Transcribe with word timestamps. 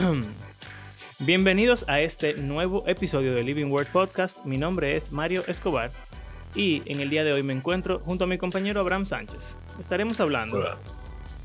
Bienvenidos 1.18 1.84
a 1.88 2.00
este 2.00 2.34
nuevo 2.34 2.84
episodio 2.86 3.34
de 3.34 3.42
Living 3.42 3.66
Word 3.66 3.88
Podcast. 3.88 4.44
Mi 4.44 4.56
nombre 4.56 4.96
es 4.96 5.12
Mario 5.12 5.42
Escobar 5.46 5.90
y 6.54 6.82
en 6.86 7.00
el 7.00 7.10
día 7.10 7.24
de 7.24 7.32
hoy 7.32 7.42
me 7.42 7.52
encuentro 7.52 8.00
junto 8.00 8.24
a 8.24 8.26
mi 8.26 8.38
compañero 8.38 8.80
Abraham 8.80 9.04
Sánchez. 9.04 9.56
Estaremos 9.78 10.20
hablando 10.20 10.58
Hola. 10.58 10.78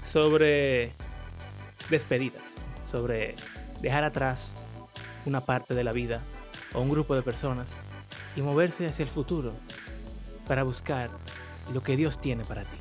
sobre 0.03 0.93
despedidas, 1.89 2.65
sobre 2.83 3.35
dejar 3.81 4.03
atrás 4.03 4.57
una 5.25 5.41
parte 5.41 5.73
de 5.73 5.83
la 5.83 5.91
vida 5.91 6.21
o 6.73 6.81
un 6.81 6.89
grupo 6.89 7.15
de 7.15 7.23
personas 7.23 7.79
y 8.35 8.41
moverse 8.41 8.85
hacia 8.85 9.03
el 9.03 9.09
futuro 9.09 9.53
para 10.47 10.63
buscar 10.63 11.09
lo 11.73 11.83
que 11.83 11.97
Dios 11.97 12.21
tiene 12.21 12.45
para 12.45 12.63
ti. 12.63 12.77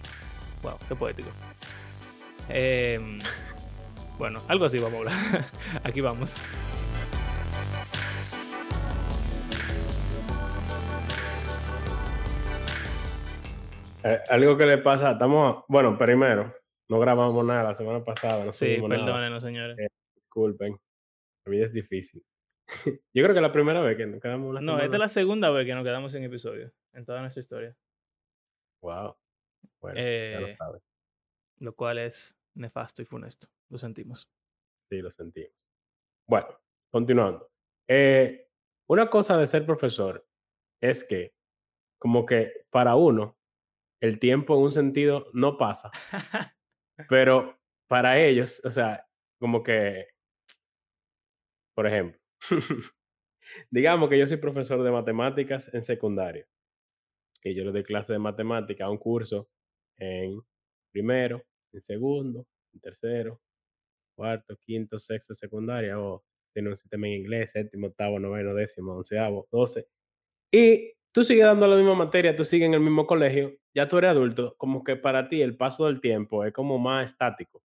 Wow, 0.62 0.78
qué 0.88 0.94
poético. 0.94 1.30
Em, 2.48 3.18
bueno, 4.18 4.40
algo 4.48 4.64
así 4.64 4.78
vamos 4.78 4.94
a 4.94 4.98
hablar. 4.98 5.44
Aquí 5.84 6.00
vamos. 6.00 6.36
Eh, 14.02 14.20
algo 14.28 14.56
que 14.56 14.66
le 14.66 14.78
pasa, 14.78 15.12
estamos, 15.12 15.64
bueno, 15.68 15.96
primero, 15.96 16.54
no 16.90 16.98
grabamos 16.98 17.44
nada 17.44 17.62
la 17.64 17.74
semana 17.74 18.04
pasada, 18.04 18.44
no 18.44 18.52
Sí, 18.52 18.76
perdónenos, 18.86 19.42
señores. 19.42 19.78
Eh, 19.78 19.88
Disculpen, 20.16 20.76
la 21.46 21.50
vida 21.50 21.64
es 21.64 21.72
difícil. 21.72 22.22
Yo 23.14 23.22
creo 23.22 23.34
que 23.34 23.40
la 23.40 23.52
primera 23.52 23.80
vez 23.80 23.96
que 23.96 24.06
nos 24.06 24.20
quedamos 24.20 24.50
una 24.50 24.60
No, 24.60 24.66
semana. 24.72 24.84
esta 24.84 24.96
es 24.96 25.00
la 25.00 25.08
segunda 25.08 25.50
vez 25.50 25.66
que 25.66 25.74
nos 25.74 25.84
quedamos 25.84 26.12
sin 26.12 26.22
episodio 26.24 26.70
en 26.92 27.04
toda 27.04 27.20
nuestra 27.20 27.40
historia, 27.40 27.76
Wow. 28.82 29.16
Bueno, 29.80 29.96
ya 29.98 30.02
Eh, 30.06 30.36
lo 30.40 30.56
sabes, 30.56 30.82
lo 31.60 31.74
cual 31.74 31.98
es 31.98 32.36
nefasto 32.54 33.00
y 33.00 33.06
funesto. 33.06 33.46
Lo 33.70 33.78
sentimos. 33.78 34.28
sí, 34.88 35.00
lo 35.00 35.10
sentimos. 35.10 35.52
Bueno, 36.26 36.48
continuando. 36.90 37.50
Eh, 37.88 38.48
una 38.88 39.10
cosa 39.10 39.36
de 39.38 39.46
ser 39.46 39.66
profesor 39.66 40.26
es 40.80 41.04
que, 41.04 41.34
como 41.98 42.26
que 42.26 42.66
para 42.70 42.96
uno, 42.96 43.36
el 44.00 44.18
tiempo 44.18 44.54
en 44.56 44.62
un 44.64 44.72
sentido 44.72 45.26
no 45.32 45.56
pasa, 45.56 45.90
pero 47.08 47.58
para 47.88 48.18
ellos, 48.18 48.60
o 48.64 48.70
sea, 48.70 49.06
como 49.38 49.62
que, 49.62 50.06
por 51.74 51.86
ejemplo, 51.86 52.20
digamos 53.70 54.08
que 54.08 54.18
yo 54.18 54.26
soy 54.26 54.36
profesor 54.36 54.82
de 54.82 54.90
matemáticas 54.90 55.72
en 55.72 55.82
secundaria 55.82 56.46
y 57.42 57.54
yo 57.54 57.64
le 57.64 57.72
doy 57.72 57.84
clase 57.84 58.12
de 58.12 58.18
matemáticas 58.18 58.86
a 58.86 58.90
un 58.90 58.98
curso 58.98 59.48
en 59.98 60.40
primero, 60.90 61.42
en 61.72 61.80
segundo, 61.80 62.46
en 62.72 62.80
tercero, 62.80 63.40
cuarto, 64.14 64.56
quinto, 64.64 64.98
sexto, 64.98 65.34
secundaria, 65.34 66.00
o 66.00 66.24
tiene 66.54 66.70
un 66.70 66.76
sistema 66.76 67.06
en 67.08 67.14
inglés, 67.14 67.50
séptimo, 67.52 67.88
octavo, 67.88 68.18
noveno, 68.20 68.54
décimo, 68.54 68.94
onceavo, 68.94 69.48
doce. 69.50 69.86
Y 70.52 70.92
tú 71.12 71.24
sigues 71.24 71.46
dando 71.46 71.68
la 71.68 71.76
misma 71.76 71.94
materia, 71.94 72.36
tú 72.36 72.44
sigues 72.44 72.66
en 72.66 72.74
el 72.74 72.80
mismo 72.80 73.06
colegio, 73.06 73.56
ya 73.74 73.88
tú 73.88 73.98
eres 73.98 74.10
adulto, 74.10 74.56
como 74.58 74.84
que 74.84 74.96
para 74.96 75.28
ti 75.28 75.42
el 75.42 75.56
paso 75.56 75.86
del 75.86 76.00
tiempo 76.00 76.44
es 76.44 76.52
como 76.52 76.78
más 76.78 77.06
estático. 77.06 77.62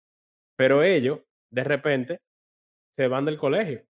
Pero 0.57 0.83
ellos, 0.83 1.21
de 1.51 1.63
repente, 1.63 2.21
se 2.91 3.07
van 3.07 3.25
del 3.25 3.37
colegio 3.37 3.85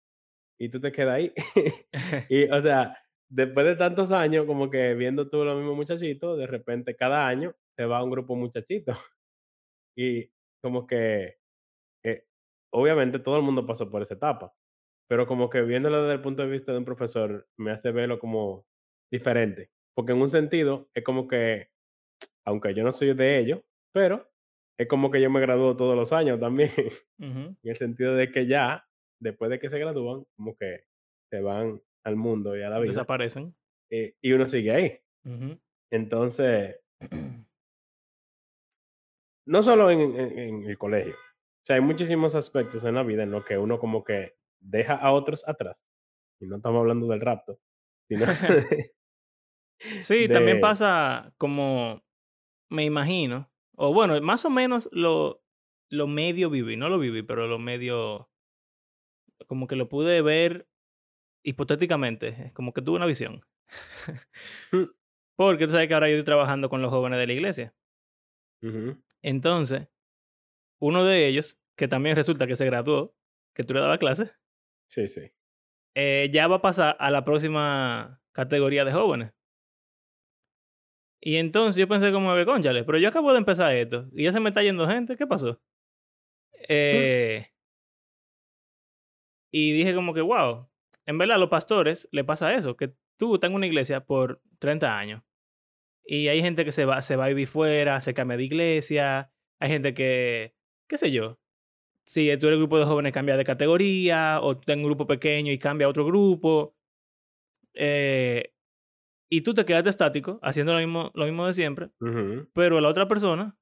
y 0.58 0.68
tú 0.68 0.80
te 0.80 0.92
quedas 0.92 1.16
ahí. 1.16 1.32
y, 2.28 2.44
o 2.50 2.60
sea, 2.62 2.96
después 3.28 3.66
de 3.66 3.76
tantos 3.76 4.12
años, 4.12 4.46
como 4.46 4.70
que 4.70 4.94
viendo 4.94 5.28
tú 5.28 5.44
los 5.44 5.56
mismos 5.56 5.76
muchachitos, 5.76 6.38
de 6.38 6.46
repente 6.46 6.94
cada 6.96 7.26
año 7.26 7.54
se 7.76 7.84
va 7.86 8.04
un 8.04 8.10
grupo 8.10 8.34
de 8.34 8.40
muchachitos. 8.40 8.98
y 9.96 10.30
como 10.62 10.86
que, 10.86 11.38
obviamente 12.72 13.18
todo 13.18 13.36
el 13.36 13.42
mundo 13.42 13.66
pasó 13.66 13.90
por 13.90 14.02
esa 14.02 14.14
etapa, 14.14 14.54
pero 15.08 15.26
como 15.26 15.48
que 15.50 15.62
viéndolo 15.62 16.02
desde 16.02 16.14
el 16.14 16.20
punto 16.22 16.42
de 16.42 16.48
vista 16.48 16.72
de 16.72 16.78
un 16.78 16.84
profesor, 16.84 17.46
me 17.58 17.70
hace 17.70 17.90
verlo 17.92 18.18
como 18.18 18.66
diferente. 19.10 19.70
Porque 19.94 20.12
en 20.12 20.22
un 20.22 20.30
sentido, 20.30 20.88
es 20.94 21.04
como 21.04 21.28
que, 21.28 21.68
aunque 22.46 22.74
yo 22.74 22.82
no 22.82 22.92
soy 22.92 23.12
de 23.14 23.38
ellos, 23.38 23.60
pero 23.92 24.30
es 24.78 24.88
como 24.88 25.10
que 25.10 25.20
yo 25.20 25.30
me 25.30 25.40
gradúo 25.40 25.76
todos 25.76 25.94
los 25.96 26.12
años 26.12 26.40
también. 26.40 26.70
En 27.62 27.70
el 27.70 27.76
sentido 27.76 28.14
de 28.14 28.30
que 28.30 28.46
ya, 28.46 28.86
después 29.20 29.50
de 29.50 29.58
que 29.58 29.68
se 29.70 29.78
gradúan, 29.78 30.24
como 30.36 30.56
que 30.56 30.86
se 31.30 31.40
van 31.42 31.80
al 32.04 32.16
mundo 32.16 32.56
y 32.56 32.62
a 32.62 32.70
la 32.70 32.78
vida. 32.80 32.90
Desaparecen. 32.92 33.54
y 34.22 34.32
uno 34.32 34.46
sigue 34.46 34.70
ahí. 34.72 34.98
Entonces, 35.90 36.80
no 39.46 39.62
solo 39.62 39.90
en, 39.90 40.00
en- 40.00 40.38
en 40.38 40.64
el 40.66 40.78
colegio. 40.78 41.14
O 41.62 41.64
sea, 41.64 41.76
hay 41.76 41.82
muchísimos 41.82 42.34
aspectos 42.34 42.84
en 42.84 42.96
la 42.96 43.02
vida 43.04 43.22
en 43.22 43.30
los 43.30 43.44
que 43.44 43.56
uno 43.56 43.78
como 43.78 44.02
que 44.02 44.34
deja 44.60 44.94
a 44.94 45.12
otros 45.12 45.46
atrás. 45.46 45.84
Y 46.40 46.46
no 46.46 46.56
estamos 46.56 46.80
hablando 46.80 47.06
del 47.06 47.20
rapto, 47.20 47.60
sino 48.08 48.24
de- 48.26 48.94
Sí, 49.98 50.28
también 50.28 50.60
pasa 50.60 51.32
como, 51.38 52.02
me 52.68 52.84
imagino, 52.84 53.50
o 53.76 53.92
bueno, 53.92 54.20
más 54.20 54.44
o 54.44 54.50
menos 54.50 54.88
lo, 54.92 55.42
lo 55.88 56.06
medio 56.06 56.50
viví, 56.50 56.76
no 56.76 56.88
lo 56.88 56.98
viví, 56.98 57.22
pero 57.22 57.46
lo 57.48 57.58
medio, 57.58 58.28
como 59.46 59.66
que 59.66 59.76
lo 59.76 59.88
pude 59.88 60.22
ver 60.22 60.68
hipotéticamente, 61.44 62.52
como 62.54 62.72
que 62.72 62.82
tuve 62.82 62.96
una 62.96 63.06
visión. 63.06 63.44
Mm. 64.72 64.84
Porque 65.36 65.64
tú 65.66 65.72
sabes 65.72 65.88
que 65.88 65.94
ahora 65.94 66.08
yo 66.08 66.16
estoy 66.16 66.26
trabajando 66.26 66.68
con 66.68 66.82
los 66.82 66.90
jóvenes 66.90 67.18
de 67.18 67.26
la 67.26 67.32
iglesia. 67.32 67.74
Entonces, 69.22 69.88
uno 70.82 71.04
de 71.04 71.28
ellos, 71.28 71.60
que 71.76 71.86
también 71.86 72.16
resulta 72.16 72.46
que 72.48 72.56
se 72.56 72.66
graduó, 72.66 73.14
que 73.54 73.62
tú 73.62 73.72
le 73.72 73.80
dabas 73.80 73.98
clases, 73.98 74.36
Sí, 74.88 75.06
sí. 75.06 75.30
eh, 75.94 76.28
ya 76.32 76.48
va 76.48 76.56
a 76.56 76.62
pasar 76.62 76.96
a 76.98 77.10
la 77.10 77.24
próxima 77.24 78.20
categoría 78.32 78.84
de 78.84 78.92
jóvenes. 78.92 79.32
Y 81.20 81.36
entonces 81.36 81.78
yo 81.78 81.86
pensé 81.86 82.10
como 82.10 82.34
que, 82.34 82.44
conchale, 82.44 82.82
pero 82.82 82.98
yo 82.98 83.08
acabo 83.08 83.30
de 83.32 83.38
empezar 83.38 83.72
esto 83.76 84.08
y 84.12 84.24
ya 84.24 84.32
se 84.32 84.40
me 84.40 84.48
está 84.48 84.62
yendo 84.62 84.88
gente, 84.88 85.16
¿qué 85.16 85.24
pasó? 85.26 85.62
Eh, 86.68 87.46
y 89.52 89.72
dije 89.72 89.94
como 89.94 90.14
que, 90.14 90.20
wow, 90.20 90.68
en 91.06 91.18
verdad 91.18 91.36
a 91.36 91.38
los 91.38 91.48
pastores 91.48 92.08
le 92.10 92.24
pasa 92.24 92.54
eso, 92.54 92.76
que 92.76 92.92
tú 93.18 93.34
estás 93.34 93.50
en 93.50 93.56
una 93.56 93.66
iglesia 93.66 94.04
por 94.04 94.42
30 94.58 94.98
años 94.98 95.22
y 96.04 96.26
hay 96.28 96.42
gente 96.42 96.64
que 96.64 96.72
se 96.72 96.84
va, 96.84 97.00
se 97.02 97.14
va 97.16 97.26
a 97.26 97.28
vivir 97.28 97.46
fuera, 97.46 98.00
se 98.00 98.14
cambia 98.14 98.36
de 98.36 98.44
iglesia, 98.44 99.30
hay 99.60 99.68
gente 99.70 99.94
que, 99.94 100.54
qué 100.92 100.98
sé 100.98 101.10
yo, 101.10 101.38
si 102.04 102.28
tú 102.36 102.48
eres 102.48 102.58
grupo 102.58 102.78
de 102.78 102.84
jóvenes 102.84 103.14
cambia 103.14 103.38
de 103.38 103.44
categoría 103.44 104.40
o 104.42 104.58
tú 104.58 104.70
un 104.74 104.82
grupo 104.82 105.06
pequeño 105.06 105.50
y 105.50 105.58
cambia 105.58 105.86
a 105.86 105.90
otro 105.90 106.04
grupo. 106.04 106.76
eh, 107.72 108.52
y 109.30 109.40
tú 109.40 109.54
te 109.54 109.64
quedaste 109.64 109.88
estático 109.88 110.38
haciendo 110.42 110.74
lo 110.74 110.80
mismo, 110.80 111.10
lo 111.14 111.24
mismo 111.24 111.46
de 111.46 111.54
siempre, 111.54 111.88
Ujú, 111.98 112.46
pero 112.52 112.78
la 112.82 112.90
otra 112.90 113.08
persona, 113.08 113.56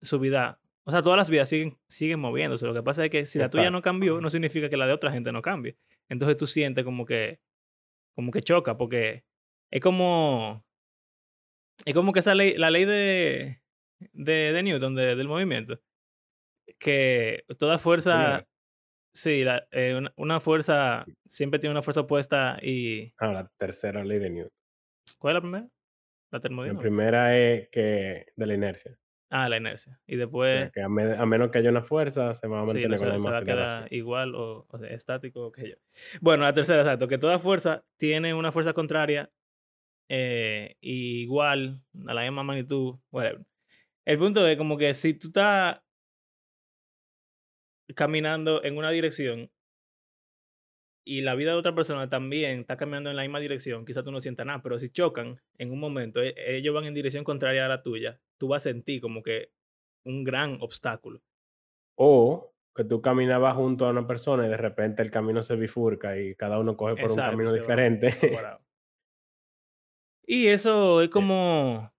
su 0.00 0.20
vida, 0.20 0.60
o 0.84 0.92
sea, 0.92 1.02
todas 1.02 1.16
las 1.16 1.30
vidas 1.30 1.48
siguen, 1.48 1.76
siguen 1.88 2.20
moviéndose. 2.20 2.64
Lo 2.64 2.72
que 2.74 2.82
pasa 2.84 3.04
es 3.04 3.10
que 3.10 3.26
si 3.26 3.40
la 3.40 3.46
tuya 3.48 3.70
no 3.72 3.82
cambió, 3.82 4.20
no 4.20 4.30
significa 4.30 4.68
que 4.68 4.76
la 4.76 4.86
de 4.86 4.92
otra 4.92 5.10
gente 5.10 5.32
no 5.32 5.42
cambie. 5.42 5.76
Entonces 6.08 6.36
tú 6.36 6.46
sientes 6.46 6.84
como 6.84 7.04
que, 7.04 7.40
como 8.14 8.30
que 8.30 8.42
choca, 8.42 8.76
porque 8.76 9.24
es 9.72 9.80
como, 9.80 10.64
es 11.84 11.92
como 11.94 12.12
que 12.12 12.20
esa 12.20 12.36
ley, 12.36 12.56
la 12.56 12.70
ley 12.70 12.84
de, 12.84 13.60
de, 14.12 14.32
de 14.52 14.62
Newton, 14.62 14.94
de- 14.94 15.16
del 15.16 15.26
movimiento, 15.26 15.80
que 16.80 17.44
toda 17.58 17.78
fuerza, 17.78 18.44
sí, 19.14 19.44
la- 19.44 19.66
eh, 19.70 19.94
una, 19.96 20.12
una 20.16 20.40
fuerza 20.40 21.04
siempre 21.26 21.60
tiene 21.60 21.72
una 21.72 21.82
fuerza 21.82 22.00
opuesta 22.02 22.58
y, 22.62 23.12
Ah, 23.18 23.32
la 23.32 23.48
tercera 23.58 24.04
ley 24.04 24.18
de 24.18 24.30
Newton. 24.30 24.52
¿cuál 25.18 25.32
es 25.32 25.34
la 25.36 25.40
primera? 25.42 25.64
La 25.64 25.70
La 26.36 26.40
termodinámica. 26.40 26.82
primera 26.82 27.38
es 27.38 27.68
que 27.70 28.26
de 28.36 28.46
la 28.46 28.54
inercia. 28.54 28.96
Ah, 29.32 29.48
la 29.48 29.58
inercia. 29.58 30.00
Y 30.06 30.14
o 30.14 30.16
sea, 30.16 30.26
después... 30.26 30.72
que 30.72 30.80
a, 30.82 30.88
me- 30.88 31.14
a 31.14 31.26
menos 31.26 31.50
que 31.50 31.58
haya 31.58 31.70
una 31.70 31.82
fuerza, 31.82 32.34
se 32.34 32.48
va 32.48 32.60
a 32.62 32.66
Sí, 32.66 32.66
mantener 32.66 32.90
no 32.90 32.96
con 32.96 32.98
se, 32.98 33.06
la 33.06 33.18
se 33.18 33.54
va 33.54 33.84
a 33.84 33.86
igual 33.90 34.34
o, 34.34 34.66
o 34.68 34.78
sea, 34.78 34.88
estático 34.90 35.46
o 35.46 35.52
qué 35.52 35.60
sé 35.62 35.68
yo. 35.70 35.76
Bueno, 36.20 36.44
la 36.44 36.52
tercera, 36.52 36.80
exacto, 36.80 37.06
que 37.08 37.18
toda 37.18 37.38
fuerza 37.38 37.84
tiene 37.96 38.34
una 38.34 38.50
fuerza 38.52 38.72
contraria 38.72 39.30
eh, 40.08 40.76
igual 40.80 41.82
a 42.06 42.14
la 42.14 42.22
misma 42.22 42.42
magnitud, 42.42 42.96
whatever. 43.12 43.44
El 44.04 44.18
punto 44.18 44.46
es 44.46 44.56
como 44.56 44.76
que 44.76 44.94
si 44.94 45.14
tú 45.14 45.28
estás 45.28 45.78
caminando 47.94 48.62
en 48.64 48.76
una 48.76 48.90
dirección 48.90 49.50
y 51.04 51.22
la 51.22 51.34
vida 51.34 51.52
de 51.52 51.56
otra 51.58 51.74
persona 51.74 52.08
también 52.08 52.60
está 52.60 52.76
caminando 52.76 53.10
en 53.10 53.16
la 53.16 53.22
misma 53.22 53.40
dirección, 53.40 53.84
quizás 53.84 54.04
tú 54.04 54.12
no 54.12 54.20
sientas 54.20 54.46
nada, 54.46 54.62
pero 54.62 54.78
si 54.78 54.90
chocan 54.90 55.40
en 55.58 55.72
un 55.72 55.80
momento, 55.80 56.22
e- 56.22 56.34
ellos 56.56 56.74
van 56.74 56.84
en 56.84 56.94
dirección 56.94 57.24
contraria 57.24 57.64
a 57.64 57.68
la 57.68 57.82
tuya, 57.82 58.20
tú 58.38 58.48
vas 58.48 58.66
a 58.66 58.70
sentir 58.70 59.00
como 59.00 59.22
que 59.22 59.50
un 60.04 60.24
gran 60.24 60.58
obstáculo. 60.60 61.20
O 61.96 62.52
que 62.74 62.84
tú 62.84 63.02
caminabas 63.02 63.56
junto 63.56 63.86
a 63.86 63.90
una 63.90 64.06
persona 64.06 64.46
y 64.46 64.48
de 64.48 64.56
repente 64.56 65.02
el 65.02 65.10
camino 65.10 65.42
se 65.42 65.56
bifurca 65.56 66.18
y 66.18 66.34
cada 66.36 66.58
uno 66.58 66.76
coge 66.76 66.94
por 66.94 67.10
Exacto, 67.10 67.32
un 67.32 67.36
camino 67.38 67.52
diferente. 67.52 68.10
Y 70.32 70.46
eso 70.46 71.02
es 71.02 71.08
como, 71.08 71.92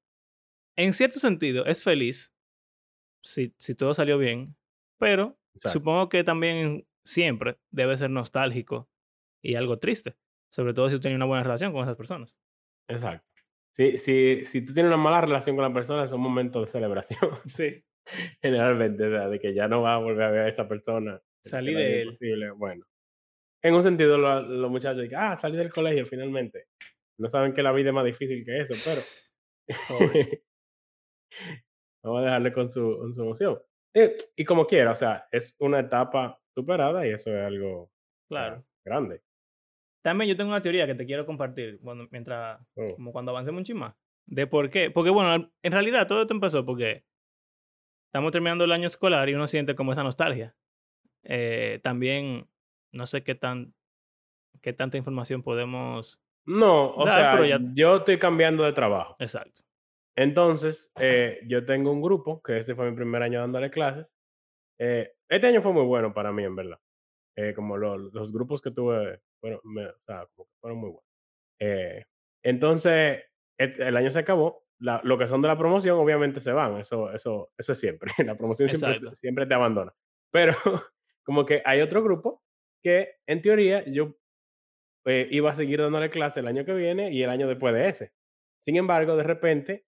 en 0.77 0.93
cierto 0.93 1.19
sentido, 1.19 1.65
es 1.65 1.83
feliz 1.83 2.33
si, 3.21 3.53
si 3.57 3.75
todo 3.75 3.93
salió 3.93 4.17
bien, 4.17 4.55
pero 4.97 5.37
Exacto. 5.55 5.79
supongo 5.79 6.09
que 6.09 6.23
también 6.23 6.85
siempre 7.05 7.57
debe 7.71 7.97
ser 7.97 8.09
nostálgico 8.09 8.89
y 9.43 9.55
algo 9.55 9.79
triste. 9.79 10.15
Sobre 10.53 10.73
todo 10.73 10.89
si 10.89 10.95
tú 10.97 11.01
tienes 11.01 11.15
una 11.17 11.25
buena 11.25 11.43
relación 11.43 11.71
con 11.73 11.83
esas 11.83 11.95
personas. 11.95 12.37
Exacto. 12.89 13.25
Si, 13.73 13.97
si, 13.97 14.43
si 14.43 14.65
tú 14.65 14.73
tienes 14.73 14.89
una 14.89 14.97
mala 14.97 15.21
relación 15.21 15.55
con 15.55 15.63
la 15.63 15.73
persona, 15.73 16.03
es 16.03 16.11
un 16.11 16.21
momento 16.21 16.61
de 16.61 16.67
celebración. 16.67 17.19
Sí. 17.49 17.83
Generalmente, 18.41 19.07
de 19.09 19.39
que 19.39 19.53
ya 19.53 19.67
no 19.67 19.83
vas 19.83 19.95
a 19.95 20.03
volver 20.03 20.23
a 20.23 20.31
ver 20.31 20.41
a 20.41 20.49
esa 20.49 20.67
persona. 20.67 21.21
Salí 21.45 21.73
de 21.73 22.01
él. 22.01 22.17
Bueno, 22.57 22.83
en 23.63 23.73
un 23.75 23.83
sentido, 23.83 24.17
lo- 24.17 24.41
los 24.41 24.71
muchachos 24.71 25.03
dicen, 25.03 25.17
ah, 25.19 25.35
salí 25.35 25.55
del 25.55 25.71
colegio 25.71 26.05
finalmente. 26.05 26.65
No 27.19 27.29
saben 27.29 27.53
que 27.53 27.61
la 27.63 27.71
vida 27.71 27.89
es 27.89 27.93
más 27.95 28.05
difícil 28.05 28.43
que 28.43 28.59
eso, 28.61 28.73
pero 28.83 29.01
vamos 32.03 32.21
a 32.21 32.25
dejarle 32.25 32.53
con 32.53 32.69
su, 32.69 32.97
con 32.99 33.13
su 33.13 33.21
emoción. 33.21 33.59
Eh, 33.93 34.15
y 34.35 34.45
como 34.45 34.65
quiera, 34.65 34.91
o 34.91 34.95
sea, 34.95 35.27
es 35.31 35.55
una 35.59 35.79
etapa 35.79 36.39
superada 36.55 37.05
y 37.05 37.11
eso 37.11 37.29
es 37.35 37.43
algo 37.45 37.91
Claro. 38.29 38.63
grande. 38.85 39.21
También 40.03 40.29
yo 40.29 40.37
tengo 40.37 40.49
una 40.49 40.61
teoría 40.61 40.87
que 40.87 40.95
te 40.95 41.05
quiero 41.05 41.25
compartir 41.25 41.79
cuando, 41.81 42.07
mientras, 42.11 42.59
Oh, 42.75 42.95
como 42.95 43.11
cuando 43.11 43.31
avancemos 43.31 43.59
un 43.59 43.65
chin 43.65 43.77
más. 43.77 43.93
De 44.25 44.47
por 44.47 44.69
qué. 44.69 44.89
Porque 44.91 45.09
bueno, 45.09 45.51
en 45.61 45.71
realidad 45.71 46.07
todo 46.07 46.21
esto 46.21 46.33
empezó 46.33 46.65
porque 46.65 47.03
estamos 48.07 48.31
terminando 48.31 48.63
el 48.63 48.71
año 48.71 48.87
escolar 48.87 49.27
y 49.29 49.33
uno 49.35 49.45
siente 49.47 49.75
como 49.75 49.91
esa 49.91 50.03
nostalgia. 50.03 50.55
Eh, 51.23 51.79
también, 51.83 52.47
no 52.91 53.05
sé 53.05 53.23
qué 53.23 53.35
tan, 53.35 53.73
qué 54.61 54.73
tanta 54.73 54.97
información 54.97 55.43
podemos... 55.43 56.21
No, 56.45 56.95
o 56.95 57.05
Dar, 57.05 57.19
sea, 57.19 57.31
pero 57.33 57.45
ya- 57.45 57.59
yo 57.75 57.97
estoy 57.97 58.17
cambiando 58.17 58.63
de 58.63 58.73
trabajo. 58.73 59.15
Exacto. 59.19 59.61
Entonces, 60.17 60.91
eh, 60.99 61.39
yo 61.47 61.65
tengo 61.65 61.91
un 61.91 62.01
grupo, 62.01 62.41
que 62.41 62.57
este 62.57 62.75
fue 62.75 62.89
mi 62.89 62.95
primer 62.95 63.23
año 63.23 63.39
dándole 63.39 63.71
clases. 63.71 64.13
Eh, 64.79 65.13
este 65.29 65.47
año 65.47 65.61
fue 65.61 65.73
muy 65.73 65.85
bueno 65.85 66.13
para 66.13 66.31
mí, 66.31 66.43
en 66.43 66.55
verdad. 66.55 66.79
Eh, 67.37 67.53
como 67.53 67.77
lo- 67.77 67.97
los 67.97 68.31
grupos 68.33 68.61
que 68.61 68.71
tuve, 68.71 69.21
fueron, 69.39 69.59
me- 69.63 69.87
o 69.87 69.99
sea, 70.05 70.27
como 70.35 70.45
que 70.47 70.53
fueron 70.59 70.79
muy 70.79 70.89
buenos. 70.91 72.05
Entonces, 72.43 73.23
el 73.57 73.97
año 73.97 74.09
se 74.11 74.19
acabó. 74.19 74.65
La- 74.79 75.01
lo 75.03 75.17
que 75.17 75.27
son 75.27 75.41
de 75.43 75.47
la 75.47 75.57
promoción, 75.57 75.99
obviamente 75.99 76.39
se 76.39 76.51
van. 76.51 76.77
Eso, 76.79 77.11
eso, 77.13 77.51
eso 77.57 77.71
es 77.71 77.79
siempre. 77.79 78.11
La 78.33 78.35
promoción 78.35 78.67
siempre, 79.13 79.45
te 79.45 79.53
abandona. 79.53 79.93
Pero, 80.31 80.53
como 81.23 81.45
que 81.45 81.61
hay 81.65 81.81
otro 81.81 82.01
grupo 82.03 82.41
que, 82.83 83.15
en 83.27 83.41
teoría, 83.43 83.83
yo 83.85 84.15
eh, 85.05 85.27
iba 85.29 85.51
a 85.51 85.55
seguir 85.55 85.79
dándole 85.81 86.09
clase 86.09 86.39
el 86.39 86.47
año 86.47 86.65
que 86.65 86.73
viene 86.73 87.11
y 87.11 87.21
el 87.21 87.29
año 87.29 87.47
después 87.47 87.73
de 87.75 87.89
ese. 87.89 88.11
Sin 88.65 88.75
embargo, 88.75 89.15
de 89.15 89.23
repente, 89.23 89.85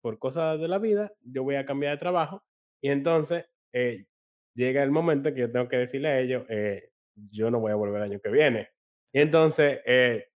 por 0.00 0.18
cosas 0.18 0.60
de 0.60 0.68
la 0.68 0.78
vida, 0.78 1.12
yo 1.22 1.42
voy 1.44 1.56
a 1.56 1.66
cambiar 1.66 1.92
de 1.94 1.98
trabajo 2.00 2.44
y 2.80 2.90
entonces 2.90 3.46
eh, 3.72 4.06
llega 4.54 4.82
el 4.82 4.90
momento 4.90 5.32
que 5.34 5.40
yo 5.40 5.52
tengo 5.52 5.68
que 5.68 5.78
decirle 5.78 6.08
a 6.08 6.20
ellos, 6.20 6.44
eh, 6.48 6.90
yo 7.30 7.50
no 7.50 7.60
voy 7.60 7.72
a 7.72 7.76
volver 7.76 8.02
el 8.02 8.10
año 8.12 8.20
que 8.20 8.30
viene. 8.30 8.70
Y 9.12 9.20
entonces, 9.20 9.80
eh, 9.86 10.28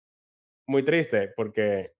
muy 0.66 0.84
triste 0.84 1.28
porque 1.36 1.92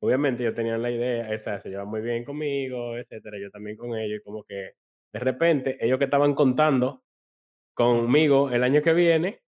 obviamente 0.00 0.42
ellos 0.42 0.54
tenían 0.54 0.82
la 0.82 0.90
idea, 0.90 1.32
esa, 1.32 1.60
se 1.60 1.70
llevan 1.70 1.88
muy 1.88 2.00
bien 2.00 2.24
conmigo, 2.24 2.96
etcétera, 2.98 3.38
yo 3.38 3.50
también 3.50 3.76
con 3.76 3.96
ellos, 3.96 4.20
y 4.20 4.22
como 4.22 4.44
que 4.44 4.72
de 5.12 5.20
repente 5.20 5.78
ellos 5.84 5.98
que 5.98 6.04
estaban 6.04 6.34
contando 6.34 7.04
conmigo 7.74 8.50
el 8.50 8.64
año 8.64 8.82
que 8.82 8.92
viene, 8.94 9.42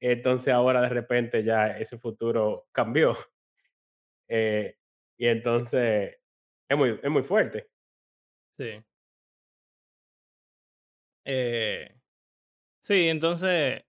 entonces 0.00 0.52
ahora 0.54 0.82
de 0.82 0.88
repente 0.90 1.44
ya 1.44 1.78
ese 1.78 1.98
futuro 1.98 2.66
cambió. 2.72 3.14
Eh, 4.28 4.76
y 5.18 5.26
entonces 5.26 6.16
es 6.72 6.78
muy, 6.78 7.00
es 7.02 7.10
muy 7.10 7.22
fuerte. 7.22 7.68
Sí. 8.58 8.82
Eh, 11.24 11.94
sí, 12.80 13.08
entonces 13.08 13.84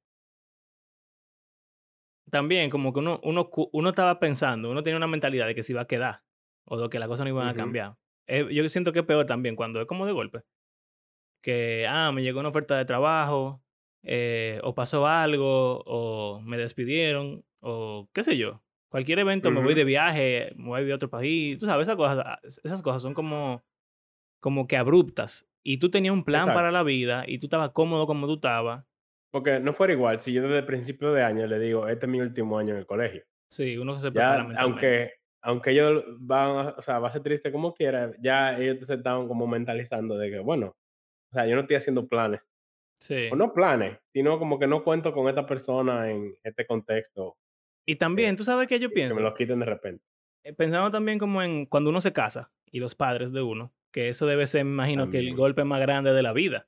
también 2.29 2.69
como 2.69 2.93
que 2.93 2.99
uno, 2.99 3.19
uno, 3.23 3.49
uno 3.71 3.89
estaba 3.89 4.19
pensando, 4.19 4.71
uno 4.71 4.83
tenía 4.83 4.97
una 4.97 5.07
mentalidad 5.07 5.47
de 5.47 5.55
que 5.55 5.63
se 5.63 5.71
iba 5.71 5.81
a 5.81 5.87
quedar 5.87 6.23
o 6.65 6.79
de 6.79 6.89
que 6.89 6.99
las 6.99 7.07
cosas 7.07 7.25
no 7.25 7.29
iban 7.29 7.47
a 7.47 7.53
cambiar. 7.53 7.95
Eh, 8.27 8.47
yo 8.51 8.67
siento 8.69 8.91
que 8.91 8.99
es 8.99 9.05
peor 9.05 9.25
también 9.25 9.55
cuando 9.55 9.81
es 9.81 9.87
como 9.87 10.05
de 10.05 10.13
golpe. 10.13 10.41
Que, 11.41 11.85
ah, 11.87 12.11
me 12.11 12.23
llegó 12.23 12.39
una 12.39 12.49
oferta 12.49 12.77
de 12.77 12.85
trabajo, 12.85 13.61
eh, 14.01 14.59
o 14.63 14.73
pasó 14.73 15.05
algo, 15.07 15.83
o 15.85 16.41
me 16.41 16.57
despidieron, 16.57 17.45
o 17.59 18.09
qué 18.13 18.23
sé 18.23 18.37
yo. 18.37 18.62
Cualquier 18.93 19.17
evento, 19.17 19.49
me 19.49 19.59
voy 19.63 19.73
de 19.73 19.85
viaje, 19.85 20.53
me 20.55 20.67
voy 20.67 20.91
a 20.91 20.95
otro 20.95 21.09
país. 21.09 21.57
Tú 21.57 21.65
sabes, 21.65 21.87
esas 21.87 21.95
cosas, 21.97 22.23
ah, 22.23 22.39
esas 22.43 22.83
cosas 22.83 23.01
son 23.01 23.15
como, 23.15 23.63
como 24.39 24.67
que 24.67 24.77
abruptas. 24.77 25.47
Y 25.63 25.79
tú 25.79 25.89
tenías 25.89 26.13
un 26.13 26.23
plan 26.23 26.41
para 26.45 26.53
Exacto. 26.67 26.71
la 26.73 26.83
vida 26.83 27.23
y 27.27 27.39
tú 27.39 27.47
estabas 27.47 27.71
cómodo 27.71 28.05
como 28.05 28.27
tú 28.27 28.35
estabas. 28.35 28.85
Porque 29.31 29.59
no 29.59 29.73
fuera 29.73 29.93
igual 29.93 30.19
si 30.19 30.31
yo 30.31 30.43
desde 30.43 30.59
el 30.59 30.65
principio 30.67 31.11
de 31.11 31.23
año 31.23 31.47
le 31.47 31.57
digo, 31.57 31.87
este 31.87 32.05
es 32.05 32.11
mi 32.11 32.21
último 32.21 32.59
año 32.59 32.73
en 32.73 32.77
el 32.81 32.85
colegio. 32.85 33.23
Sí, 33.49 33.77
uno 33.79 33.97
se 33.99 34.07
Ya, 34.09 34.11
prepara 34.11 34.43
mentalmente. 34.43 34.61
aunque, 34.61 35.13
aunque 35.41 35.71
ellos 35.71 36.03
van, 36.19 36.67
a- 36.67 36.75
o 36.77 36.81
sea, 36.83 36.99
va 36.99 37.07
a 37.07 37.11
ser 37.11 37.23
triste 37.23 37.51
como 37.51 37.73
quiera, 37.73 38.11
ya 38.21 38.55
ellos 38.59 38.85
se 38.85 38.93
estaban 38.93 39.27
como 39.27 39.47
mentalizando 39.47 40.17
de 40.19 40.29
que, 40.29 40.39
bueno, 40.39 40.67
o 41.31 41.33
sea, 41.33 41.47
yo 41.47 41.55
no 41.55 41.61
estoy 41.61 41.77
haciendo 41.77 42.07
planes. 42.07 42.45
Sí. 43.01 43.29
O 43.31 43.35
no 43.35 43.53
planes, 43.53 43.99
sino 44.13 44.39
como 44.39 44.59
que 44.59 44.67
no 44.67 44.83
cuento 44.83 45.13
con 45.13 45.29
esta 45.29 45.45
persona 45.47 46.11
en 46.11 46.35
este 46.43 46.65
contexto, 46.67 47.37
Y 47.85 47.95
también, 47.95 48.35
¿tú 48.35 48.43
sabes 48.43 48.67
qué 48.67 48.79
yo 48.79 48.87
y 48.87 48.89
que 48.89 48.95
me 48.95 49.01
pienso? 49.01 49.19
lo 49.19 49.33
quiten 49.33 49.59
de 49.59 49.65
repente. 49.65 50.03
Eh, 50.43 50.53
Pensando 50.53 50.91
también 50.91 51.19
como 51.19 51.41
en 51.41 51.65
cuando 51.65 51.89
uno 51.89 52.01
se 52.01 52.13
casa 52.13 52.51
y 52.71 52.79
los 52.79 52.95
padres 52.95 53.31
de 53.31 53.41
uno, 53.41 53.73
que 53.91 54.09
eso 54.09 54.25
debe 54.25 54.47
ser, 54.47 54.65
me 54.65 54.71
imagino, 54.71 55.09
que 55.09 55.19
el 55.19 55.35
golpe 55.35 55.63
más 55.63 55.79
grande 55.79 56.13
de 56.13 56.23
la 56.23 56.33
vida. 56.33 56.67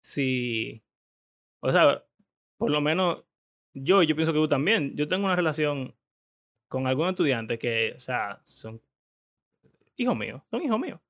Si, 0.00 0.82
o 1.60 1.70
sea, 1.70 2.04
por 2.56 2.70
lo 2.70 2.80
menos 2.80 3.24
yo, 3.72 4.02
yo 4.02 4.14
pienso 4.14 4.32
que 4.32 4.38
tú 4.38 4.48
también, 4.48 4.94
yo 4.96 5.08
tengo 5.08 5.24
una 5.24 5.36
relación 5.36 5.94
con 6.68 6.86
algunos 6.86 7.12
estudiantes 7.12 7.58
que, 7.58 7.94
o 7.96 8.00
sea, 8.00 8.40
son 8.44 8.80
hijos 9.96 10.16
míos, 10.16 10.42
son 10.50 10.62
hijos 10.62 10.80
míos. 10.80 11.00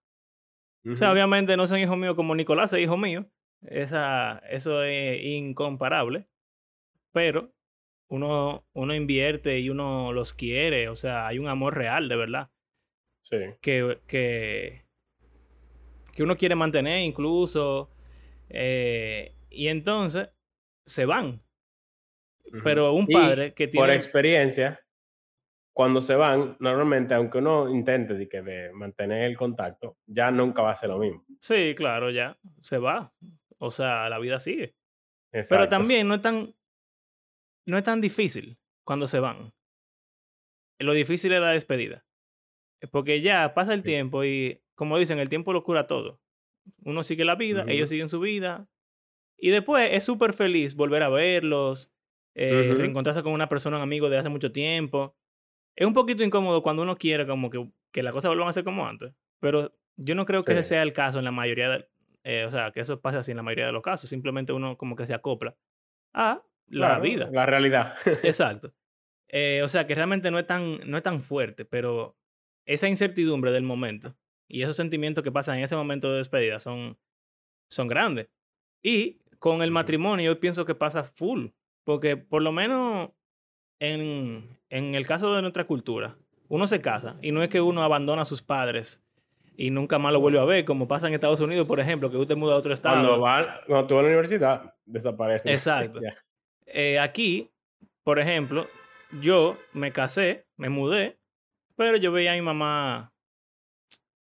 O 0.86 0.96
sea, 0.96 1.10
obviamente 1.10 1.56
no 1.56 1.66
son 1.66 1.78
hijos 1.78 1.96
míos 1.96 2.14
como 2.14 2.34
Nicolás 2.34 2.70
es 2.74 2.80
hijo 2.80 2.98
mío, 2.98 3.24
esa, 3.62 4.38
eso 4.50 4.82
es 4.82 5.24
incomparable, 5.24 6.26
pero 7.10 7.50
uno, 8.08 8.64
uno 8.74 8.94
invierte 8.94 9.58
y 9.58 9.70
uno 9.70 10.12
los 10.12 10.34
quiere, 10.34 10.88
o 10.88 10.96
sea, 10.96 11.26
hay 11.26 11.38
un 11.38 11.48
amor 11.48 11.76
real, 11.76 12.08
de 12.08 12.16
verdad. 12.16 12.50
Sí. 13.22 13.38
que, 13.62 14.00
que, 14.06 14.84
que 16.14 16.22
uno 16.22 16.36
quiere 16.36 16.54
mantener 16.54 17.00
incluso. 17.00 17.90
eh, 18.48 19.34
y 19.50 19.68
entonces 19.68 20.30
se 20.86 21.06
van. 21.06 21.42
Pero 22.62 22.92
un 22.92 23.06
Y 23.08 23.12
padre 23.14 23.54
que 23.54 23.64
por 23.68 23.86
tiene... 23.86 23.94
experiencia, 23.94 24.80
cuando 25.72 26.02
se 26.02 26.14
van, 26.14 26.56
normalmente, 26.60 27.14
aunque 27.14 27.38
uno 27.38 27.68
intente 27.70 28.14
de, 28.14 28.28
que 28.28 28.42
de 28.42 28.72
mantener 28.72 29.24
el 29.24 29.36
contacto, 29.36 29.96
ya 30.06 30.30
nunca 30.30 30.62
va 30.62 30.70
a 30.72 30.76
ser 30.76 30.90
lo 30.90 30.98
mismo. 30.98 31.24
Sí, 31.40 31.74
claro, 31.76 32.10
ya 32.10 32.36
se 32.60 32.78
va. 32.78 33.12
O 33.58 33.70
sea, 33.70 34.08
la 34.08 34.18
vida 34.18 34.38
sigue. 34.38 34.74
Pero 35.30 35.40
Exacto. 35.42 35.68
también 35.68 36.06
no 36.06 36.14
es 36.16 36.22
tan, 36.22 36.54
no 37.66 37.78
es 37.78 37.84
tan 37.84 38.00
difícil 38.00 38.58
cuando 38.84 39.06
se 39.06 39.20
van. 39.20 39.52
Lo 40.78 40.92
difícil 40.92 41.32
es 41.32 41.40
la 41.40 41.50
despedida. 41.50 42.04
Porque 42.90 43.20
ya 43.20 43.54
pasa 43.54 43.72
el 43.74 43.82
Sí, 43.82 43.88
tiempo 43.88 44.24
y, 44.24 44.60
como 44.74 44.98
dicen, 44.98 45.18
el 45.18 45.28
tiempo 45.28 45.52
lo 45.52 45.62
cura 45.64 45.86
todo. 45.86 46.20
Uno 46.84 47.02
sigue 47.02 47.24
la 47.24 47.34
vida, 47.36 47.64
ellos 47.68 47.88
siguen 47.88 48.08
su 48.08 48.20
vida. 48.20 48.68
Y 49.38 49.50
después 49.50 49.88
es 49.92 50.04
súper 50.04 50.32
feliz 50.34 50.74
volver 50.74 51.02
a 51.02 51.08
verlos, 51.08 51.90
eh, 52.34 52.70
Ujú. 52.70 52.78
reencontrarse 52.80 53.22
con 53.22 53.32
una 53.32 53.48
persona, 53.48 53.76
un 53.76 53.82
amigo 53.82 54.08
de 54.10 54.18
hace 54.18 54.28
mucho 54.28 54.52
tiempo. 54.52 55.16
Es 55.76 55.86
un 55.86 55.94
poquito 55.94 56.22
incómodo 56.24 56.62
cuando 56.62 56.82
uno 56.82 56.96
quiere 56.96 57.26
como 57.26 57.50
que, 57.50 57.70
que 57.92 58.02
las 58.02 58.12
cosas 58.12 58.30
vuelvan 58.30 58.48
a 58.48 58.52
ser 58.52 58.64
como 58.64 58.86
antes. 58.86 59.14
Pero 59.40 59.74
yo 59.96 60.14
no 60.14 60.26
creo 60.26 60.42
que 60.42 60.52
ese 60.52 60.64
sea 60.64 60.82
el 60.82 60.92
caso 60.92 61.18
en 61.18 61.24
la 61.24 61.30
mayoría 61.32 61.70
de... 61.70 61.88
eh, 62.24 62.44
o 62.46 62.50
sea, 62.50 62.70
que 62.72 62.80
eso 62.80 63.00
pase 63.00 63.18
así 63.18 63.30
en 63.30 63.38
la 63.38 63.42
mayoría 63.42 63.66
de 63.66 63.72
los 63.72 63.82
casos. 63.82 64.10
Simplemente 64.10 64.52
uno 64.52 64.76
como 64.76 64.96
que 64.96 65.06
se 65.06 65.14
acopla 65.14 65.56
a 66.14 66.42
la 66.68 66.86
Claro, 66.88 67.02
vida. 67.02 67.28
la 67.32 67.46
realidad. 67.46 67.94
Exacto. 68.22 68.72
Eh, 69.28 69.62
o 69.64 69.68
sea, 69.68 69.86
que 69.86 69.94
realmente 69.94 70.30
no 70.30 70.38
es, 70.38 70.46
tan, 70.46 70.78
no 70.88 70.96
es 70.96 71.02
tan 71.02 71.20
fuerte, 71.22 71.64
pero 71.64 72.16
esa 72.66 72.88
incertidumbre 72.88 73.50
del 73.52 73.62
momento 73.64 74.14
y 74.48 74.62
esos 74.62 74.76
sentimientos 74.76 75.24
que 75.24 75.32
pasan 75.32 75.58
en 75.58 75.64
ese 75.64 75.76
momento 75.76 76.10
de 76.10 76.18
despedida 76.18 76.60
son, 76.60 76.98
son 77.68 77.88
grandes. 77.88 78.28
Y 78.82 79.20
con 79.38 79.62
el 79.62 79.70
matrimonio 79.70 80.32
yo 80.32 80.40
pienso 80.40 80.64
que 80.64 80.74
pasa 80.74 81.02
full, 81.04 81.48
porque 81.84 82.16
por 82.16 82.42
lo 82.42 82.52
menos 82.52 83.10
en, 83.80 84.58
en 84.70 84.94
el 84.94 85.06
caso 85.06 85.34
de 85.34 85.42
nuestra 85.42 85.64
cultura, 85.64 86.16
uno 86.48 86.66
se 86.66 86.80
casa 86.80 87.16
y 87.22 87.32
no 87.32 87.42
es 87.42 87.48
que 87.48 87.60
uno 87.60 87.82
abandona 87.82 88.22
a 88.22 88.26
sus 88.26 88.42
padres 88.42 89.04
y 89.56 89.70
nunca 89.70 89.98
más 89.98 90.12
lo 90.12 90.20
vuelve 90.20 90.38
a 90.40 90.44
ver, 90.44 90.64
como 90.64 90.86
pasa 90.88 91.08
en 91.08 91.14
Estados 91.14 91.40
Unidos, 91.40 91.66
por 91.66 91.80
ejemplo, 91.80 92.10
que 92.10 92.16
usted 92.16 92.36
muda 92.36 92.54
a 92.54 92.58
otro 92.58 92.74
Cuando, 92.80 93.08
estado. 93.14 93.20
va, 93.20 93.60
cuando 93.66 93.86
tú 93.86 93.94
vas 93.94 94.00
a 94.00 94.02
la 94.02 94.08
universidad, 94.08 94.74
desaparecen. 94.84 95.52
Exacto. 95.54 96.00
Eh, 96.76 96.98
aquí, 96.98 97.50
por 98.02 98.18
ejemplo, 98.18 98.66
yo 99.20 99.56
me 99.72 99.92
casé, 99.92 100.46
me 100.56 100.68
mudé, 100.68 101.18
pero 101.76 101.96
yo 101.96 102.10
veía 102.10 102.32
a 102.32 102.34
mi 102.34 102.42
mamá 102.42 103.12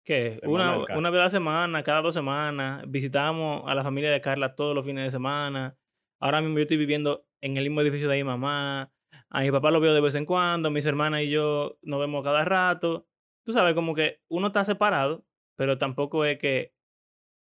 que 0.05 0.39
una, 0.43 0.77
una 0.99 1.09
vez 1.09 1.19
a 1.19 1.23
la 1.23 1.29
semana, 1.29 1.83
cada 1.83 2.01
dos 2.01 2.13
semanas, 2.13 2.83
visitábamos 2.87 3.63
a 3.65 3.73
la 3.73 3.83
familia 3.83 4.11
de 4.11 4.21
Carla 4.21 4.53
todos 4.55 4.75
los 4.75 4.85
fines 4.85 5.05
de 5.05 5.11
semana. 5.11 5.75
Ahora 6.19 6.41
mismo 6.41 6.57
yo 6.57 6.63
estoy 6.63 6.77
viviendo 6.77 7.25
en 7.41 7.57
el 7.57 7.63
mismo 7.63 7.81
edificio 7.81 8.07
de 8.09 8.17
mi 8.17 8.23
mamá. 8.23 8.91
A 9.29 9.41
mi 9.41 9.49
papá 9.51 9.71
lo 9.71 9.79
veo 9.79 9.93
de 9.93 10.01
vez 10.01 10.15
en 10.15 10.25
cuando. 10.25 10.69
Mis 10.69 10.85
hermanas 10.85 11.21
y 11.21 11.29
yo 11.29 11.77
nos 11.81 11.99
vemos 11.99 12.23
cada 12.23 12.43
rato. 12.45 13.07
Tú 13.45 13.53
sabes, 13.53 13.73
como 13.73 13.95
que 13.95 14.19
uno 14.29 14.47
está 14.47 14.63
separado, 14.63 15.25
pero 15.57 15.77
tampoco 15.77 16.23
es 16.25 16.37
que... 16.37 16.73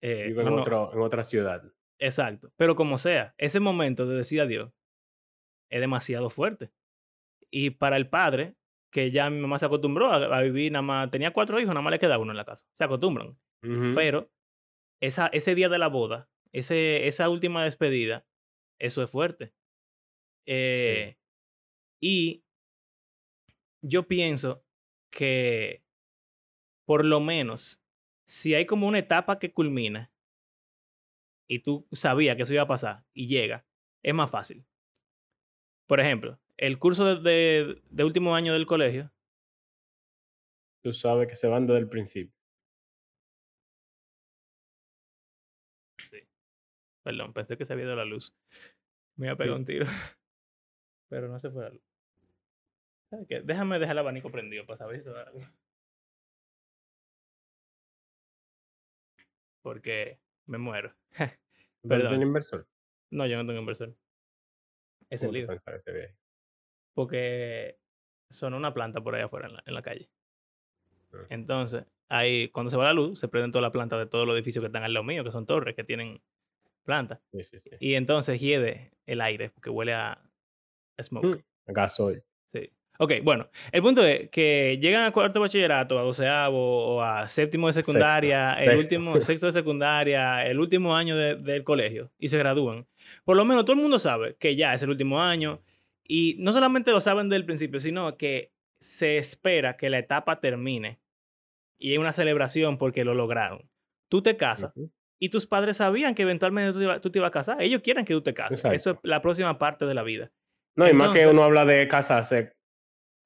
eh, 0.01 0.25
Vive 0.27 0.41
en, 0.43 0.48
uno- 0.50 0.91
en 0.93 1.00
otra 1.01 1.24
ciudad. 1.24 1.63
Exacto. 2.00 2.51
Pero 2.58 2.75
como 2.75 2.98
sea, 2.98 3.34
ese 3.38 3.60
momento 3.60 4.05
de 4.05 4.15
decir 4.17 4.41
adiós 4.41 4.72
es 5.72 5.80
demasiado 5.82 6.30
fuerte. 6.30 6.70
Y 7.50 7.72
para 7.72 7.98
el 7.98 8.08
padre, 8.10 8.56
que 8.92 9.10
ya 9.12 9.30
mi 9.30 9.40
mamá 9.40 9.58
se 9.58 9.66
acostumbró 9.66 10.12
a, 10.12 10.18
a 10.38 10.42
vivir, 10.42 10.72
nada 10.72 10.84
más, 10.84 11.10
tenía 11.10 11.34
cuatro 11.34 11.60
hijos, 11.60 11.70
nada 11.74 11.82
más 11.82 11.92
le 11.92 12.00
quedaba 12.00 12.22
uno 12.22 12.32
en 12.32 12.38
la 12.38 12.46
casa. 12.46 12.66
Se 12.78 12.84
acostumbran. 12.84 13.38
Pero 13.96 14.32
esa, 15.00 15.28
ese 15.28 15.56
día 15.56 15.70
de 15.70 15.80
la 15.80 15.88
boda, 15.88 16.30
ese, 16.51 17.08
esa 17.08 17.30
última 17.30 17.63
despedida, 17.63 18.25
eso 18.80 19.01
es 19.04 19.10
fuerte. 19.10 19.54
Eh, 20.46 21.18
Y 22.01 22.44
yo 23.82 24.08
pienso 24.08 24.66
que 25.12 25.84
por 26.86 27.06
lo 27.06 27.20
menos, 27.20 27.82
si 28.25 28.56
hay 28.56 28.66
como 28.66 28.88
una 28.88 29.00
etapa 29.00 29.40
que 29.40 29.54
culmina 29.54 30.12
y 31.48 31.60
tú 31.60 31.88
sabías 31.92 32.36
que 32.36 32.44
eso 32.44 32.54
iba 32.54 32.63
a 32.63 32.68
pasar 32.68 33.06
y 33.13 33.28
llega, 33.28 33.66
es 34.04 34.13
más 34.13 34.32
fácil. 34.32 34.66
Por 35.91 36.00
ejemplo, 36.00 36.39
el 36.55 36.79
curso 36.79 37.03
de, 37.03 37.19
de- 37.21 37.81
de 37.89 38.03
último 38.05 38.33
año 38.33 38.53
del 38.53 38.65
colegio, 38.65 39.12
Tú 40.81 40.93
sabes 40.93 41.27
que 41.27 41.36
se 41.36 41.50
van 41.50 41.67
desde 41.67 41.79
el 41.81 41.89
principio. 41.89 42.33
sí. 46.10 46.19
Perdón, 47.03 47.33
pensé 47.33 47.57
que 47.57 47.65
se 47.65 47.74
había 47.74 47.83
ido 47.88 47.95
la 47.98 48.05
luz. 48.05 48.33
Me 49.17 49.25
iba 49.27 49.33
a 49.33 49.38
pegar 49.38 49.53
Sí. 49.55 49.60
un 49.60 49.65
tiro. 49.65 49.86
Pero 51.10 51.27
no 51.27 51.38
se 51.39 51.51
fue 51.51 51.63
la 51.63 51.69
luz. 51.71 51.83
¿Sabes 53.10 53.27
qué? 53.27 53.41
Déjame 53.41 53.77
dejar 53.77 53.91
el 53.95 54.00
abanico 54.00 54.31
prendido 54.31 54.65
para 54.65 54.77
saber 54.77 54.95
si 54.95 55.03
se 55.03 55.10
va 55.12 55.25
la 55.25 55.31
luz. 55.31 55.43
Porque 59.62 60.21
me 60.45 60.57
muero. 60.57 60.95
¿Tú 61.81 61.89
Perdón. 61.89 62.12
tienes 62.12 62.27
inversor? 62.27 62.65
No, 63.12 63.27
yo 63.27 63.36
no 63.36 63.45
tengo 63.45 63.60
inversor. 63.60 63.93
Es 65.12 65.22
el 65.22 65.27
¿Cómo 65.30 65.46
tú 65.46 65.51
lío. 65.53 65.75
ese 65.75 65.91
viaje? 65.91 66.15
Porque 66.94 67.77
sonó 68.30 68.58
una 68.58 68.74
planta 68.74 69.01
por 69.01 69.15
ahí 69.15 69.22
afuera 69.22 69.48
en 69.48 69.53
la, 69.56 69.63
en 69.65 69.74
la 69.74 69.82
calle. 69.82 70.10
Ah. 71.13 71.18
Entonces, 71.30 71.86
ahí, 72.10 72.48
cuando 72.50 72.70
se 72.70 72.77
va 72.77 72.86
la 72.86 72.94
luz, 72.94 73.20
se 73.20 73.27
prenden 73.27 73.51
todas 73.51 73.63
las 73.63 73.72
plantas 73.72 74.00
de 74.00 74.06
todos 74.08 74.25
los 74.25 74.36
edificios 74.36 74.62
que 74.63 74.68
están 74.68 74.84
al 74.84 74.94
lado 74.94 75.03
mío, 75.03 75.24
que 75.24 75.32
son 75.32 75.46
torres, 75.46 75.75
que 75.75 75.84
tienen 75.84 76.22
plantas. 76.84 77.20
Sí, 77.32 77.44
sí, 77.44 77.60
sí. 77.60 77.70
Y 77.80 77.96
entonces 77.96 78.39
hiede 78.39 78.91
el 79.06 79.22
aire, 79.22 79.50
porque 79.50 79.70
huele 79.70 79.94
a 79.94 80.22
a 80.98 81.03
smoke. 81.03 81.25
Mm, 81.68 81.74
Gasoil. 81.74 82.24
Sí. 82.53 82.70
Ok, 83.00 83.13
bueno, 83.24 83.50
el 83.72 83.82
punto 83.82 84.06
es 84.06 84.30
que 84.30 84.77
llegan 84.80 85.03
a 85.06 85.12
cuarto 85.12 85.39
de 85.39 85.41
bachillerato, 85.41 85.98
a 85.98 86.03
doceavo 86.03 86.96
o 86.96 87.01
a 87.01 87.27
séptimo 87.30 87.68
de 87.68 87.74
secundaria, 87.74 88.53
el 88.56 88.65
sexto. 88.72 88.77
último, 88.96 89.13
sexto 89.22 89.46
de 89.48 89.51
secundaria, 89.53 90.46
el 90.46 90.60
último 90.60 90.96
año 90.96 91.15
de- 91.18 91.36
del 91.36 91.63
colegio 91.63 92.12
y 92.20 92.27
se 92.27 92.38
gradúan. 92.38 92.86
Por 93.24 93.38
lo 93.38 93.46
menos 93.46 93.65
todo 93.65 93.74
el 93.75 93.81
mundo 93.81 94.00
sabe 94.00 94.36
que 94.39 94.55
ya 94.55 94.74
es 94.74 94.81
el 94.84 94.89
último 94.89 95.22
año 95.22 95.62
y 96.03 96.36
no 96.39 96.53
solamente 96.53 96.91
lo 96.91 97.01
saben 97.01 97.29
del 97.29 97.46
principio, 97.46 97.79
sino 97.79 98.17
que 98.17 98.51
se 98.79 99.17
espera 99.17 99.77
que 99.77 99.89
la 99.89 100.00
etapa 100.00 100.39
termine 100.39 101.00
y 101.77 101.91
hay 101.91 101.98
una 101.98 102.12
celebración 102.12 102.77
porque 102.77 103.03
lo 103.05 103.13
lograron. 103.13 103.70
Tú 104.10 104.22
te 104.22 104.36
casas 104.38 104.74
y 105.20 105.29
tus 105.29 105.46
padres 105.48 105.77
sabían 105.77 106.15
que 106.15 106.24
eventualmente 106.24 106.74
tú 106.74 106.79
te, 106.79 106.84
iba- 106.86 107.00
tú 107.01 107.10
te 107.12 107.20
ibas 107.20 107.29
a 107.29 107.31
casar. 107.31 107.62
Ellos 107.62 107.81
quieren 107.84 108.05
que 108.05 108.13
tú 108.13 108.22
te 108.22 108.34
cases. 108.34 108.63
Eso 108.65 108.91
es 108.91 108.98
la 109.03 109.22
próxima 109.22 109.58
parte 109.58 109.86
de 109.86 109.93
la 109.93 110.03
vida. 110.03 110.31
No, 110.75 110.89
y 110.89 110.93
más 110.93 111.10
que 111.12 111.20
Entonces- 111.22 111.34
uno 111.34 111.43
habla 111.43 111.65
de 111.65 111.88
casarse 111.88 112.53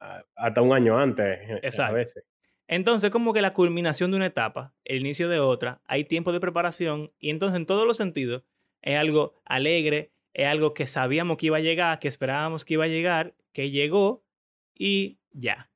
ah, 0.01 0.23
hasta 0.35 0.61
un 0.61 0.73
año 0.73 0.97
antes, 0.99 1.25
eh, 1.49 1.53
a 1.53 1.57
Exacto. 1.67 1.95
veces. 1.95 2.23
Entonces, 2.67 3.11
como 3.11 3.31
que 3.33 3.41
la 3.41 3.53
culminación 3.53 4.09
de 4.11 4.17
una 4.17 4.25
etapa, 4.25 4.73
el 4.83 4.97
inicio 5.01 5.29
de 5.29 5.39
otra, 5.39 5.81
hay 5.85 6.03
tiempo 6.03 6.31
de 6.33 6.39
preparación 6.39 7.11
y 7.19 7.29
entonces 7.29 7.55
en 7.57 7.65
todos 7.65 7.85
los 7.87 7.95
sentidos 7.97 8.43
es 8.85 8.97
algo 8.97 9.35
alegre, 9.43 10.11
es 10.33 10.47
algo 10.47 10.73
que 10.73 10.85
sabíamos 10.85 11.37
que 11.37 11.47
iba 11.47 11.57
a 11.57 11.61
llegar, 11.61 11.99
que 11.99 12.07
esperábamos 12.07 12.63
que 12.63 12.75
iba 12.75 12.85
a 12.85 12.87
llegar, 12.87 13.33
que 13.51 13.71
llegó 13.71 14.23
y 14.73 15.17
ya. 15.31 15.69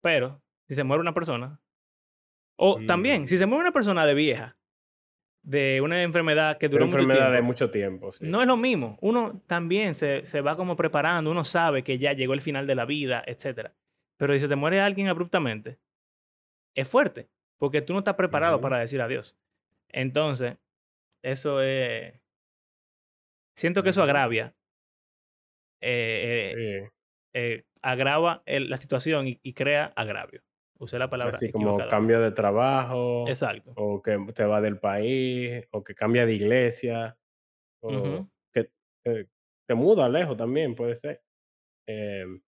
Pero 0.00 0.40
si 0.68 0.74
se 0.74 0.84
muere 0.84 1.00
una 1.00 1.14
persona, 1.14 1.60
o 2.56 2.78
también, 2.86 3.26
si 3.26 3.38
se 3.38 3.46
muere 3.46 3.62
una 3.62 3.72
persona 3.72 4.06
de 4.06 4.14
vieja, 4.14 4.56
de 5.42 5.80
una 5.80 6.02
enfermedad 6.02 6.58
que 6.58 6.68
duró 6.68 6.84
Una 6.84 6.92
mucho 6.92 6.98
enfermedad 7.02 7.30
de 7.30 7.36
tiempo, 7.38 7.46
mucho 7.46 7.70
tiempo. 7.70 8.12
sí. 8.12 8.24
no 8.24 8.40
es 8.40 8.46
lo 8.46 8.56
mismo. 8.56 8.96
Uno 9.00 9.42
también 9.46 9.94
se, 9.96 10.24
se 10.24 10.40
va 10.40 10.56
como 10.56 10.76
preparando, 10.76 11.30
uno 11.30 11.44
sabe 11.44 11.82
que 11.82 11.98
ya 11.98 12.12
llegó 12.12 12.34
el 12.34 12.40
final 12.40 12.66
de 12.66 12.74
la 12.76 12.84
vida, 12.84 13.24
etc. 13.26 13.70
Pero 14.16 14.34
si 14.34 14.40
se 14.40 14.48
te 14.48 14.54
muere 14.54 14.80
alguien 14.80 15.08
abruptamente, 15.08 15.78
es 16.74 16.86
fuerte, 16.86 17.28
porque 17.58 17.82
tú 17.82 17.92
no 17.92 18.00
estás 18.00 18.14
preparado 18.14 18.60
para 18.60 18.78
decir 18.78 19.00
adiós. 19.00 19.36
Entonces, 19.88 20.56
eso 21.22 21.62
es... 21.62 22.14
Siento 23.56 23.82
que 23.82 23.90
eso 23.90 24.02
agravia. 24.02 24.54
eh, 25.80 26.52
eh, 26.54 26.84
Sí. 26.84 26.90
eh, 27.34 27.64
agrava 27.82 28.42
el- 28.46 28.70
la 28.70 28.76
situación 28.76 29.26
y, 29.26 29.40
y 29.42 29.52
crea 29.54 29.86
agravio. 29.96 30.42
Usé 30.78 30.98
la 30.98 31.10
palabra 31.10 31.36
Así 31.36 31.50
como 31.50 31.76
cambio 31.88 32.20
de 32.20 32.32
trabajo, 32.32 33.26
Exacto. 33.28 33.72
o 33.76 34.00
que 34.02 34.18
te 34.34 34.44
va 34.44 34.60
del 34.60 34.78
país, 34.78 35.64
o 35.72 35.82
que 35.82 35.94
cambia 35.94 36.26
de 36.26 36.34
iglesia, 36.34 37.16
o 37.80 38.28
que 38.52 38.70
te, 39.04 39.74
muda 39.74 40.08
lejos 40.08 40.36
también, 40.36 40.74
puede 40.74 40.96
ser. 40.96 41.22
Em, 41.88 42.40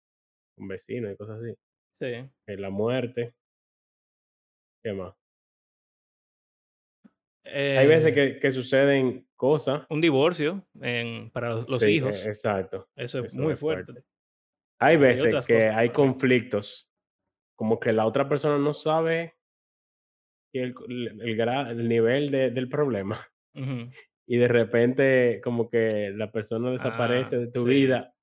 un 0.58 0.68
vecino 0.68 1.10
y 1.10 1.16
cosas 1.16 1.40
así. 1.40 1.54
Sí. 2.00 2.30
La 2.56 2.70
muerte. 2.70 3.34
¿Qué 4.82 4.92
más? 4.92 5.14
Hay 7.44 7.86
veces 7.86 8.12
Eh, 8.12 8.14
que, 8.14 8.38
que 8.40 8.50
suceden 8.52 9.26
cosas. 9.36 9.84
Un 9.90 10.00
divorcio 10.00 10.64
en- 10.80 11.30
para 11.30 11.50
los, 11.50 11.68
los 11.68 11.82
Sí, 11.82 11.96
hijos. 11.96 12.24
exacto. 12.26 12.88
Eso 12.94 13.20
es 13.20 13.26
eso 13.32 13.36
muy 13.42 13.54
es 13.54 13.58
fuerte. 13.58 13.92
fuerte. 13.92 14.08
Hay 14.80 14.96
veces 14.96 15.26
otras 15.26 15.46
que 15.46 15.54
cosas 15.54 15.76
hay 15.76 15.90
conflictos, 15.90 16.90
como 17.56 17.78
que 17.80 17.92
la 17.92 18.06
otra 18.06 18.28
persona 18.28 18.58
no 18.58 18.74
sabe 18.74 19.34
el, 20.52 20.74
el- 20.88 21.20
el 21.30 21.88
nivel 21.88 22.30
de- 22.30 22.50
del 22.50 22.68
problema 22.68 23.18
Ujú. 23.54 23.90
y 24.26 24.36
de 24.36 24.48
repente 24.48 25.40
como 25.42 25.68
que 25.68 26.10
la 26.14 26.30
persona 26.30 26.70
desaparece 26.70 27.36
Ah, 27.36 27.38
de 27.40 27.46
tu 27.48 27.62
sí. 27.64 27.68
vida 27.68 28.14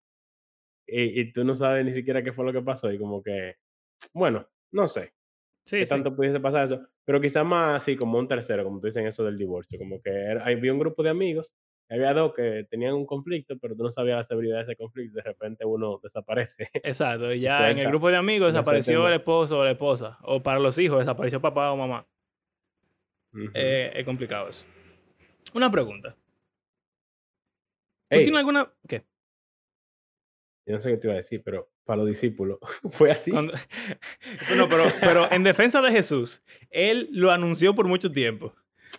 y, 0.88 1.22
y 1.22 1.32
tú 1.32 1.44
no 1.44 1.56
sabes 1.56 1.86
ni 1.86 1.94
siquiera 1.94 2.24
qué 2.24 2.34
fue 2.34 2.46
lo 2.46 2.54
que 2.54 2.62
pasó 2.62 2.92
y 2.92 2.98
como 2.98 3.22
que, 3.22 3.56
bueno, 4.14 4.48
no 4.72 4.88
sé 4.88 5.14
Sí, 5.66 5.78
qué 5.80 5.86
sí. 5.86 5.90
tanto 5.90 6.16
pudiese 6.16 6.40
pasar 6.40 6.66
eso, 6.66 6.82
pero 7.06 7.22
quizás 7.22 7.46
más 7.46 7.76
así 7.82 7.96
como 7.96 8.18
un 8.18 8.28
tercero, 8.28 8.64
como 8.64 8.80
tú 8.80 8.88
dicen 8.88 9.06
eso 9.06 9.24
del 9.24 9.38
divorcio, 9.38 9.78
como 9.78 10.02
que 10.02 10.10
era- 10.10 10.44
había 10.46 10.74
un 10.74 10.80
grupo 10.80 11.04
de 11.04 11.10
amigos, 11.10 11.54
había 11.90 12.14
dos 12.14 12.34
que 12.34 12.66
tenían 12.70 12.94
un 12.94 13.06
conflicto, 13.06 13.58
pero 13.60 13.76
tú 13.76 13.84
no 13.84 13.92
sabías 13.92 14.18
la 14.18 14.24
severidad 14.24 14.58
de 14.58 14.64
ese 14.64 14.76
conflicto, 14.76 15.16
de 15.18 15.24
repente 15.24 15.66
uno 15.66 16.00
desaparece. 16.02 16.68
Exacto. 16.84 17.34
Y 17.34 17.42
ya 17.42 17.70
en 17.72 17.80
el 17.80 17.88
grupo 17.88 18.10
de 18.10 18.18
amigos 18.18 18.54
desapareció 18.54 19.08
el 19.08 19.14
esposo 19.16 19.60
o 19.60 19.64
la 19.64 19.72
esposa. 19.72 20.18
O 20.24 20.42
para 20.42 20.60
los 20.60 20.78
hijos 20.78 21.00
desapareció 21.00 21.42
papá 21.42 21.72
o 21.72 21.78
mamá. 21.78 22.06
Eh, 23.54 23.92
es 23.96 24.06
complicado 24.06 24.50
eso. 24.50 24.66
Una 25.54 25.72
pregunta. 25.72 26.16
¿Tú 28.10 28.18
tienes 28.24 28.40
alguna... 28.40 28.72
¿Qué? 28.88 29.04
Yo 30.70 30.76
no 30.76 30.82
sé 30.82 30.92
qué 30.92 30.98
te 30.98 31.08
iba 31.08 31.14
a 31.16 31.18
decir, 31.18 31.42
pero 31.44 31.70
para 31.84 31.98
los 31.98 32.08
discípulos 32.08 32.60
fue 32.92 33.12
así. 33.12 33.32
Cuando- 33.32 33.54
No, 34.58 34.70
pero, 34.70 34.84
pero 35.02 35.32
en 35.32 35.44
defensa 35.44 35.82
de 35.82 35.92
Jesús, 35.92 36.44
él 36.70 37.10
lo 37.12 37.32
anunció 37.32 37.74
por 37.76 37.88
mucho 37.88 38.12
tiempo. 38.12 38.54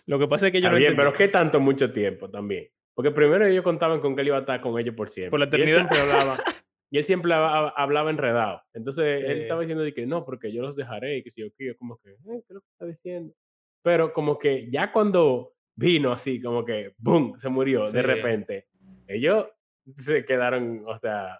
Lo 0.05 0.19
que 0.19 0.27
pasa 0.27 0.47
es 0.47 0.51
que 0.51 0.59
yo 0.61 0.67
Está 0.67 0.71
no 0.73 0.77
bien, 0.77 0.91
entendí. 0.91 1.05
pero 1.11 1.17
¿qué 1.17 1.27
tanto 1.27 1.59
mucho 1.59 1.91
tiempo 1.91 2.29
también? 2.29 2.67
Porque 2.93 3.11
primero 3.11 3.45
ellos 3.45 3.63
contaban 3.63 3.99
con 4.01 4.15
que 4.15 4.21
él 4.21 4.27
iba 4.27 4.37
a 4.37 4.41
estar 4.41 4.59
con 4.61 4.77
ellos 4.79 4.95
por 4.95 5.09
siempre. 5.09 5.31
Por 5.31 5.39
la 5.39 5.45
Y 5.45 5.47
él 5.49 5.53
eternidad. 5.69 5.77
siempre 5.89 5.99
hablaba, 5.99 6.43
y 6.89 6.97
él 6.97 7.03
siempre 7.05 7.33
haba- 7.33 7.69
hablaba 7.69 8.09
enredado. 8.09 8.61
Entonces 8.73 9.03
él 9.25 9.35
Sí. 9.37 9.41
estaba 9.43 9.61
diciendo 9.61 9.83
de 9.83 9.93
que 9.93 10.05
no, 10.05 10.25
porque 10.25 10.51
yo 10.51 10.61
los 10.61 10.75
dejaré 10.75 11.17
y 11.17 11.23
que 11.23 11.31
si 11.31 11.41
yo 11.41 11.47
quiero, 11.57 11.77
como 11.77 11.97
que, 11.99 12.09
eh, 12.11 12.15
¿qué 12.25 12.37
es 12.49 12.49
lo 12.51 12.59
que 12.61 12.67
está 12.71 12.85
diciendo? 12.85 13.33
Pero 13.83 14.11
como 14.13 14.37
que 14.37 14.69
ya 14.69 14.91
cuando 14.91 15.53
vino 15.75 16.11
así, 16.11 16.41
como 16.41 16.63
que, 16.65 16.93
¡boom!, 16.97 17.39
se 17.39 17.47
murió 17.49 17.85
Sí. 17.85 17.93
de 17.93 18.01
repente. 18.03 18.67
Ellos 19.07 19.47
se 19.97 20.23
quedaron, 20.25 20.83
o 20.85 20.99
sea, 20.99 21.39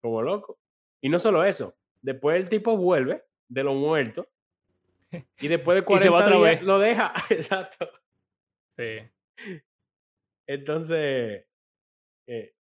como 0.00 0.22
locos. 0.22 0.56
Y 1.02 1.08
no 1.08 1.18
solo 1.18 1.44
eso, 1.44 1.76
después 2.02 2.36
el 2.36 2.48
tipo 2.48 2.76
vuelve 2.76 3.24
de 3.48 3.64
los 3.64 3.74
muertos 3.76 4.26
y 5.40 5.48
después 5.48 5.74
de 5.76 5.80
Y 5.94 5.98
se 5.98 6.08
40 6.08 6.10
va 6.10 6.18
otra 6.18 6.36
días 6.36 6.42
vez. 6.60 6.62
lo 6.62 6.78
deja. 6.78 7.12
Exacto. 7.30 7.88
Sí. 8.76 8.98
Entonces, 10.46 11.44
eh, 12.26 12.52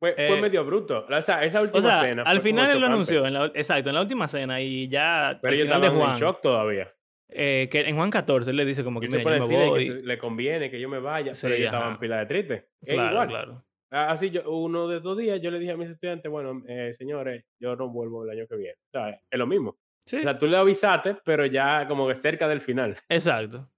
fue, 0.00 0.12
fue 0.14 0.38
Eh, 0.38 0.40
medio 0.40 0.64
bruto. 0.64 1.06
O 1.08 1.22
sea, 1.22 1.44
esa 1.44 1.60
última 1.60 1.78
O 1.78 1.82
sea, 1.82 2.00
cena. 2.02 2.22
al 2.22 2.40
final 2.40 2.70
él 2.70 2.80
lo 2.80 2.86
anunció, 2.86 3.26
en 3.26 3.34
la- 3.34 3.46
exacto, 3.54 3.90
en 3.90 3.94
la 3.96 4.02
última 4.02 4.28
cena 4.28 4.60
y 4.60 4.88
ya 4.88 5.38
Pero 5.42 5.54
ellos 5.54 5.64
final 5.66 5.80
de 5.80 5.86
estaban 5.88 6.02
en 6.10 6.16
Juan. 6.16 6.20
shock 6.20 6.40
todavía. 6.42 6.92
Eh, 7.30 7.68
que 7.70 7.80
en 7.80 7.94
Juan 7.96 8.10
14 8.10 8.50
él 8.50 8.56
le 8.56 8.64
dice 8.64 8.82
como 8.82 8.98
Y 8.98 9.00
que: 9.02 9.06
él 9.06 9.12
se 9.12 9.18
"Mira, 9.18 9.38
yo 9.38 9.48
me 9.48 9.58
que 9.58 9.68
voy". 9.68 9.86
se 9.86 9.92
le 10.02 10.18
conviene 10.18 10.70
que 10.70 10.80
yo 10.80 10.88
me 10.88 10.98
vaya, 10.98 11.32
pero 11.32 11.34
Sí, 11.34 11.46
ellos 11.48 11.66
estaban 11.66 11.90
ajá. 11.90 12.00
pila 12.00 12.18
de 12.20 12.26
tristes. 12.26 12.64
Es 12.80 12.94
Claro, 12.94 13.10
igual. 13.12 13.28
claro. 13.28 13.64
Así 13.90 14.30
yo 14.30 14.50
uno 14.50 14.86
de 14.86 14.98
estos 14.98 15.16
días 15.16 15.40
yo 15.40 15.50
le 15.50 15.58
dije 15.58 15.72
a 15.72 15.76
mis 15.76 15.88
estudiantes: 15.90 16.30
"Bueno, 16.30 16.62
eh, 16.68 16.92
señores, 16.94 17.44
yo 17.58 17.74
no 17.76 17.88
vuelvo 17.90 18.24
el 18.24 18.30
año 18.30 18.46
que 18.46 18.56
viene", 18.56 18.74
¿sabes? 18.92 19.16
Es 19.30 19.38
lo 19.38 19.46
mismo. 19.46 19.70
O 19.70 19.78
Sí, 20.06 20.18
sea, 20.22 20.38
tú 20.38 20.46
le 20.46 20.56
avisaste, 20.58 21.16
pero 21.24 21.46
ya 21.46 21.86
como 21.88 22.06
que 22.08 22.14
cerca 22.14 22.48
del 22.48 22.60
final. 22.60 22.98
exacto. 23.08 23.70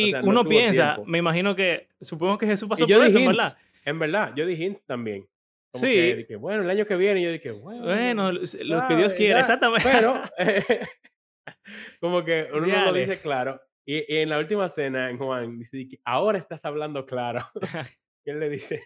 O 0.00 0.06
Y 0.06 0.08
sea, 0.08 0.22
no 0.22 0.38
uno 0.38 0.48
piensa, 0.48 0.64
tiempo. 0.68 1.06
me 1.06 1.18
imagino 1.18 1.56
que 1.56 1.88
supongo 2.00 2.38
que 2.38 2.46
Jesús 2.46 2.68
Y 2.76 2.86
pasó 2.86 2.88
yo 2.88 2.98
por 2.98 3.06
eso, 3.06 3.22
hints, 3.22 3.22
verdad. 3.24 3.60
en 3.84 3.98
verdad, 3.98 4.32
yo 4.36 4.46
di 4.46 4.54
hints 4.54 4.84
también. 4.84 5.28
Como 5.72 5.90
que 5.90 6.00
Sí, 6.02 6.16
dije: 6.16 6.36
"Bueno, 6.36 6.62
el 6.62 6.70
año 6.70 6.86
que 6.86 6.96
viene", 6.96 7.20
y 7.20 7.24
yo 7.24 7.32
dije: 7.32 7.50
bueno, 7.52 7.92
"Bueno, 7.92 8.32
lo 8.32 8.40
lo 8.64 8.82
que 8.84 8.96
Dios 8.96 9.14
¿sabes?", 9.14 9.14
quiera, 9.14 9.40
exactamente. 9.40 9.82
Pero 9.82 10.22
como 12.00 12.24
que 12.24 12.48
uno 12.52 12.66
no 12.68 12.80
lo 12.80 12.92
dice 12.92 13.20
claro. 13.20 13.60
Y 13.86 13.98
y 14.14 14.18
en 14.18 14.30
la 14.30 14.38
última 14.38 14.68
cena, 14.68 15.10
en 15.10 15.18
Juan, 15.18 15.58
dice 15.58 15.88
que: 15.88 15.98
"Ahora 16.04 16.38
estás 16.38 16.64
hablando 16.64 17.06
claro". 17.06 17.40
Y 18.26 18.30
él 18.30 18.40
le 18.40 18.50
dice 18.50 18.82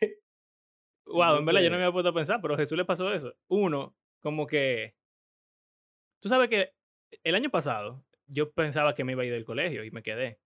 Guau, 1.09 1.39
en 1.39 1.45
verdad 1.47 1.63
yo 1.63 1.71
no 1.71 1.77
me 1.77 1.85
había 1.85 1.93
puesto 1.93 2.11
a 2.11 2.15
pensar, 2.15 2.41
pero 2.41 2.55
a 2.55 2.57
Jesús 2.59 2.77
le 2.77 2.85
pasó 2.85 3.13
eso. 3.13 3.35
Uno, 3.49 3.97
como 4.21 4.47
que 4.47 4.95
tú 6.21 6.29
sabes 6.29 6.49
que 6.49 6.75
el 7.25 7.35
año 7.35 7.51
pasado 7.51 8.05
yo 8.27 8.53
pensaba 8.53 8.95
que 8.95 9.05
me 9.05 9.13
iba 9.13 9.23
a 9.23 9.27
ir 9.27 9.33
del 9.33 9.45
colegio 9.45 9.85
y 9.85 9.91
me 9.91 10.03
quedé. 10.03 10.41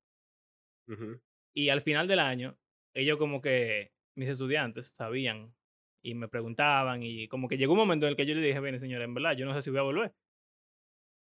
ujú, 0.89 1.21
Y 1.55 1.69
al 1.69 1.81
final 1.83 2.09
del 2.09 2.19
año, 2.19 2.59
ellos 2.95 3.19
como 3.19 3.41
que, 3.41 3.93
mis 4.15 4.29
estudiantes 4.29 4.89
sabían 4.89 5.55
y 6.03 6.15
me 6.15 6.29
preguntaban 6.29 7.03
y 7.03 7.29
como 7.29 7.49
que 7.49 7.57
llegó 7.57 7.73
un 7.73 7.79
momento 7.79 8.07
en 8.07 8.11
el 8.11 8.17
que 8.17 8.27
yo 8.27 8.35
le 8.35 8.43
dije, 8.47 8.61
mire 8.61 8.79
señora, 8.79 9.05
en 9.05 9.15
verdad, 9.15 9.37
yo 9.37 9.47
no 9.47 9.55
sé 9.55 9.63
si 9.63 9.71
voy 9.71 9.79
a 9.81 9.83
volver. 9.83 10.15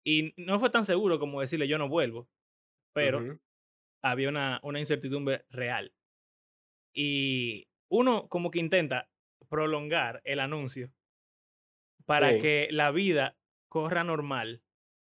Y 0.03 0.33
no 0.37 0.59
fue 0.59 0.69
tan 0.69 0.85
seguro 0.85 1.19
como 1.19 1.41
decirle 1.41 1.67
yo 1.67 1.77
no 1.77 1.89
vuelvo, 1.89 2.29
pero 2.93 3.23
ujú. 3.23 3.39
había 4.03 4.29
una, 4.29 4.59
una 4.63 4.79
incertidumbre 4.79 5.45
real. 5.49 5.93
Y 6.93 7.67
uno 7.89 8.27
como 8.29 8.51
que 8.51 8.59
intenta 8.59 9.09
prolongar 9.49 10.21
el 10.25 10.39
anuncio 10.39 10.91
para 12.05 12.31
Sí, 12.31 12.39
que 12.39 12.67
la 12.71 12.91
vida 12.91 13.37
corra 13.69 14.03
normal 14.03 14.61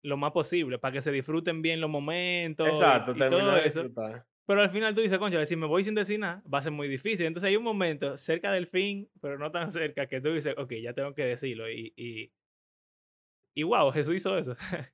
lo 0.03 0.17
más 0.17 0.31
posible, 0.31 0.79
para 0.79 0.93
que 0.93 1.01
se 1.01 1.11
disfruten 1.11 1.61
bien 1.61 1.81
los 1.81 1.89
momentos 1.89 2.67
y, 2.67 2.71
exacto, 2.71 3.11
y 3.11 3.19
todo 3.19 3.29
terminar 3.29 3.61
de 3.61 3.67
eso. 3.67 3.83
Pero 4.45 4.61
al 4.61 4.69
final 4.71 4.95
tú 4.95 5.01
dices, 5.01 5.17
concha, 5.19 5.45
si 5.45 5.55
me 5.55 5.67
voy 5.67 5.83
sin 5.83 5.93
decir 5.93 6.19
nada, 6.19 6.41
va 6.51 6.57
a 6.59 6.61
ser 6.61 6.71
muy 6.71 6.87
difícil. 6.87 7.25
Entonces 7.27 7.47
hay 7.49 7.55
un 7.55 7.63
momento 7.63 8.17
cerca 8.17 8.51
del 8.51 8.65
fin, 8.67 9.07
pero 9.21 9.37
no 9.37 9.51
tan 9.51 9.71
cerca, 9.71 10.07
que 10.07 10.21
tú 10.21 10.33
dices, 10.33 10.55
ok, 10.57 10.73
ya 10.81 10.93
tengo 10.93 11.13
que 11.13 11.25
decirlo. 11.25 11.69
Y, 11.69 11.93
y, 11.95 12.31
y 13.55 13.63
wow, 13.63 13.91
Jesús 13.91 14.15
hizo 14.15 14.37
eso. 14.37 14.55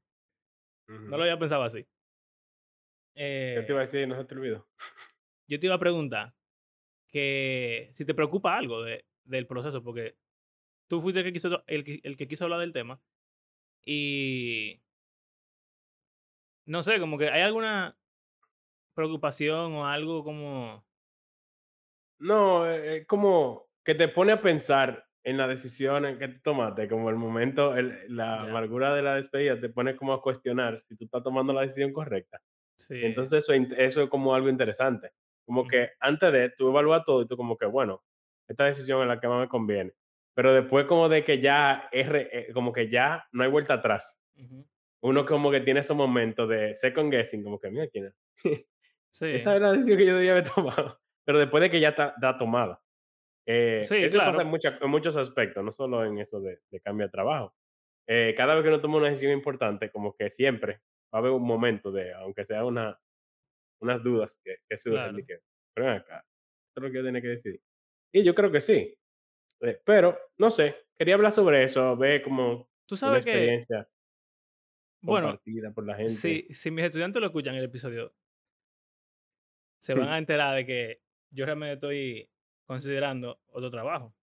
no 0.87 1.17
lo 1.17 1.23
había 1.23 1.39
pensado 1.39 1.63
así. 1.63 1.85
¿Qué 3.53 3.61
te 3.63 3.71
iba 3.71 3.79
Eh, 3.79 3.83
a 3.83 3.85
decir? 3.85 4.07
No 4.07 4.15
se 4.17 4.25
te 4.25 4.35
olvidó. 4.35 4.67
yo 5.47 5.59
te 5.59 5.65
iba 5.67 5.75
a 5.75 5.79
preguntar 5.79 6.33
que 7.07 7.89
si 7.93 8.05
te 8.05 8.13
preocupa 8.13 8.57
algo 8.57 8.83
de, 8.83 9.05
del 9.25 9.47
proceso, 9.47 9.83
porque 9.83 10.15
tú 10.87 11.01
fuiste 11.01 11.19
el 11.19 11.25
que, 11.25 11.33
quiso, 11.33 11.63
el, 11.67 12.01
el 12.03 12.17
que 12.17 12.27
quiso 12.27 12.45
hablar 12.45 12.59
del 12.59 12.73
tema. 12.73 13.01
Y 13.85 14.81
no 16.65 16.81
sé, 16.81 16.99
como 16.99 17.17
que 17.17 17.29
hay 17.29 17.41
alguna 17.41 17.97
preocupación 18.95 19.73
o 19.73 19.87
algo 19.87 20.23
como... 20.23 20.85
No, 22.17 22.65
es 22.65 23.05
como 23.07 23.67
que 23.83 23.93
te 23.93 24.07
pone 24.07 24.31
a 24.31 24.41
pensar 24.41 25.05
en 25.23 25.37
las 25.37 25.49
decisiones 25.49 26.17
que 26.17 26.27
tú 26.27 26.39
tomaste, 26.41 26.87
como 26.87 27.09
el 27.09 27.15
momento, 27.15 27.75
el 27.75 28.05
la 28.15 28.41
amargura 28.43 28.93
de 28.95 29.01
la 29.01 29.15
despedida 29.15 29.59
te 29.59 29.69
pone 29.69 29.95
como 29.95 30.13
a 30.13 30.21
cuestionar 30.21 30.79
si 30.79 30.95
tú 30.95 31.05
estás 31.05 31.23
tomando 31.23 31.51
la 31.51 31.61
decisión 31.61 31.91
correcta. 31.91 32.41
Sí. 32.77 32.99
entonces 33.03 33.43
eso 33.43 33.53
eso 33.53 34.03
es 34.03 34.09
como 34.09 34.33
algo 34.33 34.49
interesante. 34.49 35.11
Como 35.45 35.67
que 35.67 35.91
antes 35.99 36.31
de, 36.31 36.49
tú 36.49 36.69
evalúas 36.69 37.03
todo 37.05 37.21
y 37.21 37.27
tú 37.27 37.37
como 37.37 37.57
que, 37.57 37.65
bueno, 37.65 38.03
esta 38.47 38.65
decisión 38.65 39.01
es 39.01 39.07
la 39.07 39.19
que 39.19 39.27
más 39.27 39.39
me 39.41 39.47
conviene. 39.49 39.93
Pero 40.35 40.53
después 40.53 40.85
como 40.85 41.07
de 41.09 41.23
que 41.23 41.39
ya 41.39 41.87
es 41.91 42.07
re 42.09 42.29
eh, 42.31 42.53
como 42.53 42.73
que 42.73 42.89
ya 42.89 43.25
no 43.31 43.43
hay 43.43 43.49
vuelta 43.49 43.75
atrás. 43.75 44.21
ujú. 44.35 44.67
Uno 45.01 45.25
como 45.25 45.51
que 45.51 45.61
tiene 45.61 45.81
esos 45.81 45.95
momentos 45.95 46.49
de 46.49 46.73
second 46.73 47.11
guessing, 47.11 47.43
como 47.43 47.59
que, 47.59 47.69
mira, 47.69 47.85
esa 48.43 48.65
Sí, 49.11 49.27
es 49.35 49.45
la 49.45 49.71
decisión 49.71 49.97
que 49.97 50.05
yo 50.05 50.15
debía 50.15 50.31
haber 50.31 50.49
tomado. 50.55 50.99
Pero 51.25 51.39
después 51.39 51.61
de 51.61 51.69
que 51.69 51.79
ya 51.79 51.89
está 51.89 52.09
está 52.09 52.37
tomada. 52.37 52.81
Eh, 53.47 53.81
sí, 53.83 53.97
eso 53.97 54.17
pasa 54.17 54.31
claro. 54.31 54.41
en, 54.43 54.47
mucha- 54.49 54.77
en 54.81 54.89
muchos 54.89 55.15
aspectos, 55.17 55.63
no 55.63 55.71
solo 55.71 56.03
en 56.05 56.17
eso 56.19 56.39
de, 56.41 56.59
de 56.71 56.79
cambio 56.81 57.05
de 57.07 57.11
trabajo. 57.11 57.55
Eh, 58.07 58.33
cada 58.35 58.55
vez 58.55 58.63
que 58.63 58.69
uno 58.69 58.81
toma 58.81 58.97
una 58.97 59.09
decisión 59.09 59.33
importante, 59.33 59.91
como 59.91 60.15
que 60.15 60.29
siempre 60.31 60.81
va 61.13 61.17
a 61.17 61.17
haber 61.19 61.31
un 61.31 61.45
momento 61.45 61.91
de, 61.91 62.13
aunque 62.13 62.43
sea 62.45 62.65
una, 62.65 62.99
unas 63.81 64.03
dudas 64.03 64.39
que, 64.43 64.57
que 64.67 64.75
de 64.75 64.91
Claro. 64.91 65.17
que, 65.27 65.39
pero 65.75 65.91
acá, 65.91 66.25
esto 66.67 66.79
es 66.79 66.83
lo 66.83 66.89
que 66.91 66.97
yo 66.97 67.03
tenía 67.03 67.21
que 67.21 67.27
decidir. 67.29 67.61
Y 68.15 68.23
yo 68.23 68.33
creo 68.33 68.49
que 68.49 68.61
sí, 68.61 68.97
eh, 69.59 69.81
pero 69.83 70.17
no 70.37 70.49
sé, 70.49 70.87
quería 70.97 71.15
hablar 71.15 71.33
sobre 71.33 71.65
eso, 71.65 71.97
ver 71.97 72.21
como 72.21 72.69
Tú 72.85 72.95
una 72.95 72.99
sabes 72.99 73.25
que, 73.25 73.31
experiencia 73.31 73.89
bueno, 75.01 75.27
compartida 75.27 75.73
por 75.73 75.85
la 75.85 75.95
gente. 75.95 76.13
si, 76.13 76.47
si 76.49 76.71
mis 76.71 76.85
estudiantes 76.85 77.19
lo 77.19 77.25
escuchan 77.25 77.55
el 77.55 77.65
episodio, 77.65 78.15
se 79.81 79.95
van 79.95 80.07
a 80.07 80.17
enterar 80.17 80.55
de 80.55 80.65
que 80.65 81.01
yo 81.29 81.45
realmente 81.45 81.73
estoy 81.73 82.31
considerando 82.65 83.41
otro 83.47 83.69
trabajo. 83.69 84.15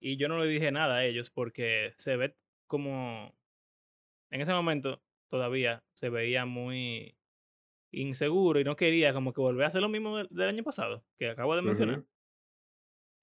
Y 0.00 0.16
yo 0.16 0.28
no 0.28 0.42
le 0.42 0.48
dije 0.48 0.72
nada 0.72 0.96
a 0.96 1.04
ellos 1.04 1.28
porque 1.28 1.92
se 1.98 2.16
ve 2.16 2.34
como, 2.66 3.36
en 4.30 4.40
ese 4.40 4.54
momento 4.54 5.02
todavía 5.28 5.84
se 5.92 6.08
veía 6.08 6.46
muy 6.46 7.14
inseguro 7.92 8.58
y 8.58 8.64
no 8.64 8.74
quería 8.74 9.12
como 9.12 9.34
que 9.34 9.42
volver 9.42 9.64
a 9.64 9.68
hacer 9.68 9.82
lo 9.82 9.90
mismo 9.90 10.16
del, 10.16 10.28
del 10.30 10.48
año 10.48 10.64
pasado, 10.64 11.04
que 11.18 11.28
acabo 11.28 11.54
de 11.54 11.60
mencionar. 11.60 12.06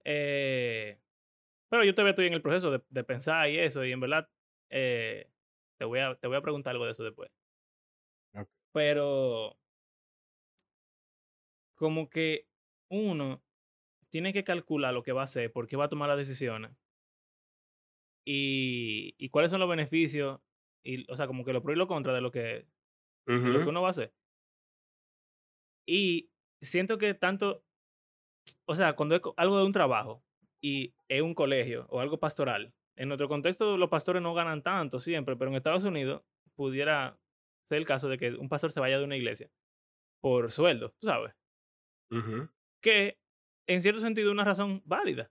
Eh, 0.08 1.00
pero 1.68 1.84
yo 1.84 1.94
todavía 1.94 2.10
estoy 2.12 2.28
en 2.28 2.34
el 2.34 2.42
proceso 2.42 2.70
de, 2.70 2.82
de 2.88 3.04
pensar 3.04 3.50
y 3.50 3.58
eso, 3.58 3.84
y 3.84 3.92
en 3.92 4.00
verdad 4.00 4.30
eh, 4.70 5.30
te, 5.78 5.84
voy 5.84 6.00
a, 6.00 6.14
te 6.14 6.28
voy 6.28 6.36
a 6.36 6.42
preguntar 6.42 6.72
algo 6.72 6.84
de 6.86 6.92
eso 6.92 7.04
después. 7.04 7.30
Pero 8.72 9.58
como 11.74 12.08
que 12.08 12.48
uno 12.90 13.42
tiene 14.10 14.32
que 14.32 14.44
calcular 14.44 14.94
lo 14.94 15.02
que 15.02 15.12
va 15.12 15.22
a 15.22 15.24
hacer, 15.24 15.52
por 15.52 15.66
qué 15.66 15.76
va 15.76 15.86
a 15.86 15.88
tomar 15.88 16.08
las 16.08 16.18
decisiones 16.18 16.72
y, 18.24 19.14
y 19.18 19.28
cuáles 19.30 19.50
son 19.50 19.60
los 19.60 19.68
beneficios, 19.68 20.40
y, 20.84 21.10
o 21.10 21.16
sea, 21.16 21.26
como 21.26 21.44
que 21.44 21.52
lo 21.52 21.62
pro 21.62 21.72
y 21.72 21.76
lo 21.76 21.86
contra 21.86 22.12
de 22.14 22.20
lo 22.20 22.30
que, 22.30 22.66
de 23.26 23.50
lo 23.50 23.62
que 23.62 23.68
uno 23.68 23.82
va 23.82 23.88
a 23.88 23.90
hacer. 23.90 24.14
Y 25.86 26.30
siento 26.60 26.98
que 26.98 27.14
tanto, 27.14 27.65
o 28.64 28.74
sea, 28.74 28.94
cuando 28.94 29.14
es 29.14 29.22
algo 29.36 29.58
de 29.58 29.64
un 29.64 29.72
trabajo 29.72 30.22
y 30.60 30.94
es 31.08 31.22
un 31.22 31.34
colegio 31.34 31.86
o 31.90 32.00
algo 32.00 32.18
pastoral, 32.18 32.72
en 32.96 33.08
nuestro 33.08 33.28
contexto 33.28 33.76
los 33.76 33.88
pastores 33.88 34.22
no 34.22 34.34
ganan 34.34 34.62
tanto 34.62 34.98
siempre, 34.98 35.36
pero 35.36 35.50
en 35.50 35.56
Estados 35.56 35.84
Unidos 35.84 36.22
pudiera 36.54 37.18
ser 37.68 37.78
el 37.78 37.84
caso 37.84 38.08
de 38.08 38.18
que 38.18 38.30
un 38.30 38.48
pastor 38.48 38.72
se 38.72 38.80
vaya 38.80 38.98
de 38.98 39.04
una 39.04 39.16
iglesia 39.16 39.50
por 40.20 40.50
sueldo, 40.50 40.94
tú 40.98 41.06
sabes, 41.06 41.34
ujú. 42.10 42.48
que 42.80 43.18
en 43.68 43.82
cierto 43.82 44.00
sentido 44.00 44.28
es 44.28 44.32
una 44.32 44.44
razón 44.44 44.82
válida. 44.84 45.30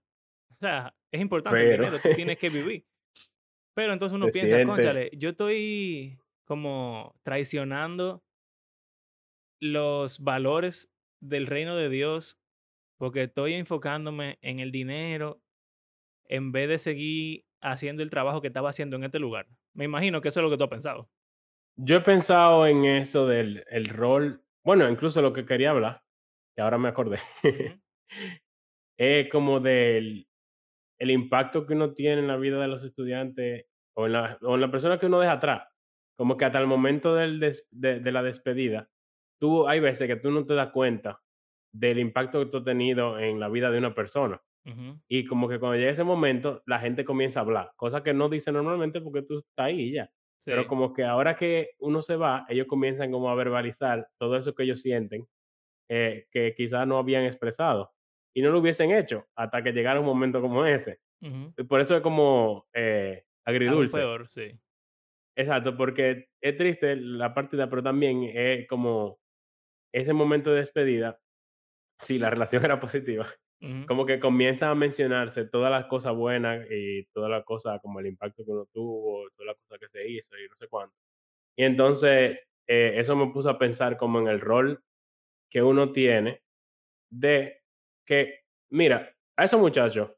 O 0.52 0.56
sea, 0.56 0.96
es 1.12 1.22
importante 1.22 1.60
el 1.60 1.70
Pero 1.70 1.84
dinero, 1.84 2.02
tú 2.02 2.10
tienes 2.16 2.38
que 2.38 2.50
vivir. 2.50 2.86
Pero 3.74 3.94
entonces 3.94 4.16
uno 4.16 4.28
piensa, 4.28 4.56
siente, 4.56 4.66
cónchale, 4.66 5.12
yo 5.14 5.30
estoy 5.30 6.18
como 6.46 7.16
traicionando 7.24 8.24
los 9.60 10.20
valores 10.20 10.94
del 11.20 11.48
reino 11.48 11.76
de 11.76 11.90
Dios 11.90 12.40
porque 12.98 13.24
estoy 13.24 13.54
enfocándome 13.54 14.38
en 14.42 14.60
el 14.60 14.72
dinero 14.72 15.42
en 16.28 16.52
vez 16.52 16.70
de 16.70 16.78
seguir 16.78 17.46
haciendo 17.62 18.04
el 18.04 18.10
trabajo 18.10 18.42
que 18.42 18.48
estaba 18.48 18.70
haciendo 18.70 18.96
en 18.96 19.04
este 19.04 19.20
lugar. 19.20 19.48
Me 19.74 19.86
imagino 19.86 20.22
que 20.22 20.30
eso 20.30 20.40
es 20.40 20.44
lo 20.44 20.50
que 20.50 20.58
tú 20.58 20.64
has 20.64 20.70
pensado. 20.70 21.10
Yo 21.78 21.98
he 21.98 22.02
pensado 22.02 22.66
en 22.68 22.86
eso 22.86 23.28
del 23.28 23.66
el 23.70 23.86
rol, 23.88 24.44
bueno, 24.64 24.90
incluso 24.90 25.22
lo 25.22 25.34
que 25.34 25.46
quería 25.46 25.72
hablar, 25.72 26.04
que 26.56 26.62
ahora 26.62 26.78
me 26.78 26.88
acordé, 26.88 27.20
es 28.98 29.30
como 29.30 29.60
del 29.60 30.28
el 30.98 31.12
impacto 31.12 31.66
que 31.66 31.74
uno 31.74 31.94
tiene 31.94 32.22
en 32.22 32.28
la 32.28 32.38
vida 32.38 32.62
de 32.62 32.70
los 32.70 32.84
estudiantes 32.84 33.66
o 33.94 34.06
en 34.06 34.14
la 34.14 34.38
o 34.42 34.56
en 34.56 34.62
la 34.62 34.72
persona 34.72 34.98
que 34.98 35.08
uno 35.08 35.20
deja 35.20 35.34
atrás. 35.34 35.68
Como 36.18 36.38
que 36.38 36.46
hasta 36.46 36.60
el 36.60 36.68
momento 36.68 37.14
del 37.14 37.42
des 37.42 37.68
de 37.72 38.00
de 38.00 38.12
la 38.14 38.24
despedida, 38.24 38.90
tú 39.38 39.68
hay 39.68 39.82
veces 39.82 40.08
que 40.08 40.16
tú 40.16 40.32
no 40.32 40.46
te 40.46 40.54
das 40.54 40.72
cuenta 40.72 41.25
del 41.76 42.00
impacto 42.00 42.40
que 42.40 42.46
tú 42.48 42.58
has 42.58 42.64
tenido 42.64 43.20
en 43.20 43.40
la 43.40 43.50
vida 43.50 43.70
de 43.70 43.78
una 43.78 43.94
persona. 43.94 44.42
Y 45.08 45.26
como 45.26 45.48
que 45.48 45.60
cuando 45.60 45.78
llega 45.78 45.92
ese 45.92 46.04
momento, 46.04 46.64
la 46.66 46.80
gente 46.80 47.06
comienza 47.06 47.40
a 47.40 47.44
hablar, 47.44 47.72
cosa 47.76 48.02
que 48.02 48.16
no 48.16 48.30
dice 48.30 48.52
normalmente 48.52 49.00
porque 49.00 49.22
tú 49.22 49.38
estás 49.38 49.68
ahí 49.68 49.80
y 49.82 49.94
ya. 49.94 50.10
Pero 50.44 50.68
como 50.68 50.92
que 50.92 51.04
ahora 51.04 51.36
que 51.36 51.72
uno 51.80 52.02
se 52.02 52.16
va, 52.16 52.46
ellos 52.50 52.66
comienzan 52.68 53.12
como 53.12 53.30
a 53.30 53.36
verbalizar 53.36 54.08
todo 54.18 54.38
eso 54.38 54.56
que 54.56 54.64
ellos 54.64 54.82
sienten, 54.82 55.28
eh, 55.90 56.26
que 56.32 56.56
quizás 56.56 56.88
no 56.88 56.98
habían 56.98 57.26
expresado 57.26 57.92
y 58.36 58.42
no 58.42 58.50
lo 58.52 58.60
hubiesen 58.60 58.92
hecho 58.92 59.26
hasta 59.36 59.62
que 59.64 59.72
llegara 59.72 60.00
un 60.00 60.06
momento 60.06 60.42
como 60.42 60.66
ese. 60.66 61.00
Y 61.58 61.64
por 61.64 61.80
eso 61.80 61.96
es 61.96 62.02
como 62.02 62.68
eh, 62.74 63.24
agridulce. 63.46 63.98
peor, 63.98 64.28
sí. 64.28 64.52
exacto, 65.36 65.78
porque 65.78 66.28
es 66.42 66.58
triste 66.58 66.96
la 66.96 67.34
partida, 67.34 67.70
pero 67.70 67.84
también 67.84 68.24
es 68.24 68.68
como 68.68 69.20
ese 69.94 70.14
momento 70.14 70.52
de 70.52 70.58
despedida, 70.60 71.20
si 72.00 72.20
la 72.20 72.30
relación 72.30 72.64
era 72.66 72.80
positiva, 72.80 73.28
como 73.88 74.06
que 74.06 74.20
comienza 74.20 74.70
a 74.70 74.76
mencionarse 74.76 75.46
todas 75.46 75.72
las 75.72 75.86
cosas 75.86 76.16
buenas 76.16 76.66
y 76.70 77.06
todas 77.14 77.32
las 77.32 77.44
cosas 77.44 77.82
como 77.82 78.00
el 78.00 78.08
impacto 78.08 78.44
que 78.46 78.52
uno 78.52 78.68
tuvo, 78.72 79.30
todas 79.32 79.48
las 79.48 79.58
cosas 79.58 79.80
que 79.80 79.90
se 79.90 80.08
hizo 80.08 80.38
y 80.38 80.48
no 80.50 80.56
sé 80.58 80.68
cuánto. 80.68 80.96
Y 81.58 81.64
entonces, 81.64 82.40
eh, 82.68 82.94
eso 82.98 83.16
me 83.16 83.32
puso 83.32 83.50
a 83.50 83.60
pensar 83.60 83.98
como 83.98 84.20
en 84.20 84.28
el 84.28 84.42
rol 84.42 84.84
que 85.50 85.64
uno 85.64 85.92
tiene 85.92 86.44
de 87.12 87.62
que, 88.06 88.42
mira, 88.72 89.16
a 89.38 89.46
esos 89.46 89.60
muchachos, 89.60 90.12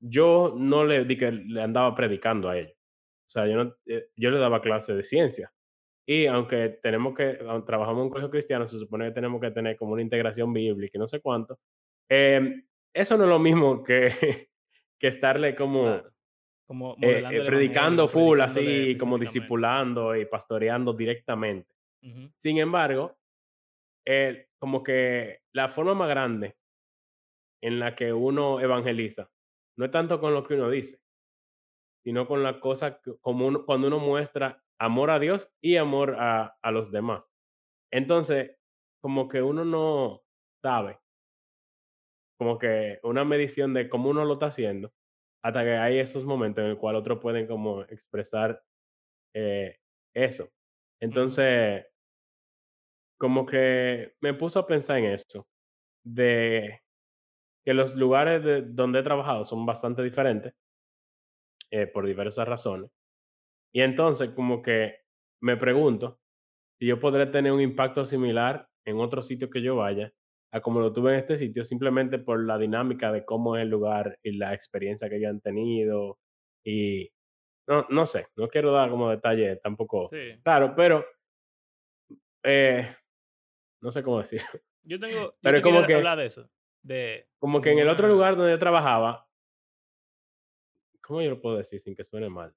yo 0.00 0.54
no 0.56 0.84
le 0.84 1.04
di 1.04 1.16
que 1.16 1.32
le 1.32 1.62
andaba 1.62 1.94
predicando 1.94 2.50
a 2.50 2.58
ellos. 2.58 2.74
O 3.28 3.30
sea, 3.30 3.46
yo 3.46 3.56
no, 3.64 3.76
eh, 3.86 4.08
yo 4.16 4.30
le 4.30 4.38
daba 4.38 4.62
clases 4.62 4.96
de 4.96 5.02
ciencia. 5.02 5.53
Y 6.06 6.26
aunque 6.26 6.68
tenemos 6.82 7.14
que, 7.14 7.38
trabajamos 7.66 8.00
en 8.00 8.04
un 8.04 8.10
colegio 8.10 8.30
cristiano, 8.30 8.66
se 8.66 8.78
supone 8.78 9.06
que 9.06 9.12
tenemos 9.12 9.40
que 9.40 9.50
tener 9.50 9.76
como 9.76 9.92
una 9.92 10.02
integración 10.02 10.52
bíblica 10.52 10.98
y 10.98 11.00
no 11.00 11.06
sé 11.06 11.20
cuánto. 11.20 11.58
em, 12.08 12.64
eso 12.92 13.16
no 13.16 13.24
es 13.24 13.30
lo 13.30 13.38
mismo 13.38 13.82
que, 13.82 14.08
que 15.00 15.06
estarle 15.06 15.54
como. 15.54 16.02
Como 16.66 16.96
eh, 17.02 17.22
eh, 17.30 17.44
predicando 17.46 18.08
full, 18.08 18.40
así 18.40 18.96
como 18.98 19.18
discipulando 19.18 20.16
y 20.16 20.24
pastoreando 20.24 20.94
directamente. 20.94 21.74
Ujú, 22.02 22.30
Sin 22.38 22.56
embargo, 22.58 23.18
eh, 24.06 24.48
como 24.58 24.82
que 24.82 25.40
la 25.52 25.68
forma 25.68 25.94
más 25.94 26.08
grande 26.08 26.56
en 27.60 27.80
la 27.80 27.94
que 27.94 28.12
uno 28.12 28.60
evangeliza 28.60 29.30
no 29.76 29.84
es 29.84 29.90
tanto 29.90 30.20
con 30.20 30.32
lo 30.32 30.44
que 30.44 30.54
uno 30.54 30.70
dice, 30.70 31.00
sino 32.02 32.26
con 32.26 32.42
la 32.42 32.60
cosa 32.60 33.00
como 33.20 33.46
uno, 33.46 33.66
cuando 33.66 33.88
uno 33.88 33.98
muestra 33.98 34.63
amor 34.80 35.10
a 35.10 35.18
Dios 35.18 35.50
y 35.62 35.76
amor 35.76 36.16
a, 36.18 36.56
a 36.62 36.70
los 36.70 36.90
demás. 36.92 37.30
Entonces, 37.92 38.56
como 39.02 39.28
que 39.28 39.42
uno 39.42 39.64
no 39.64 40.22
sabe, 40.62 41.00
como 42.38 42.58
que 42.58 42.98
una 43.02 43.24
medición 43.24 43.74
de 43.74 43.88
cómo 43.88 44.10
uno 44.10 44.24
lo 44.24 44.34
está 44.34 44.46
haciendo, 44.46 44.92
hasta 45.44 45.62
que 45.64 45.76
hay 45.76 45.98
esos 45.98 46.24
momentos 46.24 46.64
en 46.64 46.70
el 46.70 46.78
cual 46.78 46.96
otros 46.96 47.20
pueden 47.20 47.46
como 47.46 47.82
expresar 47.82 48.62
eh, 49.34 49.78
eso. 50.14 50.50
Entonces, 51.00 51.86
como 53.18 53.46
que 53.46 54.14
me 54.20 54.34
puso 54.34 54.58
a 54.60 54.66
pensar 54.66 54.98
en 54.98 55.06
eso, 55.06 55.46
de 56.04 56.82
que 57.64 57.74
los 57.74 57.96
lugares 57.96 58.44
de 58.44 58.62
donde 58.62 59.00
he 59.00 59.02
trabajado 59.02 59.44
son 59.44 59.66
bastante 59.66 60.02
diferentes 60.02 60.54
eh, 61.70 61.86
por 61.86 62.06
diversas 62.06 62.46
razones. 62.48 62.90
Y 63.74 63.82
entonces, 63.82 64.30
como 64.30 64.62
que 64.62 65.00
me 65.42 65.56
pregunto 65.56 66.20
si 66.78 66.86
yo 66.86 67.00
podré 67.00 67.26
tener 67.26 67.52
un 67.52 67.60
impacto 67.60 68.06
similar 68.06 68.68
en 68.86 69.00
otro 69.00 69.22
sitio 69.22 69.50
que 69.50 69.62
yo 69.62 69.76
vaya, 69.76 70.12
a 70.52 70.60
como 70.60 70.78
lo 70.78 70.92
tuve 70.92 71.12
en 71.12 71.18
este 71.18 71.36
sitio, 71.36 71.64
simplemente 71.64 72.18
por 72.20 72.44
la 72.44 72.56
dinámica 72.56 73.10
de 73.10 73.24
cómo 73.24 73.56
es 73.56 73.62
el 73.62 73.70
lugar 73.70 74.16
y 74.22 74.36
la 74.36 74.54
experiencia 74.54 75.08
que 75.08 75.16
ellos 75.16 75.30
han 75.30 75.40
tenido. 75.40 76.18
Y 76.64 77.10
no, 77.66 77.86
no 77.90 78.06
sé, 78.06 78.26
no 78.36 78.48
quiero 78.48 78.70
dar 78.70 78.90
como 78.90 79.10
detalle 79.10 79.56
tampoco 79.56 80.06
Sí. 80.08 80.38
claro, 80.44 80.74
pero 80.76 81.04
eh, 82.44 82.94
no 83.80 83.90
sé 83.90 84.04
cómo 84.04 84.18
decir. 84.18 84.40
Yo 84.86 85.00
tengo, 85.00 85.18
yo 85.18 85.34
Pero 85.40 85.56
te 85.56 85.62
como 85.62 85.86
que, 85.86 85.94
hablar 85.94 86.18
de 86.18 86.26
eso, 86.26 86.50
de 86.82 87.26
como 87.38 87.62
que 87.62 87.72
en 87.72 87.78
el 87.78 87.88
otro 87.88 88.06
lugar 88.06 88.36
donde 88.36 88.52
yo 88.52 88.58
trabajaba, 88.58 89.26
¿cómo 91.00 91.22
yo 91.22 91.30
lo 91.30 91.40
puedo 91.40 91.56
decir 91.56 91.80
sin 91.80 91.96
que 91.96 92.04
suene 92.04 92.28
mal? 92.28 92.54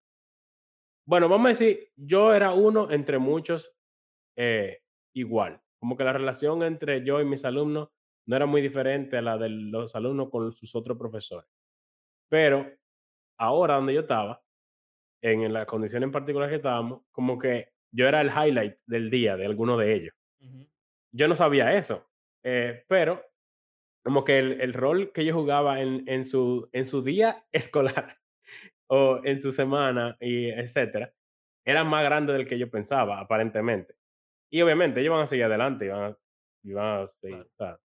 Bueno, 1.08 1.30
vamos 1.30 1.46
a 1.46 1.50
decir, 1.50 1.90
yo 1.96 2.34
era 2.34 2.52
uno 2.52 2.92
entre 2.92 3.18
muchos 3.18 3.74
eh, 4.36 4.82
igual. 5.16 5.62
Como 5.80 5.96
que 5.96 6.04
la 6.04 6.12
relación 6.12 6.64
entre 6.64 7.02
yo 7.06 7.22
y 7.22 7.26
mis 7.26 7.46
alumnos 7.46 7.90
no 8.26 8.36
era 8.36 8.46
muy 8.46 8.62
diferente 8.62 9.16
a 9.16 9.22
la 9.22 9.38
de 9.38 9.48
los 9.48 9.96
alumnos 9.96 10.30
con 10.30 10.52
sus 10.52 10.76
otros 10.76 10.98
profesores. 10.98 11.50
Pero 12.30 12.70
ahora 13.40 13.76
donde 13.76 13.94
yo 13.94 14.02
estaba, 14.02 14.44
en 15.22 15.54
la 15.54 15.66
condición 15.66 16.04
en 16.04 16.12
particular 16.12 16.50
que 16.50 16.58
estábamos, 16.58 17.04
como 17.12 17.40
que 17.40 17.72
yo 17.90 18.06
era 18.06 18.20
el 18.20 18.28
highlight 18.28 18.76
del 18.86 19.10
día 19.10 19.38
de 19.38 19.46
alguno 19.46 19.78
de 19.78 19.94
ellos. 19.94 20.14
Yo 21.14 21.30
no 21.30 21.38
sabía 21.38 21.74
eso, 21.78 22.06
eh, 22.44 22.84
pero 22.90 23.24
como 24.04 24.26
que 24.26 24.40
el, 24.40 24.60
el 24.60 24.74
rol 24.74 25.14
que 25.14 25.24
yo 25.24 25.34
jugaba 25.34 25.80
en, 25.82 26.04
en, 26.08 26.26
su, 26.26 26.68
en 26.74 26.86
su 26.86 27.02
día 27.02 27.46
escolar 27.54 28.18
o 28.88 29.22
en 29.24 29.40
su 29.40 29.52
semana 29.52 30.18
y 30.20 30.50
etcétera, 30.50 31.14
era 31.66 31.84
más 31.84 32.04
grande 32.04 32.34
del 32.34 32.48
que 32.48 32.58
yo 32.58 32.70
pensaba, 32.70 33.20
aparentemente. 33.20 33.96
Y 34.50 34.62
obviamente 34.62 35.02
ellos 35.02 35.14
van 35.14 35.24
a 35.24 35.28
seguir 35.28 35.46
adelante 35.46 35.86
y 35.86 35.90
van 35.90 36.04
a, 36.12 36.18
y 36.64 36.74
van 36.74 37.04
a 37.04 37.08
seguir, 37.08 37.50
claro. 37.58 37.76
o 37.76 37.78
sea, 37.78 37.80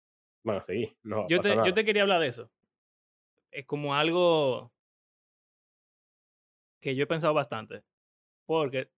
van 0.45 0.57
a 0.57 0.63
seguir, 0.63 0.97
no 1.03 1.29
Yo 1.29 1.41
te, 1.41 1.55
yo 1.55 1.75
te 1.75 1.85
quería 1.85 2.03
hablar 2.03 2.21
de 2.21 2.29
eso. 2.29 2.51
Es 3.51 3.67
como 3.67 3.95
algo 3.95 4.73
que 6.81 6.95
yo 6.95 7.05
he 7.05 7.07
pensado 7.07 7.35
bastante. 7.35 7.83
Porque, 8.47 8.91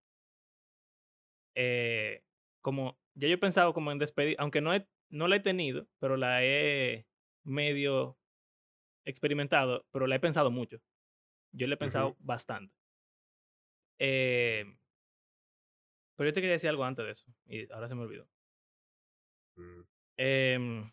eh, 1.54 2.22
como 2.62 2.98
ya 3.14 3.28
yo 3.28 3.34
he 3.34 3.38
pensado 3.38 3.72
como 3.72 3.92
en 3.92 3.98
despedir, 3.98 4.36
aunque 4.38 4.60
no, 4.60 4.74
he, 4.74 4.88
no 5.10 5.28
la 5.28 5.36
he 5.36 5.40
tenido, 5.40 5.86
pero 6.00 6.16
la 6.16 6.42
he 6.42 7.06
medio 7.44 8.18
experimentado, 9.04 9.86
pero 9.92 10.06
la 10.06 10.16
he 10.16 10.20
pensado 10.20 10.50
mucho. 10.50 10.78
Yo 11.54 11.66
la 11.68 11.74
he 11.74 11.78
pensado 11.78 12.16
bastante. 12.18 12.74
Eh, 13.98 14.64
pero 16.16 16.28
yo 16.30 16.34
te 16.34 16.40
quería 16.40 16.54
decir 16.54 16.68
algo 16.68 16.84
antes 16.84 17.04
de 17.04 17.12
eso. 17.12 17.26
Y 17.46 17.70
ahora 17.72 17.88
se 17.88 17.94
me 17.94 18.02
olvidó. 18.02 18.28
mm, 19.56 19.82
Eh, 20.16 20.90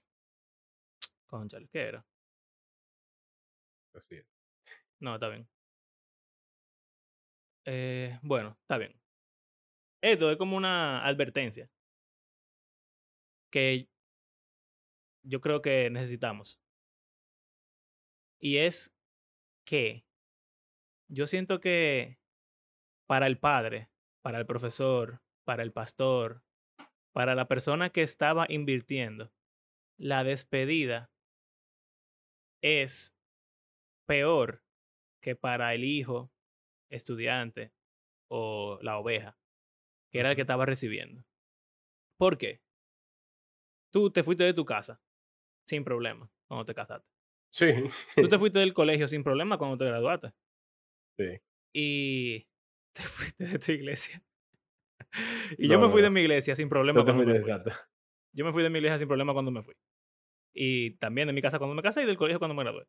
¿qué 1.71 1.80
era? 1.82 2.06
así 3.95 4.15
es. 4.15 4.26
No, 5.00 5.15
está 5.15 5.30
bien. 5.30 5.47
Eh, 7.65 8.19
bueno, 8.21 8.58
está 8.62 8.78
bien. 8.78 8.93
Esto 10.02 10.32
es 10.32 10.38
como 10.38 10.58
una 10.58 11.06
advertencia 11.06 11.69
que 13.52 13.88
yo 15.24 15.41
creo 15.41 15.62
que 15.62 15.89
necesitamos. 15.89 16.60
Y 18.39 18.58
es 18.58 18.91
que 19.65 20.04
yo 21.12 21.28
siento 21.28 21.60
que 21.60 22.17
para 23.08 23.28
el 23.28 23.38
padre, 23.38 23.89
para 24.24 24.39
el 24.39 24.45
profesor, 24.45 25.21
para 25.45 25.62
el 25.63 25.74
pastor, 25.74 26.43
para 27.13 27.36
la 27.36 27.47
persona 27.47 27.89
que 27.89 28.02
estaba 28.02 28.45
invirtiendo, 28.47 29.32
la 29.97 30.24
despedida 30.24 31.12
es 32.63 33.13
peor 34.08 34.63
que 35.21 35.36
para 35.36 35.74
el 35.74 35.84
hijo, 35.84 36.32
estudiante 36.89 37.74
o 38.30 38.80
la 38.82 38.97
oveja, 38.97 39.38
que 40.12 40.19
era 40.19 40.30
el 40.30 40.36
que 40.36 40.41
estaba 40.41 40.65
recibiendo. 40.65 41.26
¿Por 42.17 42.38
qué? 42.38 42.62
Tú 43.91 44.10
te 44.12 44.24
fuiste 44.24 44.45
de 44.45 44.54
tu 44.54 44.63
casa 44.63 45.02
sin 45.67 45.84
problema 45.84 46.32
cuando 46.47 46.65
te 46.65 46.74
casaste. 46.74 47.10
Sí, 47.52 47.74
Tú 48.15 48.30
te 48.30 48.39
fuiste 48.39 48.60
del 48.60 48.74
colegio 48.74 49.10
sin 49.10 49.24
problema 49.24 49.58
cuando 49.58 49.78
te 49.78 49.86
graduaste. 49.86 50.34
Sí. 51.21 51.41
Y 51.73 52.47
te 52.93 53.03
fuiste 53.03 53.45
de 53.45 53.60
tu 53.60 53.71
iglesia. 53.71 54.23
Y 55.57 55.67
yo 55.67 55.73
No, 55.75 55.81
me 55.81 55.88
no, 55.88 55.91
fui 55.91 56.01
de 56.01 56.10
no. 56.10 56.13
mi 56.13 56.21
iglesia 56.21 56.55
sin 56.55 56.69
problema 56.69 57.03
cuando 57.03 57.23
me 57.23 57.41
fui. 57.41 57.51
Yo 58.34 58.45
me 58.45 58.51
fui 58.53 58.63
de 58.63 58.69
mi 58.69 58.79
iglesia 58.79 58.97
sin 58.97 59.07
problema 59.07 59.34
cuando 59.34 59.51
me 59.51 59.62
fui. 59.63 59.73
Y 60.53 60.91
también 60.97 61.27
de 61.27 61.34
mi 61.34 61.41
casa 61.41 61.57
cuando 61.60 61.75
me 61.75 61.81
casé 61.81 62.03
y 62.03 62.05
del 62.05 62.17
colegio 62.17 62.39
cuando 62.39 62.55
me 62.55 62.63
gradué. 62.63 62.86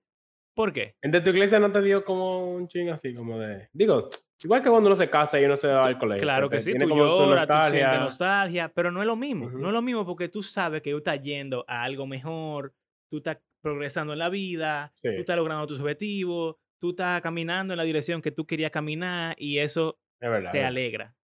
¿Por 0.54 0.72
qué? 0.72 0.96
¿En 1.02 1.10
de 1.10 1.20
tu 1.20 1.30
iglesia 1.30 1.58
no 1.58 1.72
te 1.72 1.80
dio 1.80 2.04
como 2.04 2.54
un 2.54 2.68
ching 2.68 2.90
así, 2.90 3.14
como 3.14 3.38
de... 3.38 3.68
Digo, 3.72 4.10
igual 4.44 4.62
que 4.62 4.68
cuando 4.68 4.88
uno 4.88 4.96
se 4.96 5.08
casa 5.08 5.40
y 5.40 5.44
uno 5.44 5.56
se 5.56 5.68
va 5.68 5.84
al 5.86 5.98
colegio, 5.98 6.22
claro 6.22 6.50
que 6.50 6.60
sí, 6.60 6.74
tú 6.74 6.88
como 6.88 7.16
tú 7.16 7.26
nostalgia. 7.26 7.98
nostalgia, 7.98 8.68
pero 8.74 8.90
no 8.92 9.00
es 9.00 9.06
lo 9.06 9.16
mismo. 9.16 9.46
No 9.50 9.56
Ujú, 9.56 9.66
es 9.68 9.72
lo 9.72 9.82
mismo 9.82 10.04
porque 10.04 10.28
tú 10.28 10.42
sabes 10.42 10.82
que 10.82 10.90
tú 10.90 10.98
estás 10.98 11.20
yendo 11.22 11.64
a 11.66 11.82
algo 11.84 12.06
mejor, 12.06 12.74
tú 13.10 13.18
estás 13.18 13.38
progresando 13.62 14.12
en 14.12 14.18
la 14.18 14.28
vida, 14.28 14.90
Sí, 14.94 15.08
tú 15.08 15.14
es 15.14 15.20
estás 15.20 15.36
logrando 15.36 15.66
tus 15.66 15.80
objetivos, 15.80 16.56
tú 16.82 16.90
estás 16.90 17.22
caminando 17.22 17.72
en 17.72 17.78
la 17.78 17.84
dirección 17.84 18.20
que 18.20 18.32
tú 18.32 18.44
querías 18.44 18.72
caminar 18.72 19.36
y 19.38 19.58
eso 19.58 20.00
verdad, 20.20 20.50
te 20.50 20.58
es 20.58 20.64
alegra. 20.64 21.16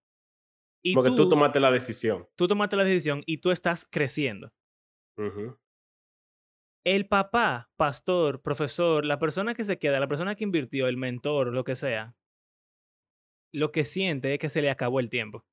Y 0.84 0.94
Como 0.94 1.02
que 1.02 1.10
tú 1.10 1.24
tú, 1.24 1.28
tomaste 1.30 1.58
la 1.58 1.72
decisión. 1.72 2.28
tú 2.36 2.46
tomaste 2.46 2.76
la 2.76 2.84
decisión 2.84 3.24
y 3.26 3.38
tú 3.38 3.50
estás 3.50 3.84
creciendo. 3.90 4.52
El 6.86 7.08
papá, 7.08 7.72
pastor, 7.76 8.40
profesor, 8.40 9.04
la 9.04 9.18
persona 9.18 9.52
que 9.52 9.64
se 9.64 9.80
queda, 9.80 9.98
la 9.98 10.06
persona 10.06 10.36
que 10.36 10.44
invirtió, 10.44 10.86
el 10.86 10.96
mentor, 10.96 11.52
lo 11.52 11.64
que 11.64 11.74
sea, 11.74 12.14
lo 13.52 13.72
que 13.72 13.84
siente 13.84 14.34
es 14.34 14.38
que 14.38 14.50
se 14.50 14.62
le 14.62 14.70
acabó 14.70 15.00
el 15.00 15.10
tiempo. 15.10 15.44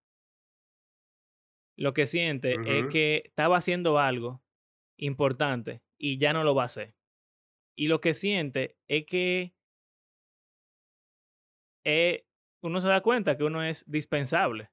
Lo 1.75 1.93
que 1.93 2.05
siente 2.05 2.57
es 2.63 2.85
que 2.91 3.23
estaba 3.25 3.57
haciendo 3.57 3.97
algo 3.97 4.43
importante 4.99 5.81
y 5.97 6.19
ya 6.19 6.31
no 6.31 6.43
lo 6.43 6.53
va 6.53 6.61
a 6.61 6.65
hacer. 6.67 6.93
Y 7.75 7.87
lo 7.87 7.99
que 8.01 8.13
siente 8.13 8.77
es 8.87 9.07
que 9.07 9.54
es 11.85 12.21
uno 12.61 12.81
se 12.81 12.87
da 12.87 13.01
cuenta 13.01 13.37
que 13.37 13.43
uno 13.43 13.63
es 13.63 13.85
dispensable. 13.87 14.71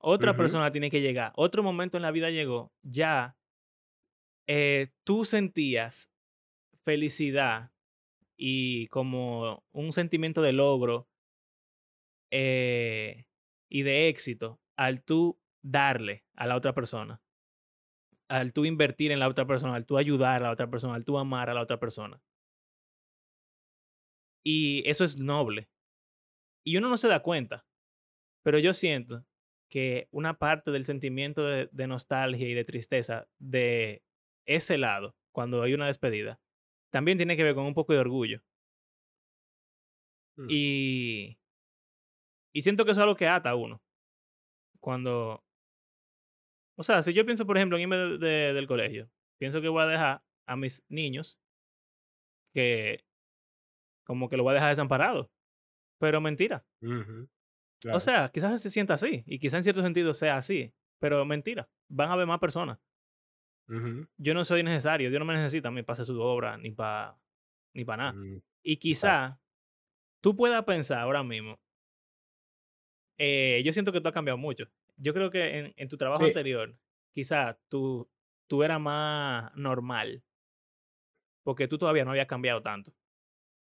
Otra 0.00 0.36
persona 0.36 0.70
tiene 0.70 0.90
que 0.90 1.00
llegar. 1.00 1.32
Otro 1.36 1.62
momento 1.62 1.96
en 1.96 2.02
la 2.02 2.10
vida 2.10 2.30
llegó. 2.30 2.72
Ya 2.82 3.36
eh, 4.46 4.88
tú 5.04 5.24
sentías 5.24 6.10
felicidad 6.84 7.70
y 8.36 8.86
como 8.88 9.64
un 9.72 9.92
sentimiento 9.92 10.42
de 10.42 10.52
logro 10.52 11.08
eh, 12.30 13.26
y 13.68 13.82
de 13.82 14.08
éxito 14.08 14.60
al 14.76 15.02
tú 15.02 15.40
darle 15.62 16.24
a 16.34 16.46
la 16.46 16.56
otra 16.56 16.72
persona, 16.72 17.20
al 18.28 18.52
tú 18.52 18.64
invertir 18.64 19.12
en 19.12 19.18
la 19.18 19.28
otra 19.28 19.46
persona, 19.46 19.74
al 19.74 19.86
tú 19.86 19.98
ayudar 19.98 20.42
a 20.42 20.46
la 20.46 20.52
otra 20.52 20.70
persona, 20.70 20.94
al 20.94 21.04
tú 21.04 21.18
amar 21.18 21.50
a 21.50 21.54
la 21.54 21.62
otra 21.62 21.78
persona. 21.78 22.22
Y 24.44 24.88
eso 24.88 25.04
es 25.04 25.18
noble. 25.18 25.68
Y 26.68 26.76
uno 26.76 26.90
no 26.90 26.98
se 26.98 27.08
da 27.08 27.20
cuenta, 27.22 27.64
pero 28.44 28.58
yo 28.58 28.74
siento 28.74 29.24
que 29.70 30.06
una 30.10 30.34
parte 30.38 30.70
del 30.70 30.84
sentimiento 30.84 31.42
de, 31.46 31.70
de 31.72 31.86
nostalgia 31.86 32.46
y 32.46 32.52
de 32.52 32.64
tristeza 32.64 33.26
de 33.38 34.02
ese 34.46 34.76
lado, 34.76 35.16
cuando 35.32 35.62
hay 35.62 35.72
una 35.72 35.86
despedida, 35.86 36.38
también 36.90 37.16
tiene 37.16 37.38
que 37.38 37.44
ver 37.44 37.54
con 37.54 37.64
un 37.64 37.72
poco 37.72 37.94
de 37.94 38.00
orgullo. 38.00 38.42
Mm. 40.36 40.46
Y, 40.50 41.38
y 42.52 42.60
siento 42.60 42.84
que 42.84 42.90
eso 42.90 43.00
es 43.00 43.04
algo 43.04 43.16
que 43.16 43.28
ata 43.28 43.48
a 43.50 43.56
uno. 43.56 43.80
Cuando, 44.80 45.42
o 46.76 46.82
sea, 46.82 47.02
si 47.02 47.14
yo 47.14 47.24
pienso, 47.24 47.46
por 47.46 47.56
ejemplo, 47.56 47.78
en 47.78 47.82
irme 47.82 47.96
de- 47.96 48.18
de- 48.18 48.52
del 48.52 48.66
colegio, 48.66 49.10
pienso 49.38 49.62
que 49.62 49.68
voy 49.68 49.84
a 49.84 49.86
dejar 49.86 50.22
a 50.46 50.56
mis 50.56 50.84
niños 50.90 51.40
que 52.54 53.04
como 54.04 54.28
que 54.28 54.36
lo 54.36 54.42
voy 54.42 54.52
a 54.52 54.54
dejar 54.54 54.70
desamparado. 54.70 55.30
Pero 55.98 56.20
mentira. 56.20 56.64
O 57.90 58.00
Claro. 58.00 58.00
sea, 58.00 58.30
quizás 58.30 58.60
se 58.62 58.70
sienta 58.70 58.94
así 58.94 59.24
y 59.26 59.38
quizás 59.38 59.58
en 59.58 59.64
cierto 59.64 59.82
sentido 59.82 60.14
sea 60.14 60.36
así, 60.36 60.72
pero 60.98 61.24
mentira. 61.24 61.68
Van 61.88 62.08
a 62.10 62.14
haber 62.14 62.26
más 62.26 62.40
personas. 62.40 62.78
Yo 64.16 64.34
no 64.34 64.44
soy 64.44 64.62
necesario, 64.62 65.10
Dios 65.10 65.18
no 65.20 65.26
me 65.26 65.34
necesita 65.34 65.68
a 65.68 65.70
mí 65.70 65.82
para 65.82 65.94
hacer 65.94 66.06
su 66.06 66.20
obra 66.20 66.56
ni 66.56 66.70
para 66.70 67.18
ni 67.74 67.84
para 67.84 67.96
nada. 68.12 68.12
Mm, 68.14 68.38
Y 68.62 68.78
quizá 68.78 69.40
tú 70.22 70.36
puedas 70.36 70.64
pensar 70.64 71.00
ahora 71.00 71.22
mismo, 71.22 71.60
eh, 73.18 73.62
yo 73.64 73.72
siento 73.72 73.92
que 73.92 74.00
tú 74.00 74.08
has 74.08 74.14
cambiado 74.14 74.38
mucho. 74.38 74.64
Yo 74.96 75.12
creo 75.14 75.30
que 75.30 75.58
en, 75.58 75.74
en 75.76 75.88
tu 75.88 75.96
trabajo 75.96 76.24
Sí, 76.24 76.24
anterior, 76.24 76.76
quizá 77.14 77.58
tú, 77.68 78.08
tú 78.48 78.62
eras 78.62 78.80
más 78.80 79.52
normal, 79.54 80.22
porque 81.42 81.66
tú 81.68 81.78
todavía 81.78 82.04
no 82.04 82.10
habías 82.12 82.26
cambiado 82.28 82.62
tanto. 82.62 82.92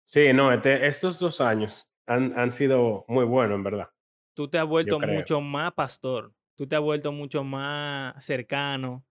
sí, 0.05 0.33
no, 0.33 0.51
este 0.51 0.87
estos 0.87 1.19
2 1.19 1.41
años 1.41 1.88
han 2.09 2.37
han 2.37 2.53
sido 2.53 3.05
muy 3.07 3.25
buenos, 3.25 3.55
en 3.55 3.63
verdad, 3.63 3.89
Tú 4.35 4.47
te 4.47 4.57
has 4.57 4.67
vuelto 4.67 4.99
mucho 4.99 5.41
más 5.41 5.73
pastor, 5.73 6.33
tú 6.57 6.67
te 6.67 6.75
has 6.75 6.81
vuelto 6.81 7.11
mucho 7.11 7.43
más 7.43 8.23
cercano, 8.23 9.05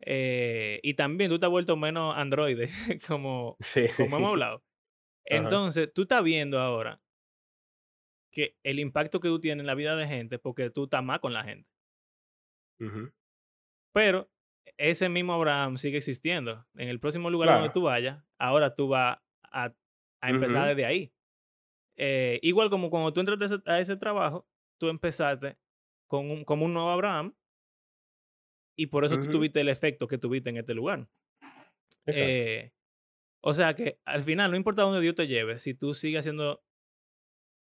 eh, 0.00 0.80
y 0.82 0.94
también 0.94 1.30
tú 1.30 1.38
te 1.38 1.46
has 1.46 1.50
vuelto 1.50 1.76
menos 1.76 2.14
androide, 2.16 2.68
como, 3.08 3.56
Sí, 3.60 3.86
como 3.96 4.16
hemos 4.16 4.30
hablado. 4.32 4.62
Entonces, 5.24 5.92
tú 5.92 6.02
estás 6.02 6.22
viendo 6.22 6.60
ahora 6.60 7.00
que 8.32 8.56
el 8.62 8.78
impacto 8.78 9.18
que 9.18 9.28
tú 9.28 9.40
tienes 9.40 9.62
en 9.62 9.66
la 9.66 9.74
vida 9.74 9.96
de 9.96 10.06
gente, 10.06 10.38
porque 10.38 10.70
tú 10.70 10.84
estás 10.84 11.02
más 11.02 11.20
con 11.20 11.32
la 11.32 11.42
gente. 11.42 11.68
Pero 13.94 14.28
ese 14.76 15.08
mismo 15.08 15.32
Abraham 15.32 15.78
sigue 15.78 15.96
existiendo. 15.96 16.66
En 16.74 16.88
el 16.88 17.00
próximo 17.00 17.30
lugar 17.30 17.48
donde 17.48 17.70
tú 17.70 17.82
vayas, 17.82 18.22
ahora 18.38 18.74
tú 18.74 18.88
vas 18.88 19.18
a, 19.42 19.72
a 20.20 20.30
empezar 20.30 20.68
desde 20.68 20.84
ahí. 20.84 21.12
Eh, 21.96 22.38
igual 22.42 22.68
como 22.70 22.90
cuando 22.90 23.12
tú 23.12 23.20
entraste 23.20 23.44
a 23.44 23.46
ese, 23.46 23.62
a 23.66 23.80
ese 23.80 23.96
trabajo, 23.96 24.46
tú 24.78 24.88
empezaste 24.88 25.56
con 26.06 26.30
un, 26.30 26.44
como 26.44 26.64
un 26.64 26.74
nuevo 26.74 26.90
Abraham 26.90 27.34
y 28.76 28.86
por 28.86 29.04
eso 29.04 29.18
tú 29.18 29.28
tuviste 29.30 29.60
el 29.60 29.70
efecto 29.70 30.06
que 30.06 30.18
tuviste 30.18 30.50
en 30.50 30.58
este 30.58 30.74
lugar. 30.74 31.08
Eh, 32.06 32.72
o 33.42 33.54
sea 33.54 33.74
que 33.74 33.98
al 34.04 34.22
final, 34.22 34.50
no 34.50 34.56
importa 34.56 34.82
dónde 34.82 35.00
Dios 35.00 35.14
te 35.14 35.26
lleve, 35.26 35.58
si 35.58 35.74
tú 35.74 35.94
sigues 35.94 36.20
haciendo 36.20 36.62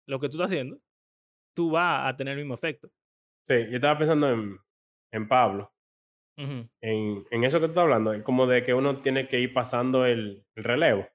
lo 0.08 0.18
que 0.18 0.28
tú 0.28 0.36
estás 0.36 0.50
haciendo, 0.50 0.78
tú 1.54 1.70
vas 1.70 2.08
a 2.08 2.16
tener 2.16 2.32
el 2.32 2.44
mismo 2.44 2.54
efecto. 2.54 2.90
Sí, 3.46 3.54
yo 3.70 3.76
estaba 3.76 3.98
pensando 3.98 4.30
en 4.30 4.58
en 5.12 5.28
Pablo, 5.28 5.72
en 6.36 7.24
en 7.30 7.44
eso 7.44 7.60
que 7.60 7.66
tú 7.66 7.72
estás 7.72 7.82
hablando, 7.82 8.12
es 8.12 8.22
como 8.22 8.46
de 8.46 8.64
que 8.64 8.74
uno 8.74 9.02
tiene 9.02 9.28
que 9.28 9.38
ir 9.38 9.52
pasando 9.52 10.06
el 10.06 10.44
el 10.56 10.64
relevo 10.64 11.06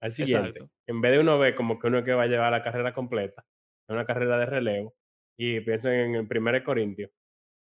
al 0.00 0.12
siguiente. 0.12 0.60
Exacto. 0.60 0.70
En 0.86 1.00
vez 1.00 1.12
de 1.12 1.20
uno 1.20 1.38
ver 1.38 1.54
como 1.54 1.78
que 1.78 1.88
uno 1.88 1.98
es 1.98 2.04
que 2.04 2.12
va 2.14 2.24
a 2.24 2.26
llevar 2.26 2.52
la 2.52 2.62
carrera 2.62 2.92
completa, 2.94 3.44
una 3.88 4.04
carrera 4.06 4.38
de 4.38 4.46
relevo, 4.46 4.94
y 5.38 5.60
pienso 5.60 5.90
en 5.90 6.14
el 6.14 6.26
1 6.26 6.64
Corintios, 6.64 7.10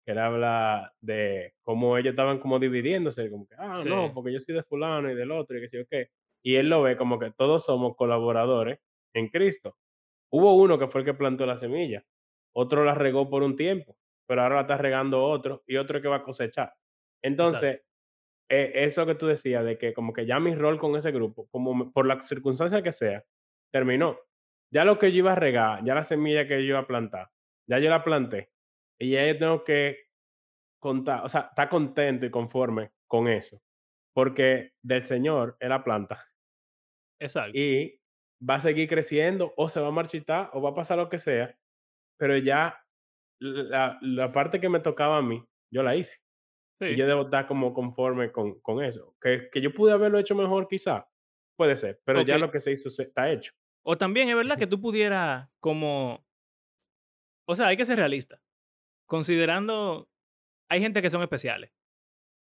que 0.04 0.12
él 0.12 0.18
habla 0.18 0.94
de 1.00 1.54
cómo 1.62 1.96
ellos 1.98 2.10
estaban 2.12 2.38
como 2.40 2.58
dividiéndose, 2.58 3.30
como 3.30 3.46
que, 3.46 3.54
ah, 3.58 3.76
Sí, 3.76 3.88
no, 3.88 4.12
porque 4.14 4.32
yo 4.32 4.40
soy 4.40 4.54
de 4.54 4.62
fulano 4.64 5.10
y 5.10 5.14
del 5.14 5.30
otro 5.30 5.58
y 5.58 5.60
qué 5.62 5.68
sé 5.68 5.78
yo 5.78 5.86
qué. 5.88 6.10
Y 6.44 6.56
él 6.56 6.68
lo 6.68 6.82
ve 6.82 6.96
como 6.96 7.18
que 7.18 7.30
todos 7.32 7.64
somos 7.66 7.96
colaboradores 7.96 8.80
en 9.14 9.28
Cristo. 9.28 9.76
Hubo 10.32 10.56
uno 10.56 10.78
que 10.78 10.88
fue 10.88 11.02
el 11.02 11.04
que 11.06 11.14
plantó 11.14 11.46
la 11.46 11.56
semilla, 11.58 12.04
otro 12.54 12.84
la 12.84 12.94
regó 12.94 13.30
por 13.30 13.42
un 13.42 13.56
tiempo, 13.56 13.96
pero 14.26 14.42
ahora 14.42 14.56
la 14.56 14.60
está 14.62 14.78
regando 14.78 15.24
otro 15.24 15.62
y 15.66 15.76
otro 15.76 16.02
que 16.02 16.08
va 16.08 16.16
a 16.16 16.22
cosechar. 16.24 16.74
exacto. 17.38 17.82
Eh, 18.54 18.84
eso 18.84 19.06
que 19.06 19.14
tú 19.14 19.26
decías 19.28 19.64
de 19.64 19.78
que 19.78 19.94
como 19.94 20.12
que 20.12 20.26
ya 20.26 20.38
mi 20.38 20.54
rol 20.54 20.78
con 20.78 20.94
ese 20.94 21.10
grupo, 21.10 21.48
como 21.50 21.90
por 21.90 22.06
la 22.06 22.22
circunstancia 22.22 22.82
que 22.82 22.92
sea, 22.92 23.24
terminó. 23.72 24.18
Ya 24.70 24.84
lo 24.84 24.98
que 24.98 25.10
yo 25.10 25.18
iba 25.20 25.32
a 25.32 25.36
regar, 25.36 25.82
ya 25.84 25.94
la 25.94 26.04
semilla 26.04 26.46
que 26.46 26.58
yo 26.58 26.70
iba 26.72 26.80
a 26.80 26.86
plantar, 26.86 27.30
ya 27.66 27.78
yo 27.78 27.88
la 27.88 28.04
planté 28.04 28.50
y 29.00 29.12
ya 29.12 29.26
yo 29.26 29.38
tengo 29.38 29.64
que 29.64 30.00
contar, 30.80 31.24
o 31.24 31.30
sea, 31.30 31.48
estar 31.50 31.70
contento 31.70 32.26
y 32.26 32.30
conforme 32.30 32.92
con 33.08 33.26
eso, 33.26 33.62
porque 34.14 34.72
del 34.82 35.04
Señor 35.04 35.56
es 35.58 35.70
la 35.70 35.82
planta 35.82 36.28
Exacto. 37.18 37.58
y 37.58 38.00
va 38.48 38.56
a 38.56 38.60
seguir 38.60 38.88
creciendo 38.88 39.54
o 39.56 39.70
se 39.70 39.80
va 39.80 39.88
a 39.88 39.92
marchitar 39.92 40.50
o 40.52 40.60
va 40.60 40.70
a 40.70 40.74
pasar 40.74 40.98
lo 40.98 41.08
que 41.08 41.18
sea, 41.18 41.56
pero 42.18 42.36
ya 42.36 42.84
la, 43.40 43.98
la 44.02 44.32
parte 44.32 44.60
que 44.60 44.68
me 44.68 44.80
tocaba 44.80 45.18
a 45.18 45.22
mí, 45.22 45.42
yo 45.72 45.82
la 45.82 45.96
hice. 45.96 46.21
Y 46.90 46.96
yo 46.96 47.06
debo 47.06 47.22
estar 47.22 47.46
como 47.46 47.72
conforme 47.72 48.32
con, 48.32 48.60
con 48.60 48.82
eso. 48.82 49.14
Que, 49.20 49.48
que 49.50 49.60
yo 49.60 49.72
pude 49.72 49.92
haberlo 49.92 50.18
hecho 50.18 50.34
mejor 50.34 50.66
quizá, 50.68 51.08
puede 51.56 51.76
ser, 51.76 52.00
pero 52.04 52.22
ya 52.22 52.38
lo 52.38 52.50
que 52.50 52.60
se 52.60 52.72
hizo 52.72 52.90
se, 52.90 53.02
está 53.04 53.30
hecho. 53.30 53.52
O 53.84 53.96
también 53.98 54.28
es 54.28 54.36
verdad 54.36 54.58
que 54.58 54.66
tú 54.66 54.80
pudieras 54.80 55.48
como, 55.60 56.24
o 57.46 57.54
sea, 57.54 57.66
hay 57.68 57.76
que 57.76 57.84
ser 57.86 57.96
realista. 57.98 58.40
Considerando, 59.06 60.08
hay 60.70 60.80
gente 60.80 61.02
que 61.02 61.10
son 61.10 61.22
especiales. 61.22 61.70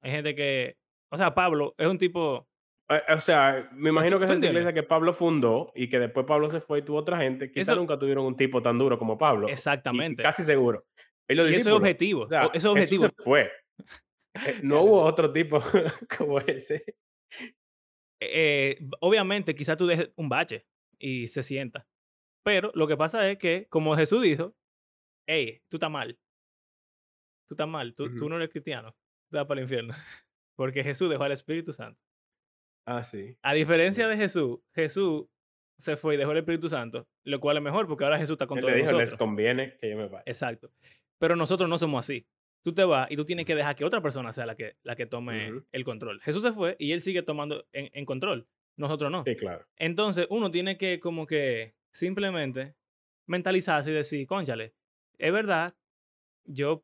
Hay 0.02 0.12
gente 0.12 0.36
que, 0.36 0.78
o 1.12 1.18
sea, 1.18 1.34
Pablo 1.36 1.76
es 1.78 1.88
un 1.88 1.98
tipo, 1.98 2.48
Eh, 2.90 3.02
o 3.16 3.20
sea, 3.22 3.70
me 3.74 3.90
o 3.90 3.94
¿tú, 3.94 4.00
imagino 4.00 4.20
que 4.20 4.26
esa 4.26 4.36
iglesia 4.36 4.74
que 4.74 4.84
Pablo 4.84 5.14
fundó 5.14 5.72
y 5.76 5.90
que 5.90 6.00
después 6.00 6.26
Pablo 6.26 6.50
se 6.50 6.60
fue 6.60 6.80
y 6.80 6.82
tuvo 6.84 6.98
otra 6.98 7.18
gente, 7.18 7.52
quizá 7.52 7.72
Eso, 7.74 7.76
nunca 7.82 7.98
tuvieron 8.00 8.26
un 8.26 8.36
tipo 8.38 8.62
tan 8.62 8.78
duro 8.78 8.98
como 8.98 9.18
Pablo, 9.18 9.48
y 9.50 9.52
exactamente. 9.52 10.22
casi 10.24 10.44
seguro. 10.44 10.86
Y 11.28 11.34
Y 11.34 11.40
eso 11.56 11.70
es 11.70 11.76
objetivo. 11.76 12.24
o- 12.24 12.30
sea, 12.30 12.50
Eso 12.54 12.76
es 12.76 12.82
Jesús 12.84 13.00
se 13.02 13.06
objetivo. 13.08 13.24
fue, 13.24 13.52
no 14.64 14.84
hubo 14.84 15.04
otro 15.04 15.32
tipo 15.32 15.60
como 16.18 16.40
ese. 16.40 16.84
Eh, 18.20 18.78
obviamente, 19.00 19.56
quizás 19.56 19.78
tú 19.78 19.88
dejes 19.88 20.12
un 20.16 20.30
bache 20.30 20.66
y 20.98 21.28
se 21.28 21.44
sienta. 21.44 21.88
Pero 22.44 22.72
lo 22.76 22.88
que 22.88 22.98
pasa 22.98 23.30
es 23.30 23.38
que, 23.38 23.68
como 23.70 23.96
Jesús 23.96 24.22
dijo, 24.22 24.56
hey, 25.28 25.62
tú 25.70 25.78
estás 25.78 25.92
mal. 25.92 26.20
Tú 27.48 27.56
estás 27.56 27.68
mal. 27.68 27.96
Tú, 27.96 28.16
tú 28.16 28.30
no 28.30 28.38
eres 28.38 28.50
cristiano. 28.50 28.96
Tú 29.30 29.38
vas 29.38 29.46
para 29.46 29.60
el 29.60 29.66
infierno. 29.66 29.94
Porque 30.56 30.84
Jesús 30.84 31.10
dejó 31.10 31.24
al 31.24 31.32
Espíritu 31.32 31.74
Santo. 31.74 32.00
Ah, 32.88 33.04
sí. 33.04 33.36
A 33.42 33.54
diferencia 33.54 34.08
de 34.08 34.16
Jesús, 34.16 34.60
Jesús 34.74 35.26
se 35.78 35.98
fue 35.98 36.16
y 36.16 36.18
dejó 36.18 36.32
el 36.32 36.38
Espíritu 36.38 36.70
Santo, 36.70 37.08
lo 37.24 37.40
cual 37.40 37.58
es 37.58 37.64
mejor 37.64 37.88
porque 37.88 38.04
ahora 38.06 38.18
Jesús 38.18 38.36
está 38.36 38.48
con 38.48 38.60
Él 38.60 38.66
le 38.66 38.72
todos 38.72 38.88
dijo, 38.88 39.00
les 39.00 39.16
conviene 39.16 39.76
que 39.78 39.90
yo 39.90 39.98
me 39.98 40.08
vaya. 40.08 40.24
Exacto. 40.26 40.72
Pero 41.20 41.36
nosotros 41.36 41.68
no 41.68 41.78
somos 41.78 42.06
así. 42.06 42.28
Tú 42.66 42.74
te 42.74 42.84
vas 42.84 43.12
y 43.12 43.16
tú 43.16 43.26
tienes 43.26 43.46
que 43.46 43.54
dejar 43.54 43.76
que 43.76 43.86
otra 43.86 44.02
persona 44.02 44.34
sea 44.34 44.48
la 44.48 44.56
que, 44.56 44.76
la 44.82 44.96
que 44.96 45.06
tome 45.06 45.62
el 45.72 45.86
control. 45.86 46.20
Jesús 46.22 46.42
se 46.42 46.52
fue 46.52 46.76
y 46.80 46.94
él 46.94 47.02
sigue 47.02 47.22
tomando 47.22 47.68
en, 47.72 47.92
en 47.94 48.06
control. 48.06 48.48
Nosotros 48.76 49.12
no. 49.12 49.24
Sí, 49.24 49.36
claro. 49.36 49.68
Entonces, 49.76 50.26
uno 50.32 50.50
tiene 50.50 50.76
que 50.76 51.00
como 51.00 51.28
que 51.28 51.76
simplemente 51.92 52.74
mentalizarse 53.28 53.92
y 53.92 53.94
decir, 53.94 54.26
conchale, 54.26 54.74
es 55.20 55.32
verdad, 55.32 55.76
yo, 56.44 56.84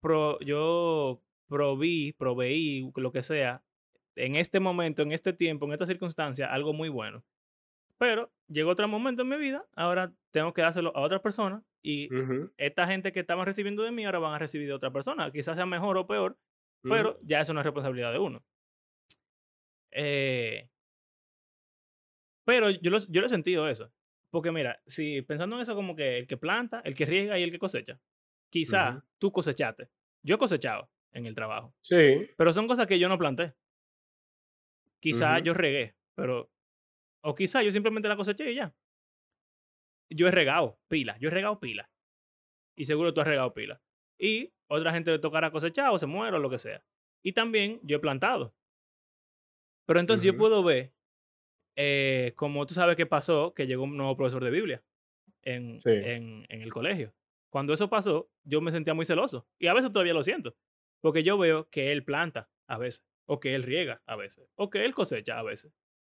pro, 0.00 0.38
yo 0.42 1.20
proví, 1.48 2.12
proveí, 2.12 2.88
lo 2.94 3.10
que 3.10 3.22
sea, 3.22 3.64
en 4.14 4.36
este 4.36 4.60
momento, 4.60 5.02
en 5.02 5.10
este 5.10 5.32
tiempo, 5.32 5.66
en 5.66 5.72
esta 5.72 5.86
circunstancia, 5.86 6.46
algo 6.46 6.72
muy 6.72 6.88
bueno. 6.88 7.24
Pero 7.98 8.30
llegó 8.46 8.70
otro 8.70 8.86
momento 8.86 9.22
en 9.22 9.28
mi 9.28 9.38
vida, 9.38 9.66
ahora 9.74 10.12
tengo 10.30 10.52
que 10.52 10.62
dárselo 10.62 10.96
a 10.96 11.00
otra 11.00 11.20
persona 11.20 11.64
y 11.82 12.08
esta 12.56 12.86
gente 12.86 13.12
que 13.12 13.20
estaban 13.20 13.46
recibiendo 13.46 13.82
de 13.82 13.90
mí 13.90 14.04
ahora 14.04 14.18
van 14.18 14.34
a 14.34 14.38
recibir 14.38 14.66
de 14.68 14.74
otra 14.74 14.90
persona. 14.92 15.30
Quizás 15.32 15.56
sea 15.56 15.66
mejor 15.66 15.96
o 15.98 16.06
peor, 16.06 16.38
pero 16.82 17.18
ya 17.22 17.40
eso 17.40 17.52
no 17.54 17.60
es 17.60 17.64
responsabilidad 17.64 18.12
de 18.12 18.18
uno. 18.18 18.44
Eh, 19.92 20.68
pero 22.46 22.70
yo 22.70 22.90
lo, 22.90 22.98
yo 22.98 23.20
lo 23.20 23.26
he 23.26 23.30
sentido 23.30 23.68
eso. 23.68 23.92
Porque 24.30 24.52
mira, 24.52 24.80
si 24.86 25.22
pensando 25.22 25.56
en 25.56 25.62
eso 25.62 25.74
como 25.74 25.96
que 25.96 26.18
el 26.18 26.26
que 26.26 26.36
planta, 26.36 26.80
el 26.84 26.94
que 26.94 27.04
riega 27.06 27.38
y 27.38 27.42
el 27.42 27.50
que 27.50 27.58
cosecha, 27.58 28.00
quizá 28.50 29.04
tú 29.18 29.32
cosechaste. 29.32 29.88
Yo 30.22 30.36
he 30.36 30.38
cosechado 30.38 30.90
en 31.12 31.26
el 31.26 31.34
trabajo, 31.34 31.74
Sí. 31.80 32.28
pero 32.36 32.52
son 32.52 32.68
cosas 32.68 32.86
que 32.86 32.98
yo 32.98 33.08
no 33.08 33.18
planté. 33.18 33.54
Quizá 35.00 35.38
yo 35.38 35.54
regué, 35.54 35.96
pero 36.14 36.50
o 37.22 37.34
quizá 37.34 37.62
yo 37.62 37.70
simplemente 37.72 38.08
la 38.08 38.16
coseché 38.16 38.52
y 38.52 38.56
ya. 38.56 38.74
Yo 40.10 40.26
he 40.28 40.30
regado 40.30 40.78
pila, 40.88 41.16
yo 41.18 41.28
he 41.28 41.32
regado 41.32 41.60
pila. 41.60 41.90
Y 42.76 42.84
seguro 42.84 43.14
tú 43.14 43.20
has 43.20 43.26
regado 43.28 43.52
pila. 43.54 43.80
Y 44.18 44.52
otra 44.68 44.92
gente 44.92 45.10
le 45.10 45.18
tocará 45.18 45.50
cosechar 45.50 45.90
o 45.90 45.98
se 45.98 46.06
muere 46.06 46.36
o 46.36 46.40
lo 46.40 46.50
que 46.50 46.58
sea. 46.58 46.84
Y 47.22 47.32
también 47.32 47.80
yo 47.82 47.96
he 47.96 48.00
plantado. 48.00 48.54
Pero 49.86 50.00
entonces 50.00 50.24
yo 50.24 50.36
puedo 50.36 50.62
ver, 50.62 50.92
eh, 51.76 52.32
como 52.36 52.66
tú 52.66 52.74
sabes 52.74 52.96
que 52.96 53.06
pasó, 53.06 53.54
que 53.54 53.66
llegó 53.66 53.84
un 53.84 53.96
nuevo 53.96 54.16
profesor 54.16 54.42
de 54.44 54.50
Biblia 54.50 54.84
en, 55.42 55.80
Sí. 55.80 55.90
en, 55.90 56.46
en 56.48 56.62
el 56.62 56.72
colegio. 56.72 57.14
Cuando 57.50 57.72
eso 57.72 57.88
pasó, 57.90 58.30
yo 58.44 58.60
me 58.60 58.70
sentía 58.70 58.94
muy 58.94 59.04
celoso. 59.04 59.46
Y 59.58 59.66
a 59.66 59.74
veces 59.74 59.92
todavía 59.92 60.14
lo 60.14 60.22
siento. 60.22 60.54
Porque 61.00 61.22
yo 61.22 61.36
veo 61.38 61.68
que 61.70 61.90
él 61.92 62.04
planta 62.04 62.48
a 62.68 62.78
veces. 62.78 63.04
O 63.26 63.40
que 63.40 63.54
él 63.54 63.62
riega 63.64 64.02
a 64.06 64.16
veces. 64.16 64.48
O 64.56 64.70
que 64.70 64.84
él 64.84 64.94
cosecha 64.94 65.38
a 65.38 65.42
veces. 65.42 65.72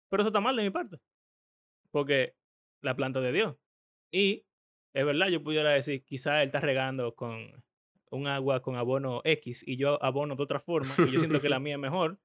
Pero 0.08 0.22
eso 0.22 0.28
está 0.28 0.40
mal 0.40 0.56
de 0.56 0.62
mi 0.64 0.70
parte. 0.70 0.98
Porque 1.92 2.34
la 2.82 2.96
planta 2.96 3.20
de 3.20 3.32
Dios. 3.32 3.56
Y 4.12 4.44
es 4.94 5.04
verdad, 5.06 5.28
yo 5.28 5.42
pudiera 5.42 5.70
decir, 5.70 6.04
quizá 6.04 6.42
él 6.42 6.48
está 6.48 6.60
regando 6.60 7.14
con 7.14 7.64
un 8.10 8.26
agua 8.26 8.60
con 8.60 8.74
abono 8.76 9.20
X 9.24 9.62
y 9.66 9.76
yo 9.76 10.02
abono 10.02 10.34
de 10.34 10.42
otra 10.42 10.58
forma 10.58 10.94
y 11.06 11.12
yo 11.12 11.20
siento 11.20 11.40
que 11.40 11.48
la 11.48 11.60
mía 11.60 11.74
es 11.74 11.80
mejor. 11.80 12.18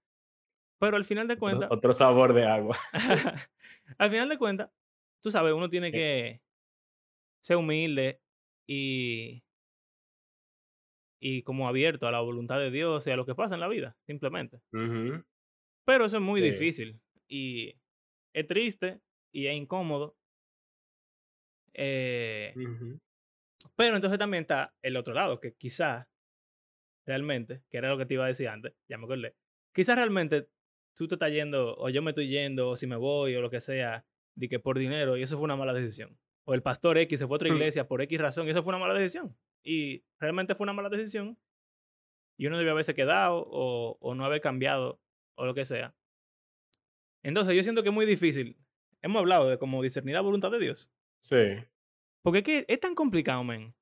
Pero 0.79 0.97
al 0.97 1.05
final 1.05 1.27
de 1.27 1.37
cuentas, 1.37 1.69
otro 1.71 1.93
sabor 1.93 2.33
de 2.33 2.45
agua. 2.45 2.77
al 3.97 4.09
final 4.09 4.29
de 4.29 4.37
cuentas, 4.37 4.69
tú 5.21 5.31
sabes, 5.31 5.53
uno 5.53 5.69
tiene 5.69 5.91
que 5.91 6.41
ser 7.41 7.57
humilde 7.57 8.21
y, 8.67 9.43
y 11.19 11.43
como 11.43 11.67
abierto 11.67 12.07
a 12.07 12.11
la 12.11 12.19
voluntad 12.21 12.59
de 12.59 12.71
Dios 12.71 13.05
y 13.07 13.11
a 13.11 13.15
lo 13.15 13.25
que 13.25 13.35
pasa 13.35 13.55
en 13.55 13.61
la 13.61 13.67
vida, 13.67 13.97
simplemente. 14.05 14.61
ujú. 14.73 15.23
Pero 15.85 16.05
eso 16.05 16.17
es 16.17 16.23
muy 16.23 16.41
Sí. 16.41 16.47
difícil 16.47 17.01
y 17.27 17.75
es 18.33 18.47
triste 18.47 19.01
y 19.31 19.47
es 19.47 19.55
incómodo. 19.55 20.17
Eh, 21.75 22.53
pero 23.75 23.95
entonces 23.95 24.17
también 24.17 24.41
está 24.41 24.73
el 24.81 24.97
otro 24.97 25.13
lado, 25.13 25.39
que 25.39 25.53
quizás 25.53 26.07
realmente, 27.05 27.61
que 27.69 27.77
era 27.77 27.89
lo 27.89 27.97
que 27.97 28.05
te 28.05 28.15
iba 28.15 28.25
a 28.25 28.27
decir 28.27 28.47
antes, 28.47 28.73
ya 28.87 28.97
me 28.97 29.05
acordé, 29.05 29.35
quizás 29.73 29.95
realmente 29.95 30.49
tú 30.95 31.07
te 31.07 31.15
estás 31.15 31.31
yendo, 31.31 31.75
o 31.77 31.89
yo 31.89 32.01
me 32.01 32.11
estoy 32.11 32.29
yendo, 32.29 32.69
o 32.69 32.75
si 32.75 32.87
me 32.87 32.95
voy, 32.95 33.35
o 33.35 33.41
lo 33.41 33.49
que 33.49 33.59
sea, 33.59 34.05
de 34.35 34.49
que 34.49 34.59
por 34.59 34.79
dinero, 34.79 35.17
y 35.17 35.23
eso 35.23 35.37
fue 35.37 35.45
una 35.45 35.55
mala 35.55 35.73
decisión. 35.73 36.17
O 36.45 36.53
el 36.53 36.61
pastor 36.61 36.97
X 36.99 37.19
se 37.19 37.27
fue 37.27 37.35
a 37.35 37.37
otra 37.37 37.49
iglesia 37.49 37.87
por 37.87 38.01
X 38.01 38.19
razón, 38.19 38.47
y 38.47 38.51
eso 38.51 38.63
fue 38.63 38.71
una 38.71 38.79
mala 38.79 38.93
decisión. 38.93 39.35
Y 39.63 40.03
realmente 40.19 40.55
fue 40.55 40.63
una 40.65 40.73
mala 40.73 40.89
decisión, 40.89 41.37
y 42.37 42.47
uno 42.47 42.57
debió 42.57 42.71
haberse 42.71 42.93
quedado, 42.93 43.45
o, 43.47 43.97
o 43.99 44.15
no 44.15 44.25
haber 44.25 44.41
cambiado, 44.41 45.01
o 45.35 45.45
lo 45.45 45.53
que 45.53 45.65
sea. 45.65 45.95
Entonces 47.23 47.55
yo 47.55 47.63
siento 47.63 47.83
que 47.83 47.89
es 47.89 47.95
muy 47.95 48.05
difícil. 48.05 48.57
Hemos 49.01 49.19
hablado 49.19 49.49
de 49.49 49.57
cómo 49.57 49.81
discernir 49.81 50.15
la 50.15 50.21
voluntad 50.21 50.51
de 50.51 50.59
Dios. 50.59 50.91
Sí. 51.25 51.57
Porque 52.21 52.39
es 52.39 52.45
que 52.45 52.65
es 52.67 52.79
tan 52.79 52.93
complicado, 52.93 53.43
men. 53.43 53.73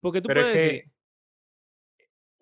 Porque 0.00 0.20
tú 0.20 0.26
Pero 0.26 0.40
es 0.40 0.46
puedes 0.46 0.62
decir, 0.62 0.92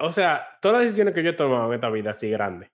o 0.00 0.10
sea, 0.12 0.46
todas 0.62 0.78
las 0.78 0.84
decisiones 0.86 1.12
que 1.12 1.22
yo 1.22 1.30
he 1.30 1.34
tomado 1.34 1.68
en 1.68 1.74
esta 1.74 1.90
vida 1.90 2.12
así 2.12 2.30
grande, 2.30 2.72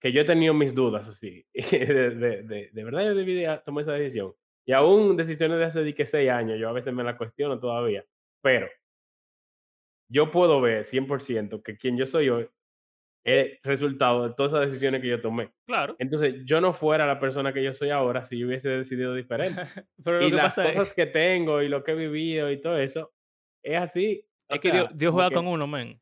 que 0.00 0.12
yo 0.12 0.20
he 0.20 0.24
tenido 0.24 0.54
mis 0.54 0.72
dudas 0.72 1.08
así, 1.08 1.44
de, 1.52 2.10
de, 2.14 2.42
de, 2.44 2.70
de 2.72 2.84
verdad 2.84 3.04
yo 3.04 3.14
debí 3.16 3.34
de 3.34 3.60
tomar 3.64 3.82
esa 3.82 3.94
decisión. 3.94 4.32
Y 4.64 4.72
aún 4.72 5.16
decisiones 5.16 5.58
de 5.58 5.64
hace 5.64 5.94
que 5.94 6.06
seis 6.06 6.30
años, 6.30 6.56
yo 6.56 6.68
a 6.68 6.72
veces 6.72 6.94
me 6.94 7.02
las 7.02 7.16
cuestiono 7.16 7.58
todavía. 7.58 8.04
Pero 8.40 8.68
yo 10.08 10.30
puedo 10.30 10.60
ver 10.60 10.84
100% 10.84 11.62
que 11.64 11.76
quien 11.76 11.96
yo 11.96 12.06
soy 12.06 12.28
hoy 12.28 12.48
es 13.28 13.58
resultado 13.64 14.28
de 14.28 14.34
todas 14.34 14.52
esas 14.52 14.66
decisiones 14.68 15.00
que 15.02 15.08
yo 15.08 15.20
tomé. 15.20 15.50
claro, 15.66 15.96
Entonces, 15.98 16.36
yo 16.44 16.60
no 16.60 16.72
fuera 16.72 17.06
la 17.06 17.18
persona 17.18 17.52
que 17.52 17.62
yo 17.62 17.72
soy 17.74 17.90
ahora 17.90 18.22
si 18.22 18.38
yo 18.38 18.46
hubiese 18.46 18.68
decidido 18.68 19.14
diferente. 19.14 19.60
pero 20.04 20.22
Y 20.22 20.30
las 20.30 20.54
pasa 20.54 20.68
es, 20.68 20.76
cosas 20.76 20.94
que 20.94 21.06
tengo 21.06 21.60
y 21.60 21.68
lo 21.68 21.82
que 21.82 21.90
he 21.92 21.94
vivido 21.96 22.50
y 22.52 22.60
todo 22.60 22.78
eso, 22.78 23.12
es 23.64 23.76
así. 23.76 24.24
O 24.48 24.54
es 24.54 24.60
que 24.60 24.70
Dios, 24.70 24.88
Dios 24.94 25.12
juega 25.12 25.30
con 25.32 25.44
que, 25.44 25.50
uno, 25.50 25.66
men. 25.66 26.00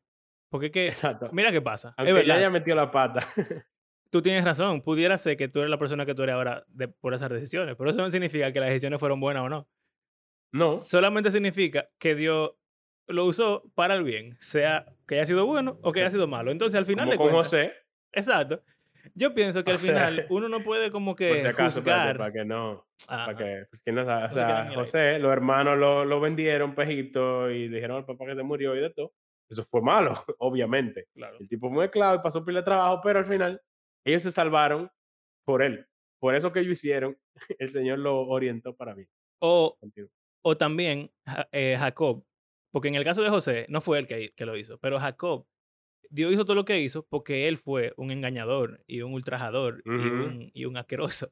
Porque 0.51 0.67
es 0.67 0.71
que, 0.71 0.87
exacto. 0.87 1.29
mira 1.31 1.51
qué 1.51 1.61
pasa. 1.63 1.89
Es 1.89 1.95
Aunque 1.97 2.11
yo 2.11 2.15
verdad, 2.17 2.37
haya 2.37 2.49
metido 2.51 2.75
la 2.77 2.91
pata. 2.91 3.25
tú 4.11 4.21
tienes 4.21 4.45
razón. 4.45 4.81
Pudiera 4.83 5.17
ser 5.17 5.35
que 5.35 5.47
tú 5.47 5.59
eres 5.59 5.71
la 5.71 5.79
persona 5.79 6.05
que 6.05 6.13
tú 6.13 6.21
eres 6.21 6.35
ahora 6.35 6.63
de- 6.67 6.89
por 6.89 7.15
esas 7.15 7.31
decisiones. 7.31 7.75
Pero 7.75 7.89
eso 7.89 8.01
no 8.01 8.11
significa 8.11 8.51
que 8.53 8.59
las 8.59 8.69
decisiones 8.69 8.99
fueron 8.99 9.19
buenas 9.19 9.43
o 9.43 9.49
no. 9.49 9.67
no, 10.53 10.77
Solamente 10.77 11.31
significa 11.31 11.89
que 11.97 12.13
Dios 12.13 12.51
lo 13.07 13.25
usó 13.25 13.63
para 13.75 13.95
el 13.95 14.03
bien. 14.03 14.35
Sea 14.39 14.85
que 15.07 15.15
haya 15.15 15.25
sido 15.25 15.45
bueno 15.45 15.79
o 15.83 15.91
que 15.91 16.01
haya 16.01 16.11
sido 16.11 16.27
malo. 16.27 16.51
Entonces, 16.51 16.77
al 16.77 16.85
final 16.85 17.05
como 17.05 17.11
de 17.11 17.17
con 17.17 17.27
cuentas, 17.27 17.47
José. 17.51 17.73
exacto. 18.11 18.63
Yo 19.13 19.33
pienso 19.35 19.63
que 19.63 19.71
O 19.71 19.73
al 19.73 19.79
sea, 19.79 20.09
final 20.09 20.25
uno 20.29 20.49
no 20.49 20.63
puede 20.63 20.89
como 20.91 21.15
por 21.15 21.39
si 21.39 21.43
que 21.43 21.47
acaso, 21.47 21.81
juzgar. 21.81 22.17
para 22.17 22.31
que 22.33 22.45
no, 22.45 22.85
para 23.07 23.35
que, 23.37 23.65
pues, 23.69 23.81
que 23.83 23.91
no 23.91 24.05
sabe. 24.05 24.25
O 24.25 24.31
sea. 24.31 24.71
José, 24.73 25.19
los 25.19 25.31
hermanos 25.31 25.77
lo, 25.77 26.05
lo 26.05 26.19
vendieron, 26.19 26.73
pejito, 26.75 27.49
y 27.51 27.67
dijeron 27.67 27.97
al 27.97 28.05
papá 28.05 28.25
que 28.25 28.35
se 28.35 28.43
murió 28.43 28.75
y 28.75 28.79
de 28.81 28.89
todo. 28.91 29.13
Eso 29.49 29.63
fue 29.65 29.81
malo, 29.81 30.13
obviamente. 30.39 31.07
Claro. 31.13 31.37
El 31.39 31.47
tipo 31.47 31.71
fue 31.71 31.85
esclavo 31.85 32.15
y 32.15 32.23
pasó 32.23 32.43
pila 32.43 32.59
de 32.61 32.65
trabajo, 32.65 33.01
pero 33.03 33.19
al 33.19 33.25
final 33.25 33.61
ellos 34.03 34.23
se 34.23 34.31
salvaron 34.31 34.89
por 35.45 35.61
él. 35.61 35.85
Por 36.19 36.33
eso 36.35 36.51
que 36.51 36.61
ellos 36.61 36.71
hicieron, 36.71 37.15
el 37.59 37.69
Señor 37.69 37.99
lo 37.99 38.21
orientó 38.27 38.75
para 38.75 38.95
bien. 38.95 39.07
O, 39.39 39.77
o 40.41 40.57
también 40.57 41.11
eh, 41.51 41.75
Jacob. 41.77 42.25
Porque 42.75 42.89
en 42.89 42.95
el 42.95 43.05
caso 43.05 43.23
de 43.23 43.29
José, 43.29 43.65
no 43.69 43.79
fue 43.79 43.99
él 43.99 44.05
que, 44.05 44.33
que 44.35 44.45
lo 44.45 44.57
hizo, 44.57 44.77
pero 44.79 44.99
Jacob 44.99 45.47
Dios 46.09 46.33
hizo 46.33 46.43
todo 46.43 46.55
lo 46.55 46.65
que 46.65 46.81
hizo 46.81 47.05
porque 47.07 47.47
él 47.47 47.57
fue 47.57 47.93
un 47.95 48.11
engañador 48.11 48.83
y 48.85 48.99
un 48.99 49.13
ultrajador 49.13 49.81
y 49.85 49.89
un, 49.89 50.51
y 50.53 50.65
un 50.65 50.75
asqueroso. 50.75 51.31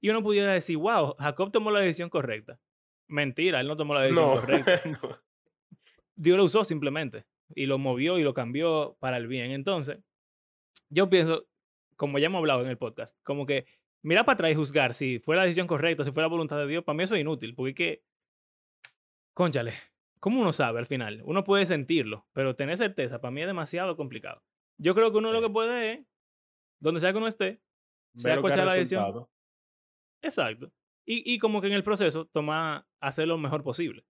Y 0.00 0.08
uno 0.08 0.22
pudiera 0.22 0.50
decir, 0.50 0.78
wow, 0.78 1.14
Jacob 1.18 1.52
tomó 1.52 1.70
la 1.70 1.80
decisión 1.80 2.08
correcta. 2.08 2.58
Mentira, 3.06 3.60
él 3.60 3.66
no 3.66 3.76
tomó 3.76 3.92
la 3.92 4.00
decisión 4.00 4.30
No, 4.30 4.34
correcta. 4.40 4.80
no. 4.86 5.18
Dios 6.16 6.38
lo 6.38 6.44
usó 6.44 6.64
simplemente 6.64 7.26
y 7.54 7.66
lo 7.66 7.76
movió 7.76 8.18
y 8.18 8.22
lo 8.22 8.32
cambió 8.32 8.96
para 8.98 9.18
el 9.18 9.26
bien. 9.28 9.50
Entonces, 9.50 9.98
yo 10.88 11.10
pienso, 11.10 11.46
como 11.96 12.18
ya 12.18 12.28
hemos 12.28 12.38
hablado 12.38 12.62
en 12.62 12.68
el 12.68 12.78
podcast, 12.78 13.14
como 13.24 13.44
que 13.44 13.66
mirar 14.02 14.24
para 14.24 14.34
atrás 14.34 14.52
y 14.52 14.54
juzgar 14.54 14.94
si 14.94 15.18
fue 15.18 15.36
la 15.36 15.42
decisión 15.42 15.66
correcta, 15.66 16.02
si 16.02 16.12
fue 16.12 16.22
la 16.22 16.28
voluntad 16.28 16.56
de 16.56 16.66
Dios, 16.66 16.82
para 16.82 16.96
mí 16.96 17.04
eso 17.04 17.14
es 17.14 17.20
inútil, 17.20 17.54
porque 17.54 17.70
es 17.70 17.76
que, 17.76 18.02
conchale, 19.34 19.74
¿cómo 20.20 20.40
uno 20.40 20.52
sabe 20.52 20.78
al 20.78 20.86
final? 20.86 21.22
Uno 21.24 21.44
puede 21.44 21.66
sentirlo, 21.66 22.26
pero 22.32 22.56
tener 22.56 22.76
certeza 22.76 23.20
para 23.20 23.30
mí 23.30 23.40
es 23.40 23.46
demasiado 23.46 23.96
complicado. 23.96 24.42
Yo 24.78 24.94
creo 24.94 25.10
que 25.10 25.18
uno 25.18 25.32
lo 25.32 25.42
que 25.42 25.50
puede 25.50 25.92
es 25.92 26.06
donde 26.80 27.00
sea 27.00 27.12
que 27.12 27.18
uno 27.18 27.26
esté, 27.26 27.60
sea 28.14 28.40
cual 28.40 28.52
sea 28.52 28.64
la 28.64 28.74
decisión, 28.74 29.26
exacto. 30.22 30.72
Y, 31.04 31.34
y 31.34 31.38
como 31.38 31.60
que 31.60 31.68
en 31.68 31.72
el 31.72 31.82
proceso 31.82 32.26
toma, 32.26 32.86
hacer 33.00 33.26
lo 33.26 33.38
mejor 33.38 33.62
posible. 33.62 34.04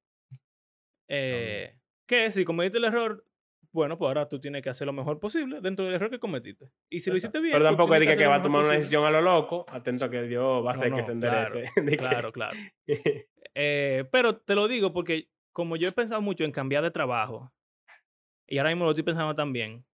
Eh, 1.09 1.79
que 2.07 2.31
si 2.31 2.45
cometiste 2.45 2.79
el 2.79 2.85
error, 2.85 3.25
bueno, 3.73 3.99
pues 3.99 4.09
ahora 4.09 4.29
tú 4.29 4.41
tienes 4.41 4.63
que 4.63 4.71
hacer 4.71 4.87
lo 4.87 4.93
mejor 4.93 5.19
posible 5.21 5.61
dentro 5.61 5.85
del 5.85 5.95
error 5.95 6.11
que 6.11 6.19
cometiste. 6.19 6.71
Y 6.91 7.01
si 7.01 7.11
lo 7.11 7.17
hiciste 7.17 7.39
bien, 7.41 7.53
Pero 7.53 7.65
pues 7.65 7.77
tampoco 7.77 7.95
es 7.95 8.07
que 8.07 8.17
que, 8.17 8.27
va 8.27 8.37
a 8.37 8.43
tomar 8.43 8.65
una 8.65 8.75
decisión 8.75 9.05
a 9.05 9.11
lo 9.11 9.21
loco, 9.21 9.67
atento 9.69 10.07
a 10.07 10.11
que 10.11 10.23
Dios 10.23 10.65
va 10.65 10.73
a 10.73 10.75
No, 10.75 10.81
hacer 10.81 10.93
que 10.93 11.05
se 11.05 11.13
enderece. 11.13 11.65
claro, 11.99 12.33
claro. 12.33 12.57
Eh, 13.61 14.05
pero 14.13 14.37
te 14.37 14.55
lo 14.55 14.69
digo 14.69 14.93
porque 14.93 15.31
como 15.59 15.75
yo 15.75 15.89
he 15.89 15.93
pensado 15.93 16.23
mucho 16.23 16.45
en 16.45 16.53
cambiar 16.53 16.85
de 16.85 16.91
trabajo, 16.93 17.53
y 18.47 18.59
ahora 18.59 18.71
mismo 18.71 18.85
lo 18.85 18.93
estoy 18.93 19.03
pensando 19.03 19.35
también, 19.35 19.85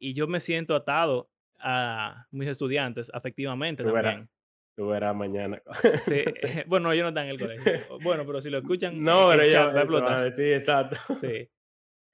y 0.00 0.12
yo 0.12 0.26
me 0.26 0.40
siento 0.40 0.74
atado 0.74 1.30
a 1.60 2.26
mis 2.32 2.48
estudiantes 2.48 3.08
afectivamente 3.14 3.84
Tú 3.84 3.92
verás, 3.92 4.12
también. 4.14 4.30
tú 4.76 4.88
verás 4.88 5.14
mañana. 5.14 5.62
Sí, 5.98 6.24
bueno, 6.66 6.90
ellos 6.90 7.04
no 7.04 7.08
están 7.10 7.26
en 7.26 7.30
el 7.30 7.38
colegio. 7.38 7.98
Bueno, 8.02 8.26
pero 8.26 8.40
si 8.40 8.50
lo 8.50 8.58
escuchan, 8.58 9.00
No, 9.00 9.28
pero 9.30 9.42
chat 9.48 9.52
ellos 9.52 9.74
va 9.76 9.78
a 9.78 9.82
explotar. 9.82 10.24
decir, 10.24 10.52
exacto. 10.52 10.96
Sí. 11.20 11.48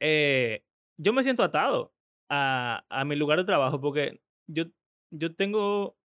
Eh, 0.07 0.63
yo 1.01 1.15
me 1.15 1.23
siento 1.23 1.43
atado 1.43 1.95
a, 2.29 2.85
a 2.91 3.05
mi 3.07 3.17
lugar 3.17 3.39
de 3.39 3.45
trabajo 3.45 3.81
porque 3.81 4.21
yo, 4.47 4.65
yo 5.11 5.35
tengo 5.35 5.97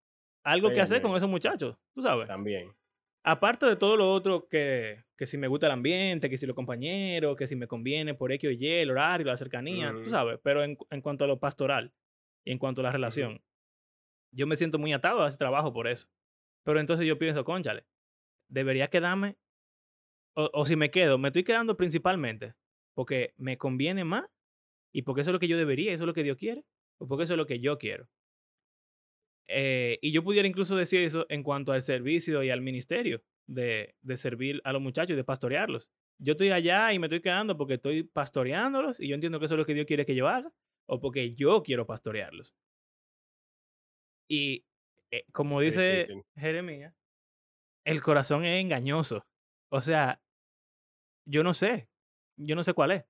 algo 0.42 0.72
que 0.72 0.80
hacer 0.80 1.02
con 1.02 1.14
esos 1.14 1.28
muchachos, 1.28 1.76
tú 1.94 2.00
sabes. 2.00 2.26
también. 2.26 2.72
Aparte 3.22 3.66
de 3.66 3.76
todo 3.76 3.96
lo 3.96 4.10
otro 4.10 4.48
que, 4.48 5.04
que 5.16 5.26
si 5.26 5.36
me 5.36 5.46
gusta 5.46 5.66
el 5.66 5.72
ambiente, 5.72 6.30
que 6.30 6.38
si 6.38 6.46
los 6.46 6.56
compañeros, 6.56 7.36
que 7.36 7.46
si 7.46 7.54
me 7.54 7.66
conviene 7.66 8.14
por 8.14 8.32
X 8.32 8.48
o 8.48 8.52
Y, 8.52 8.66
el 8.66 8.90
horario, 8.90 9.26
la 9.26 9.36
cercanía, 9.36 9.92
tú 9.92 10.08
sabes. 10.08 10.38
Pero 10.42 10.64
en, 10.64 10.78
en 10.90 11.00
cuanto 11.02 11.24
a 11.24 11.28
lo 11.28 11.38
pastoral 11.38 11.92
y 12.44 12.52
en 12.52 12.58
cuanto 12.58 12.80
a 12.80 12.84
la 12.84 12.92
relación, 12.92 13.42
yo 14.32 14.46
me 14.46 14.56
siento 14.56 14.78
muy 14.78 14.92
atado 14.92 15.22
a 15.22 15.28
ese 15.28 15.36
trabajo 15.36 15.72
por 15.72 15.86
eso. 15.86 16.08
Pero 16.64 16.80
entonces 16.80 17.06
yo 17.06 17.18
pienso, 17.18 17.44
conchale, 17.44 17.84
debería 18.48 18.88
quedarme, 18.88 19.36
o, 20.34 20.48
o 20.54 20.64
si 20.64 20.76
me 20.76 20.90
quedo, 20.90 21.18
me 21.18 21.28
estoy 21.28 21.44
quedando 21.44 21.76
principalmente 21.76 22.54
porque 22.94 23.34
me 23.36 23.58
conviene 23.58 24.04
más 24.04 24.24
y 24.92 25.02
porque 25.02 25.22
eso 25.22 25.30
es 25.30 25.32
lo 25.32 25.40
que 25.40 25.48
yo 25.48 25.58
debería, 25.58 25.92
eso 25.92 26.04
es 26.04 26.06
lo 26.06 26.14
que 26.14 26.22
Dios 26.22 26.36
quiere, 26.36 26.64
o 26.98 27.06
porque 27.06 27.24
eso 27.24 27.34
es 27.34 27.38
lo 27.38 27.46
que 27.46 27.60
yo 27.60 27.78
quiero. 27.78 28.08
Eh, 29.48 29.98
y 30.02 30.12
yo 30.12 30.22
pudiera 30.22 30.46
incluso 30.48 30.76
decir 30.76 31.00
eso 31.00 31.26
en 31.28 31.42
cuanto 31.42 31.72
al 31.72 31.82
servicio 31.82 32.42
y 32.42 32.50
al 32.50 32.60
ministerio. 32.60 33.22
de, 33.46 33.96
de 34.02 34.16
servir 34.16 34.60
a 34.62 34.72
los 34.72 34.80
muchachos 34.80 35.14
y 35.14 35.16
de 35.16 35.24
pastorearlos. 35.24 35.90
Yo 36.22 36.32
estoy 36.32 36.50
allá 36.50 36.92
y 36.92 37.00
me 37.00 37.06
estoy 37.08 37.20
quedando 37.20 37.56
porque 37.56 37.74
estoy 37.74 38.04
pastoreándolos 38.04 39.00
y 39.00 39.08
yo 39.08 39.16
entiendo 39.16 39.40
que 39.40 39.46
eso 39.46 39.54
es 39.54 39.58
lo 39.58 39.66
que 39.66 39.74
Dios 39.74 39.86
quiere 39.86 40.06
que 40.06 40.14
yo 40.14 40.28
haga 40.28 40.52
o 40.86 41.00
porque 41.00 41.34
yo 41.34 41.62
quiero 41.64 41.84
pastorearlos. 41.84 42.54
Y 44.28 44.64
eh, 45.10 45.24
como 45.32 45.60
dice. 45.60 46.06
Jeremías, 46.36 46.94
el 47.84 48.00
corazón 48.00 48.44
es 48.44 48.62
engañoso. 48.62 49.26
O 49.72 49.80
sea, 49.80 50.22
yo 51.26 51.42
no 51.42 51.52
sé. 51.54 51.88
Yo 52.36 52.54
no 52.54 52.62
sé 52.62 52.72
cuál 52.74 52.92
es. 52.92 53.04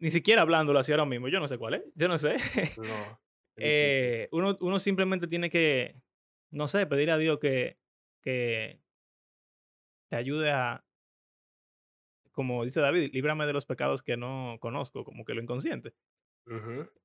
Ni 0.00 0.10
siquiera 0.10 0.42
hablándolo 0.42 0.78
así 0.78 0.92
ahora 0.92 1.06
mismo. 1.06 1.28
Yo 1.28 1.40
no 1.40 1.48
sé 1.48 1.56
cuál 1.56 1.74
es. 1.74 1.82
Yo 1.94 2.08
no 2.08 2.18
sé. 2.18 2.34
No. 2.76 3.20
Eh, 3.60 4.28
uno, 4.32 4.56
uno 4.60 4.78
simplemente 4.78 5.26
tiene 5.26 5.50
que, 5.50 6.00
no 6.50 6.68
sé, 6.68 6.86
pedir 6.86 7.10
a 7.10 7.18
Dios 7.18 7.38
que, 7.38 7.78
que 8.22 8.80
te 10.08 10.16
ayude 10.16 10.50
a, 10.50 10.84
como 12.38 12.62
dice 12.62 12.80
David, 12.80 13.10
líbrame 13.12 13.46
de 13.46 13.52
los 13.52 13.66
pecados 13.66 14.00
que 14.00 14.16
no 14.16 14.58
conozco, 14.60 15.02
como 15.04 15.24
que 15.24 15.34
lo 15.34 15.42
inconsciente. 15.42 15.92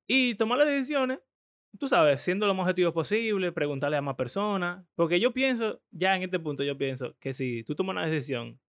Y 0.08 0.36
tomar 0.36 0.60
las 0.60 0.68
decisiones, 0.68 1.22
tú 1.80 1.88
sabes, 1.88 2.22
siendo 2.22 2.46
lo 2.46 2.54
más 2.54 2.66
objetivo 2.66 2.94
posible, 2.94 3.52
preguntarle 3.52 3.98
a 3.98 4.02
más 4.04 4.16
personas. 4.16 4.86
Porque 4.94 5.20
yo 5.20 5.34
pienso, 5.34 5.82
ya 5.90 6.16
en 6.16 6.22
este 6.22 6.40
punto, 6.40 6.64
yo 6.64 6.78
pienso 6.78 7.18
que 7.20 7.34
si 7.34 7.64
tú 7.64 7.74
tomas 7.74 7.96
una 7.96 8.06
decisión 8.06 8.62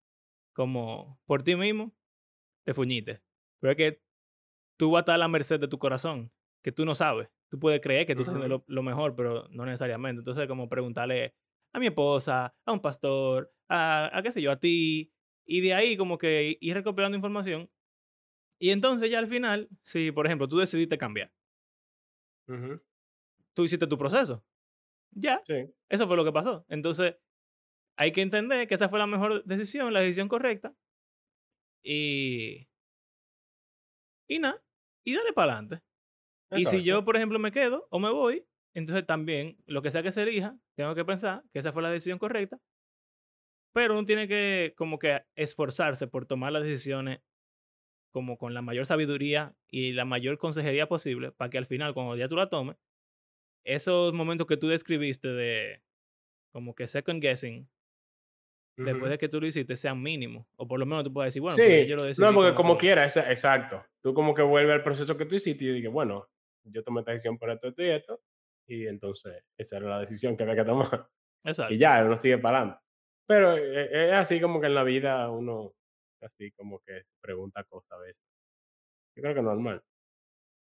como 0.54 1.20
por 1.26 1.44
ti 1.44 1.58
mismo, 1.58 1.94
te 2.64 2.74
fuñiste. 2.74 3.22
Pero 3.60 3.72
es 3.72 3.78
que 3.78 4.02
tú 4.78 4.92
vas 4.92 5.00
a 5.00 5.02
estar 5.02 5.16
a 5.16 5.18
la 5.18 5.28
merced 5.28 5.60
de 5.60 5.68
tu 5.68 5.80
corazón, 5.80 6.32
que 6.64 6.72
tú 6.72 6.86
no 6.86 6.96
sabes. 6.96 7.28
Tú 7.54 7.60
puedes 7.60 7.82
creer 7.82 8.08
que 8.08 8.16
tú 8.16 8.24
estás 8.24 8.34
haciendo 8.36 8.58
lo, 8.58 8.66
lo 8.68 8.82
mejor, 8.82 9.16
pero 9.16 9.47
no 9.51 9.64
necesariamente. 9.64 10.22
Entonces, 10.22 10.47
como 10.47 10.68
preguntarle 10.68 11.36
a 11.72 11.80
mi 11.80 11.86
esposa, 11.86 12.56
a 12.66 12.74
un 12.74 12.80
pastor, 12.82 13.54
a, 13.70 14.10
a 14.18 14.24
qué 14.24 14.32
sé 14.32 14.41
yo, 14.41 14.51
a 14.51 14.60
ti. 14.60 15.14
Y 15.45 15.62
de 15.62 15.76
ahí 15.76 15.95
como 15.95 16.18
que 16.18 16.58
ir 16.60 16.74
recopilando 16.74 17.16
información. 17.16 17.70
Y 18.60 18.72
entonces 18.72 19.12
ya 19.12 19.20
al 19.20 19.28
final, 19.28 19.70
si 19.84 20.12
por 20.12 20.26
ejemplo 20.26 20.47
tú 20.47 20.58
decidiste 20.58 20.97
cambiar, 20.97 21.32
ujú, 22.47 22.80
tú 23.54 23.64
hiciste 23.64 23.88
tu 23.88 23.97
proceso. 23.97 24.43
Ya, 25.12 25.41
Sí, 25.45 25.56
eso 25.89 26.08
fue 26.08 26.18
lo 26.18 26.26
que 26.26 26.32
pasó. 26.32 26.66
Entonces, 26.70 27.18
hay 27.97 28.12
que 28.12 28.22
entender 28.22 28.68
que 28.68 28.76
esa 28.76 28.89
fue 28.89 28.99
la 28.99 29.08
mejor 29.08 29.43
decisión, 29.45 29.93
la 29.93 30.01
decisión 30.01 30.30
correcta. 30.30 30.76
Y, 31.84 32.68
y 34.28 34.39
nada, 34.39 34.62
y 35.06 35.16
dale 35.16 35.34
para 35.34 35.54
adelante. 35.54 35.82
Y 36.56 36.66
si 36.66 36.84
yo, 36.84 37.04
por 37.04 37.16
ejemplo, 37.16 37.39
me 37.39 37.51
quedo 37.51 37.88
o 37.89 37.99
me 37.99 38.10
voy, 38.10 38.45
entonces 38.74 39.06
también, 39.06 39.58
lo 39.66 39.82
que 39.82 39.91
sea 39.91 40.04
que 40.04 40.12
se 40.12 40.24
elija, 40.24 40.58
tengo 40.76 40.95
que 40.95 41.06
pensar 41.06 41.43
que 41.51 41.60
esa 41.60 41.72
fue 41.72 41.84
la 41.84 41.89
decisión 41.91 42.18
correcta. 42.18 42.60
Pero 43.74 43.93
uno 43.93 44.06
tiene 44.06 44.28
que 44.28 44.74
como 44.78 44.99
que 44.99 45.24
esforzarse 45.36 46.08
por 46.08 46.26
tomar 46.26 46.51
las 46.51 46.64
decisiones 46.64 47.22
como 48.12 48.38
con 48.38 48.54
la 48.54 48.62
mayor 48.62 48.86
sabiduría 48.86 49.56
y 49.68 49.93
la 49.93 50.06
mayor 50.06 50.38
consejería 50.38 50.88
posible 50.88 51.32
para 51.32 51.49
que 51.49 51.58
al 51.58 51.66
final, 51.66 51.93
cuando 51.95 52.16
ya 52.16 52.28
tú 52.28 52.36
la 52.36 52.49
tomes, 52.49 52.78
esos 53.64 54.14
momentos 54.14 54.45
que 54.45 54.58
tú 54.58 54.68
describiste 54.68 55.30
de 55.30 55.82
como 56.51 56.76
que 56.76 56.86
second 56.86 57.22
guessing, 57.22 57.68
después 58.78 59.04
ujú. 59.04 59.10
de 59.10 59.18
que 59.18 59.30
tú 59.30 59.41
lo 59.41 59.47
hiciste, 59.47 59.76
sean 59.76 60.01
mínimos. 60.01 60.45
O 60.56 60.68
por 60.68 60.80
lo 60.80 60.86
menos 60.86 61.04
tú 61.04 61.12
puedes 61.14 61.30
decir, 61.30 61.41
bueno, 61.41 61.58
pues 61.58 61.84
Sí, 61.84 61.88
yo 61.88 61.95
lo 61.95 62.04
no, 62.04 62.08
decidí 62.08 62.26
porque 62.26 62.54
como 62.54 62.70
como 62.70 62.78
quiera, 62.78 63.06
exacto. 63.06 63.84
Tú 64.01 64.14
como 64.14 64.34
que 64.34 64.43
vuelves 64.43 64.74
al 64.76 64.84
proceso 64.84 65.18
que 65.18 65.26
tú 65.26 65.36
hiciste 65.36 65.66
y 65.66 65.72
dices, 65.72 65.91
bueno, 65.91 66.30
yo 66.66 66.84
tomé 66.84 67.01
esta 67.01 67.11
decisión 67.11 67.38
por 67.38 67.49
esto, 67.51 67.68
esto 67.70 67.84
y 67.84 67.89
esto, 67.89 68.22
y 68.68 68.88
entonces 68.88 69.43
esa 69.57 69.78
era 69.78 69.89
la 69.89 69.99
decisión 70.01 70.38
que 70.38 70.43
había 70.43 70.55
que 70.57 70.66
tomar. 70.66 71.09
Y 71.68 71.78
Exacto. 71.78 71.78
ya, 71.78 72.03
uno 72.05 72.18
sigue 72.18 72.38
para 72.39 72.59
adelante. 72.59 72.82
Pero 73.28 73.57
eh, 73.57 74.09
es 74.09 74.14
así 74.16 74.41
como 74.41 74.61
que 74.61 74.68
en 74.68 74.76
la 74.76 74.84
vida 74.84 75.30
uno, 75.30 75.74
así 76.22 76.51
como 76.53 76.80
que 76.82 77.03
pregunta 77.22 77.64
cosas 77.66 77.91
a 77.93 77.97
veces. 77.99 78.22
Yo 79.16 79.24
creo 79.24 79.36
que 79.36 79.41
normal. 79.41 79.84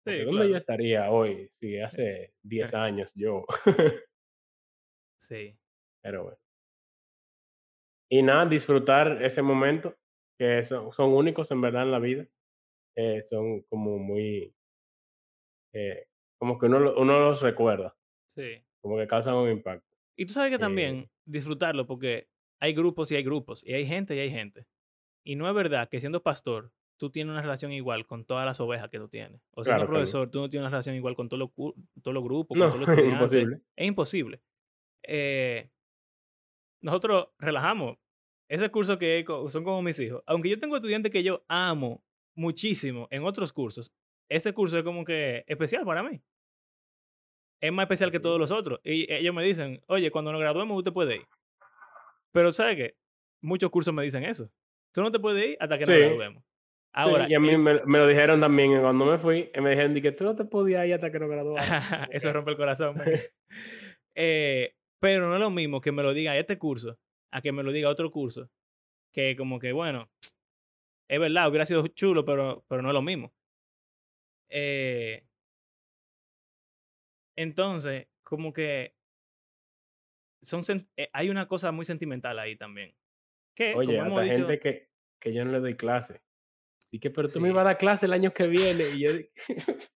Sí, 0.07 0.25
¿dónde 0.25 0.49
yo 0.51 0.57
claro. 0.57 0.59
estaría 0.59 1.11
hoy 1.11 1.51
si 1.61 1.79
Eh, 1.79 1.81
hace 1.81 2.35
10 2.43 2.73
eh, 2.73 2.77
años 2.77 3.13
yo? 3.15 3.45
Sí, 5.19 5.59
Pero 6.03 6.23
bueno. 6.25 6.39
Y 8.11 8.23
nada, 8.23 8.47
disfrutar 8.47 9.23
ese 9.23 9.43
momento, 9.43 9.97
que 10.39 10.65
son, 10.65 10.93
son 10.93 11.11
únicos 11.13 11.51
en 11.51 11.61
verdad 11.61 11.83
en 11.83 11.91
la 11.93 11.99
vida. 11.99 12.27
eh, 12.97 13.23
son 13.27 13.63
como 13.65 13.99
muy, 13.99 14.55
eh, 15.73 16.07
como 16.39 16.59
que 16.59 16.67
uno, 16.67 16.95
uno 16.97 17.21
los 17.21 17.43
recuerda, 17.43 17.97
sí. 18.29 18.65
como 18.81 18.97
que 18.97 19.07
causan 19.07 19.35
un 19.35 19.51
impacto. 19.51 19.87
Y 20.17 20.27
tú 20.27 20.33
sabes 20.33 20.51
que 20.51 20.57
Eh, 20.57 20.59
también 20.59 21.11
disfrutarlo 21.25 21.87
porque 21.87 22.29
hay 22.61 22.73
grupos 22.75 23.11
y 23.13 23.17
hay 23.17 23.23
grupos, 23.23 23.65
y 23.65 23.75
hay 23.75 23.87
gente 23.87 24.17
y 24.17 24.21
hay 24.21 24.31
gente. 24.31 24.67
Y 25.25 25.37
no 25.37 25.49
es 25.49 25.55
verdad 25.55 25.89
que 25.89 26.01
siendo 26.01 26.23
pastor, 26.23 26.73
tú 26.97 27.11
tienes 27.11 27.33
una 27.33 27.43
relación 27.43 27.73
igual 27.73 28.07
con 28.07 28.25
todas 28.25 28.45
las 28.45 28.61
ovejas 28.61 28.91
que 28.91 28.99
tú 28.99 29.09
tienes. 29.09 29.41
O 29.53 29.65
siendo 29.65 29.81
claro 29.81 29.93
profesor, 29.93 30.31
tú 30.31 30.41
no 30.41 30.51
tienes 30.51 30.65
una 30.65 30.71
relación 30.71 30.97
igual 30.97 31.15
con 31.15 31.29
todos 31.29 31.39
los, 31.39 31.51
grupos, 32.25 32.59
con 32.59 32.71
todos 32.71 32.81
los 32.81 32.89
estudiantes. 32.89 33.13
imposible. 33.13 33.61
Es 33.77 33.87
imposible. 33.87 34.41
Eh, 35.03 35.71
nosotros 36.81 37.29
relajamos. 37.39 37.99
Ese 38.49 38.71
curso 38.71 38.99
que 38.99 39.25
son 39.49 39.63
como 39.63 39.83
mis 39.83 40.01
hijos. 40.01 40.23
Aunque 40.27 40.49
yo 40.49 40.59
tengo 40.59 40.77
estudiantes 40.77 41.13
que 41.13 41.23
yo 41.23 41.45
amo 41.49 42.03
muchísimo 42.35 43.07
en 43.11 43.25
otros 43.25 43.53
cursos, 43.53 43.93
ese 44.29 44.53
curso 44.53 44.79
es 44.79 44.85
como 44.85 45.05
que 45.05 45.45
especial 45.47 45.85
para 45.85 46.03
mí. 46.03 46.21
Es 47.61 47.73
más 47.73 47.85
especial 47.85 48.13
que 48.13 48.21
todos 48.21 48.39
los 48.39 48.51
otros. 48.51 48.81
Y 48.85 49.13
ellos 49.13 49.35
me 49.35 49.43
dicen, 49.43 49.83
oye, 49.89 50.11
cuando 50.11 50.33
nos 50.33 50.41
graduemos 50.41 50.79
usted 50.79 50.93
puede 50.93 51.17
ir. 51.17 51.27
Pero 52.33 52.53
¿sabe 52.53 52.77
qué? 52.77 52.97
Muchos 53.43 53.71
cursos 53.71 53.93
me 53.93 54.03
dicen 54.03 54.25
eso. 54.25 54.51
Tú 54.93 55.03
no 55.03 55.11
te 55.11 55.19
puedes 55.19 55.45
ir 55.45 55.57
hasta 55.61 55.79
que 55.79 55.87
nos 55.87 55.99
graduemos. 55.99 56.43
sí, 56.43 56.49
Ahora, 56.93 57.29
y 57.29 57.35
a 57.35 57.41
mí 57.41 57.57
me, 57.57 57.85
me 57.85 57.99
lo 57.99 58.07
dijeron 58.07 58.41
también 58.41 58.81
cuando 58.81 59.05
me 59.05 59.19
fui, 59.19 59.51
me 59.61 59.71
dijeron 59.71 59.95
que 59.95 60.13
tú 60.13 60.25
no 60.25 60.35
te 60.35 60.45
podías 60.45 60.87
ir 60.87 60.95
hasta 60.95 61.13
que 61.13 61.19
nos 61.19 61.29
graduáramos. 61.31 61.89
Como 61.89 62.07
eso 62.11 62.33
rompe 62.33 62.51
el 62.53 62.57
corazón. 62.57 62.95
Eh, 64.21 64.75
pero 65.01 65.29
no 65.29 65.35
es 65.35 65.41
lo 65.41 65.51
mismo 65.51 65.81
que 65.81 65.93
me 65.93 66.03
lo 66.03 66.13
diga 66.13 66.37
este 66.37 66.59
curso 66.59 66.99
a 67.31 67.41
que 67.41 67.53
me 67.53 67.63
lo 67.63 67.71
diga 67.71 67.89
otro 67.89 68.11
curso. 68.11 68.51
Que 69.13 69.37
como 69.37 69.61
que, 69.61 69.71
bueno, 69.71 70.11
es 71.09 71.21
verdad, 71.21 71.49
hubiera 71.49 71.65
sido 71.65 71.87
chulo, 71.87 72.25
pero, 72.25 72.65
pero 72.69 72.83
no 72.83 72.89
es 72.89 72.95
lo 72.95 73.03
mismo. 73.03 73.33
Eh, 74.49 75.25
entonces, 77.37 78.09
como 78.23 78.53
que 78.53 78.95
son 80.43 80.63
eh, 80.97 81.09
hay 81.13 81.31
una 81.31 81.49
cosa 81.49 81.73
muy 81.73 81.85
sentimental 81.85 82.39
ahí 82.39 82.57
también. 82.57 82.95
Que, 83.55 83.75
Oye, 83.75 83.97
como 83.97 84.07
hemos 84.07 84.21
hasta 84.21 84.35
dicho, 84.35 84.47
gente 84.47 84.61
que, 84.61 84.89
que 85.21 85.35
yo 85.35 85.45
no 85.45 85.53
le 85.53 85.61
doy 85.61 85.77
clase. 85.77 86.21
Y 86.91 87.01
que, 87.01 87.11
pero 87.11 87.29
tú 87.29 87.41
me 87.41 87.49
ibas 87.49 87.63
a 87.63 87.65
dar 87.65 87.79
clase 87.79 88.07
el 88.07 88.13
año 88.13 88.33
que 88.33 88.47
viene. 88.47 88.85
Y 88.95 89.01
yo, 89.01 89.11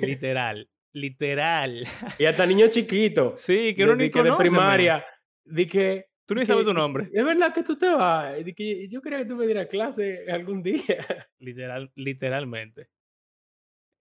literal, 0.00 0.68
literal. 0.92 1.84
Y 2.18 2.24
hasta 2.24 2.46
niños 2.46 2.70
chiquitos, 2.70 3.40
sí, 3.40 3.74
que 3.74 3.84
uno 3.84 3.96
ni 3.96 4.04
de 4.04 4.10
que 4.10 4.22
de 4.22 4.28
conoce, 4.30 4.48
primaria, 4.48 5.04
de 5.44 5.66
que, 5.66 6.06
Tú 6.26 6.34
ni 6.34 6.44
sabes 6.44 6.66
su 6.66 6.74
nombre. 6.74 7.08
es 7.12 7.24
verdad 7.24 7.54
que 7.54 7.62
tú 7.62 7.76
te 7.76 7.88
vas, 7.88 8.44
de 8.44 8.54
que 8.54 8.88
yo 8.88 9.00
quería 9.00 9.18
que 9.18 9.26
tú 9.26 9.36
me 9.36 9.46
dieras 9.46 9.68
clase 9.68 10.24
algún 10.30 10.62
día. 10.62 11.28
Literal, 11.38 11.92
literalmente. 11.94 12.88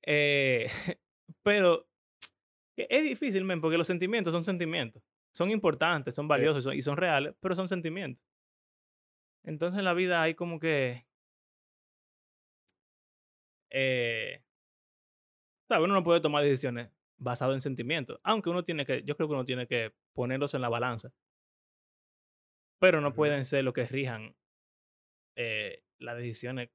Eh, 0.05 0.65
pero 1.43 1.87
que 2.75 2.87
es 2.89 3.03
difícil, 3.03 3.43
men, 3.45 3.61
porque 3.61 3.77
los 3.77 3.87
sentimientos 3.87 4.33
son 4.33 4.43
sentimientos. 4.43 5.01
Son 5.33 5.49
importantes, 5.51 6.15
son 6.15 6.25
Sí. 6.25 6.29
valiosos 6.29 6.63
son- 6.63 6.75
y 6.75 6.81
son 6.81 6.97
reales, 6.97 7.35
pero 7.39 7.55
son 7.55 7.67
sentimientos. 7.67 8.23
Entonces 9.43 9.77
en 9.79 9.85
la 9.85 9.93
vida 9.93 10.21
hay 10.21 10.33
como 10.35 10.59
que, 10.59 11.05
eh. 13.69 14.41
Uno 15.69 15.87
no 15.93 16.03
puede 16.03 16.21
tomar 16.21 16.43
decisiones 16.43 16.89
basadas 17.17 17.55
en 17.55 17.61
sentimientos, 17.61 18.19
aunque 18.23 18.49
uno 18.49 18.63
tiene 18.63 18.85
que, 18.85 19.03
yo 19.03 19.15
creo 19.15 19.27
que 19.27 19.33
uno 19.33 19.45
tiene 19.45 19.67
que 19.67 19.93
ponerlos 20.13 20.53
en 20.53 20.61
la 20.61 20.69
balanza, 20.69 21.11
pero 22.79 23.01
no 23.01 23.13
pueden 23.13 23.45
ser 23.45 23.63
lo 23.63 23.73
que 23.73 23.85
rijan 23.85 24.35
eh, 25.35 25.83
las 25.99 26.17
decisiones 26.17 26.69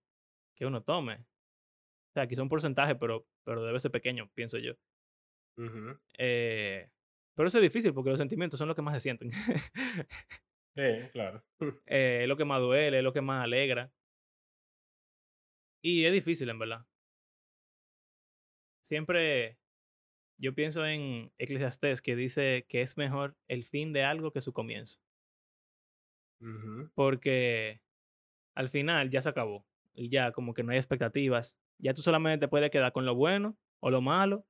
que 0.56 0.66
uno 0.66 0.82
tome. 0.82 1.24
O 2.10 2.12
sea, 2.12 2.26
quizá 2.26 2.42
un 2.42 2.48
porcentaje, 2.48 2.96
pero, 2.96 3.26
pero 3.44 3.64
debe 3.64 3.78
ser 3.78 3.90
pequeño, 3.90 4.30
pienso 4.34 4.58
yo. 4.58 4.74
Eh, 6.18 6.90
pero 7.34 7.48
eso 7.48 7.58
es 7.58 7.62
difícil 7.62 7.94
porque 7.94 8.10
los 8.10 8.18
sentimientos 8.18 8.58
son 8.58 8.68
lo 8.68 8.74
que 8.74 8.82
más 8.82 8.94
se 8.94 9.00
sienten. 9.00 9.30
Sí, 10.76 10.82
claro. 11.12 11.42
Eh, 11.86 12.20
es 12.22 12.28
lo 12.28 12.36
que 12.36 12.44
más 12.44 12.60
duele, 12.60 12.98
es 12.98 13.04
lo 13.04 13.12
que 13.12 13.20
más 13.20 13.44
alegra. 13.44 13.92
Y 15.82 16.04
es 16.04 16.12
difícil, 16.12 16.48
en 16.48 16.58
verdad. 16.58 16.86
Siempre 18.84 19.58
yo 20.40 20.54
pienso 20.54 20.86
en 20.86 21.32
Eclesiastés 21.36 22.00
que 22.00 22.16
dice 22.16 22.64
que 22.66 22.80
es 22.80 22.96
mejor 22.96 23.36
el 23.46 23.64
fin 23.64 23.92
de 23.92 24.04
algo 24.04 24.32
que 24.32 24.40
su 24.40 24.54
comienzo. 24.54 24.98
Porque 26.94 27.82
al 28.54 28.70
final 28.70 29.10
ya 29.10 29.20
se 29.20 29.28
acabó. 29.28 29.66
Y 29.92 30.08
ya 30.08 30.32
como 30.32 30.54
que 30.54 30.62
no 30.62 30.72
hay 30.72 30.78
expectativas. 30.78 31.59
Ya 31.80 31.94
tú 31.94 32.02
solamente 32.02 32.46
te 32.46 32.48
puedes 32.48 32.70
quedar 32.70 32.92
con 32.92 33.04
lo 33.04 33.14
bueno 33.14 33.56
o 33.80 33.90
lo 33.90 34.00
malo. 34.00 34.46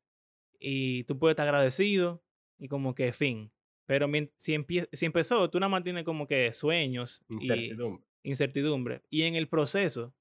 Y 0.58 1.04
tú 1.04 1.18
puedes 1.18 1.32
estar 1.32 1.48
agradecido 1.48 2.22
y 2.58 2.68
como 2.68 2.94
que 2.94 3.12
fin. 3.12 3.52
Pero 3.86 4.06
si 4.36 4.54
empie 4.54 4.88
si 4.92 5.06
empezó, 5.06 5.50
tú 5.50 5.58
nada 5.58 5.68
más 5.68 5.82
tienes 5.82 6.04
como 6.04 6.26
que 6.26 6.52
sueños 6.52 7.24
y 7.28 7.44
Incertidumbre. 7.44 8.04
incertidumbre, 8.22 9.02
y 9.10 9.22
en 9.22 9.34
el 9.34 9.48
proceso, 9.48 10.14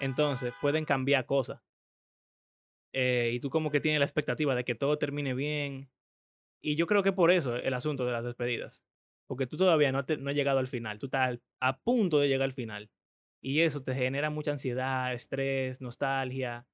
entonces, 0.00 0.52
pueden 0.60 0.84
cambiar 0.84 1.24
cosas. 1.24 1.62
Eh, 2.92 3.32
y 3.34 3.40
tú 3.40 3.50
como 3.50 3.70
que 3.70 3.80
tienes 3.80 3.98
la 3.98 4.04
expectativa 4.04 4.54
de 4.54 4.64
que 4.64 4.74
todo 4.74 4.98
termine 4.98 5.34
bien. 5.34 5.90
Y 6.60 6.76
yo 6.76 6.86
creo 6.86 7.02
que 7.02 7.12
por 7.12 7.30
eso 7.30 7.56
el 7.56 7.74
asunto 7.74 8.04
de 8.04 8.12
las 8.12 8.24
despedidas. 8.24 8.84
Porque 9.26 9.46
tú 9.46 9.56
todavía 9.56 9.90
no 9.90 10.04
te 10.04 10.16
no 10.16 10.30
has 10.30 10.36
llegado 10.36 10.58
al 10.58 10.68
final, 10.68 10.98
tú 10.98 11.06
estás 11.06 11.38
a 11.60 11.78
punto 11.80 12.20
de 12.20 12.28
llegar 12.28 12.44
al 12.44 12.52
final. 12.52 12.90
Y 13.46 13.60
eso 13.60 13.82
te 13.84 13.94
genera 13.94 14.30
mucha 14.30 14.52
ansiedad, 14.52 15.12
estrés, 15.12 15.82
nostalgia. 15.82 16.66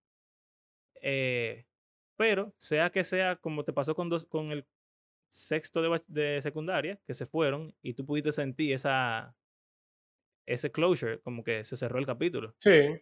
Eh, 1.02 1.66
pero 2.16 2.54
sea 2.58 2.90
que 2.90 3.04
sea 3.04 3.36
como 3.36 3.64
te 3.64 3.72
pasó 3.72 3.94
con 3.94 4.08
dos 4.10 4.26
con 4.26 4.52
el 4.52 4.66
sexto 5.30 5.82
de 5.82 6.00
de 6.08 6.42
secundaria, 6.42 7.00
que 7.06 7.14
se 7.14 7.26
fueron 7.26 7.76
y 7.82 7.94
tú 7.94 8.06
pudiste 8.06 8.32
sentir 8.32 8.74
esa 8.74 9.36
ese 10.46 10.70
closure, 10.72 11.20
como 11.22 11.42
que 11.44 11.64
se 11.64 11.76
cerró 11.76 11.98
el 11.98 12.06
capítulo. 12.06 12.54
Sí. 12.60 13.00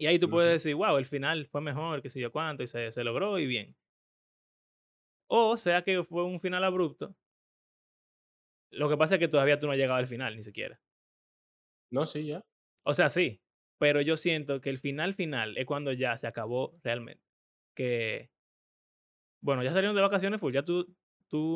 Y 0.00 0.06
ahí 0.06 0.18
tú 0.20 0.30
puedes 0.30 0.52
decir: 0.52 0.76
"Guau, 0.76 0.96
el 0.96 1.06
final 1.06 1.46
fue 1.46 1.60
mejor, 1.60 2.02
qué 2.02 2.08
sé 2.08 2.20
yo 2.20 2.30
cuánto, 2.32 2.62
y 2.62 2.66
se 2.68 2.92
se 2.92 3.04
logró 3.04 3.38
y 3.38 3.46
bien". 3.46 3.76
O 5.30 5.56
sea 5.56 5.82
que 5.84 6.04
fue 6.04 6.24
un 6.24 6.38
final 6.40 6.64
abrupto. 6.64 7.14
Lo 8.70 8.88
que 8.88 8.96
pasa 8.96 9.14
es 9.14 9.20
que 9.20 9.28
todavía 9.28 9.58
tú 9.58 9.66
no 9.66 9.72
has 9.72 9.78
llegado 9.78 9.98
al 9.98 10.06
final, 10.06 10.36
ni 10.36 10.42
siquiera. 10.42 10.80
No, 11.90 12.06
sí, 12.06 12.26
ya. 12.26 12.42
O 12.90 12.94
sea, 12.94 13.10
sí, 13.10 13.42
pero 13.76 14.00
yo 14.00 14.16
siento 14.16 14.62
que 14.62 14.70
el 14.70 14.78
final 14.78 15.12
final 15.12 15.58
es 15.58 15.66
cuando 15.66 15.92
ya 15.92 16.16
se 16.16 16.26
acabó 16.26 16.78
realmente. 16.82 17.22
Que 17.74 18.30
bueno, 19.40 19.62
ya 19.62 19.70
salieron 19.70 19.94
de 19.96 20.02
vacaciones 20.02 20.40
full, 20.40 20.52
ya 20.52 20.62
tú 20.64 20.94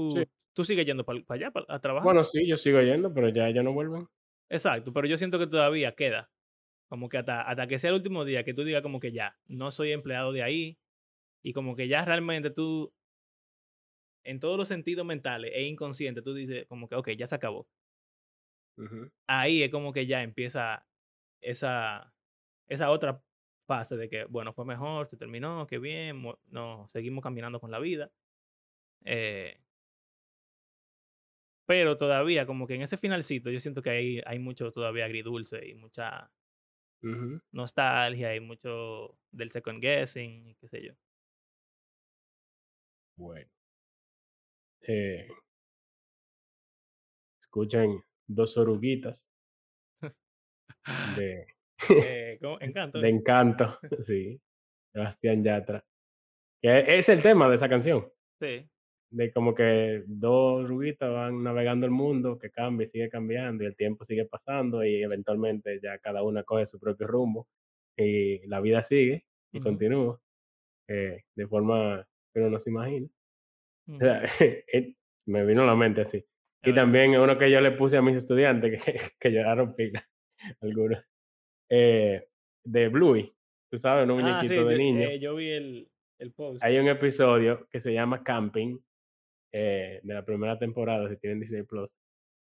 Sí. 0.09 0.23
tú 0.23 0.31
tú 0.55 0.65
sigues 0.65 0.87
yendo 0.87 1.05
para 1.05 1.21
allá, 1.29 1.51
pa 1.51 1.65
a 1.69 1.81
trabajar. 1.81 2.13
Bueno, 2.13 2.23
sí, 2.25 2.47
yo 2.47 2.57
sigo 2.57 2.81
yendo, 2.83 3.13
pero 3.15 3.29
ya 3.31 3.49
ellos 3.49 3.65
no 3.65 3.73
vuelven. 3.73 4.07
Exacto, 4.51 4.93
pero 4.93 5.07
yo 5.07 5.17
siento 5.17 5.39
que 5.39 5.47
todavía 5.47 5.95
queda, 5.95 6.31
como 6.89 7.09
que 7.09 7.19
hasta 7.19 7.43
hasta 7.43 7.69
que 7.69 7.79
sea 7.79 7.91
el 7.91 7.97
último 7.97 8.25
día 8.25 8.45
que 8.45 8.55
tú 8.55 8.65
digas 8.65 8.83
como 8.83 9.01
que 9.01 9.13
ya, 9.13 9.39
no 9.47 9.71
soy 9.71 9.93
empleado 9.93 10.33
de 10.33 10.43
ahí, 10.43 10.81
y 11.43 11.53
como 11.55 11.77
que 11.77 11.89
ya 11.89 12.05
realmente 12.05 12.51
tú 12.51 12.93
en 14.25 14.41
todos 14.41 14.57
los 14.57 14.69
sentidos 14.69 15.05
mentales 15.07 15.53
e 15.55 15.63
inconscientes, 15.65 16.23
tú 16.25 16.35
dices 16.35 16.67
como 16.69 16.89
que: 16.89 16.95
"Okey, 16.97 17.17
ya 17.17 17.27
se 17.27 17.35
acabó". 17.37 17.67
Ahí 19.29 19.63
es 19.63 19.71
como 19.71 19.93
que 19.93 20.07
ya 20.07 20.23
empieza 20.23 20.87
esa 21.43 22.15
esa 22.69 22.91
otra 22.91 23.23
fase 23.67 23.97
de 23.97 24.09
que, 24.09 24.25
bueno, 24.27 24.53
fue 24.55 24.65
mejor, 24.65 25.07
se 25.09 25.17
terminó, 25.19 25.67
qué 25.67 25.79
bien, 25.79 26.23
nos 26.47 26.91
seguimos 26.93 27.23
caminando 27.23 27.61
con 27.61 27.71
la 27.71 27.79
vida. 27.81 28.13
Eh 29.05 29.59
pero 31.69 31.97
todavía 31.97 32.47
como 32.47 32.67
que 32.67 32.75
en 32.75 32.83
ese 32.83 32.97
finalcito 32.97 33.51
yo 33.51 33.61
siento 33.61 33.83
que 33.83 33.91
hay 33.91 34.21
hay 34.27 34.39
mucho 34.39 34.71
todavía 34.73 35.05
agridulce 35.05 35.67
y 35.69 35.75
mucha 35.75 36.31
nostalgia 37.53 38.35
y 38.35 38.41
mucho 38.41 39.19
del 39.31 39.51
second 39.51 39.81
guessing 39.83 40.49
y 40.49 40.55
qué 40.57 40.69
sé 40.69 40.83
yo. 40.83 40.95
Bueno. 43.19 43.47
Eh 44.87 45.29
escuchen 47.43 48.03
Dos 48.29 48.57
oruguitas 48.57 49.25
de 51.05 51.47
Eh. 51.89 52.39
Encanto, 52.61 52.99
de. 53.01 53.09
Encanto, 53.09 53.79
sí, 54.07 54.41
Sebastián 54.93 55.45
Yatra. 55.45 55.85
Que 56.63 56.99
es 56.99 57.09
el 57.09 57.23
tema 57.23 57.49
de 57.49 57.57
esa 57.57 57.69
canción, 57.69 58.07
Sí, 58.41 58.69
de 59.11 59.31
como 59.33 59.55
que 59.55 60.05
2 60.07 60.65
oruguitas 60.65 61.13
van 61.13 61.43
navegando 61.43 61.87
el 61.87 61.93
mundo, 61.93 62.39
que 62.39 62.51
cambia 62.51 62.85
y 62.85 62.89
sigue 62.89 63.11
cambiando, 63.11 63.65
y 63.65 63.67
el 63.67 63.77
tiempo 63.77 64.05
sigue 64.05 64.25
pasando, 64.27 64.85
y 64.85 65.03
eventualmente 65.03 65.81
ya 65.83 65.99
cada 65.99 66.23
una 66.23 66.45
coge 66.45 66.67
su 66.67 66.79
propio 66.81 67.07
rumbo, 67.07 67.49
y 67.97 68.47
la 68.49 68.61
vida 68.61 68.83
sigue 68.83 69.27
y 69.53 69.61
continúa, 69.61 70.21
eh, 70.89 71.23
de 71.37 71.47
forma 71.49 72.07
que 72.35 72.41
uno 72.41 72.51
no 72.51 72.61
se 72.61 72.71
imagina. 72.71 73.09
O 74.01 74.05
ujú, 74.05 74.05
sea, 74.05 74.23
eh, 74.73 74.95
me 75.27 75.45
vino 75.47 75.63
a 75.63 75.67
la 75.67 75.77
mente 75.77 76.03
así. 76.03 76.25
Y 76.65 76.75
también 76.75 77.13
uno 77.19 77.39
que 77.39 77.51
yo 77.51 77.61
le 77.61 77.73
puse 77.73 77.97
a 77.99 78.03
mis 78.03 78.17
estudiantes 78.17 78.83
que 78.85 79.01
que 79.21 79.33
lloraron 79.33 79.75
pila, 79.75 80.09
algunos, 80.61 80.99
eh, 81.71 82.29
de 82.65 82.89
Bluey, 82.89 83.33
tú 83.71 83.79
sabes, 83.79 84.05
unos 84.05 84.19
Ah, 84.19 84.43
muñequitos 84.43 84.49
sí, 84.49 84.69
de 84.69 84.77
te 84.77 84.79
niños. 84.79 85.11
eh, 85.15 85.21
yo 85.21 85.35
vi 85.37 85.51
el 85.51 85.89
el 86.19 86.33
post. 86.33 86.63
Hay 86.65 86.79
un 86.79 86.89
episodio 86.89 87.67
que 87.71 87.81
se 87.81 87.93
llama 87.93 88.23
Camping, 88.23 88.79
eh, 89.53 90.01
de 90.03 90.15
la 90.15 90.25
primera 90.25 90.59
temporada, 90.59 91.09
si 91.09 91.17
tienen 91.19 91.41
Disney 91.41 91.63
Plus, 91.65 91.91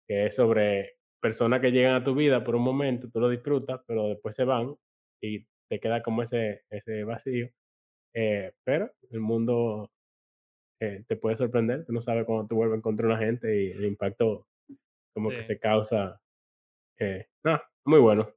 que 0.08 0.28
es 0.28 0.36
sobre 0.36 0.98
personas 1.22 1.62
que 1.62 1.72
llegan 1.72 1.96
a 1.96 2.04
tu 2.04 2.16
vida 2.16 2.44
por 2.44 2.56
un 2.56 2.64
momento, 2.64 3.10
tú 3.12 3.20
lo 3.20 3.30
disfrutas, 3.30 3.82
pero 3.88 4.10
después 4.10 4.36
se 4.36 4.46
van 4.46 4.76
y 5.22 5.46
te 5.70 5.80
queda 5.80 6.02
como 6.04 6.24
ese 6.24 6.64
ese 6.70 7.04
vacío, 7.06 7.50
eh, 8.16 8.54
pero 8.66 8.92
el 9.12 9.22
mundo, 9.22 9.92
eh, 10.82 11.04
te 11.08 11.16
puede 11.18 11.36
sorprender, 11.38 11.86
tú 11.86 11.94
no 11.94 12.02
sabes 12.02 12.26
cuándo 12.26 12.48
tú 12.48 12.56
vuelves 12.56 12.76
a 12.76 12.80
encontrar 12.80 13.08
una 13.12 13.20
gente 13.20 13.64
y 13.66 13.72
el 13.72 13.86
impacto 13.86 14.48
como 15.14 15.34
que 15.36 15.44
se 15.44 15.60
causa, 15.60 16.22
eh, 17.00 17.28
ah, 17.46 17.64
muy 17.90 18.00
bueno. 18.00 18.30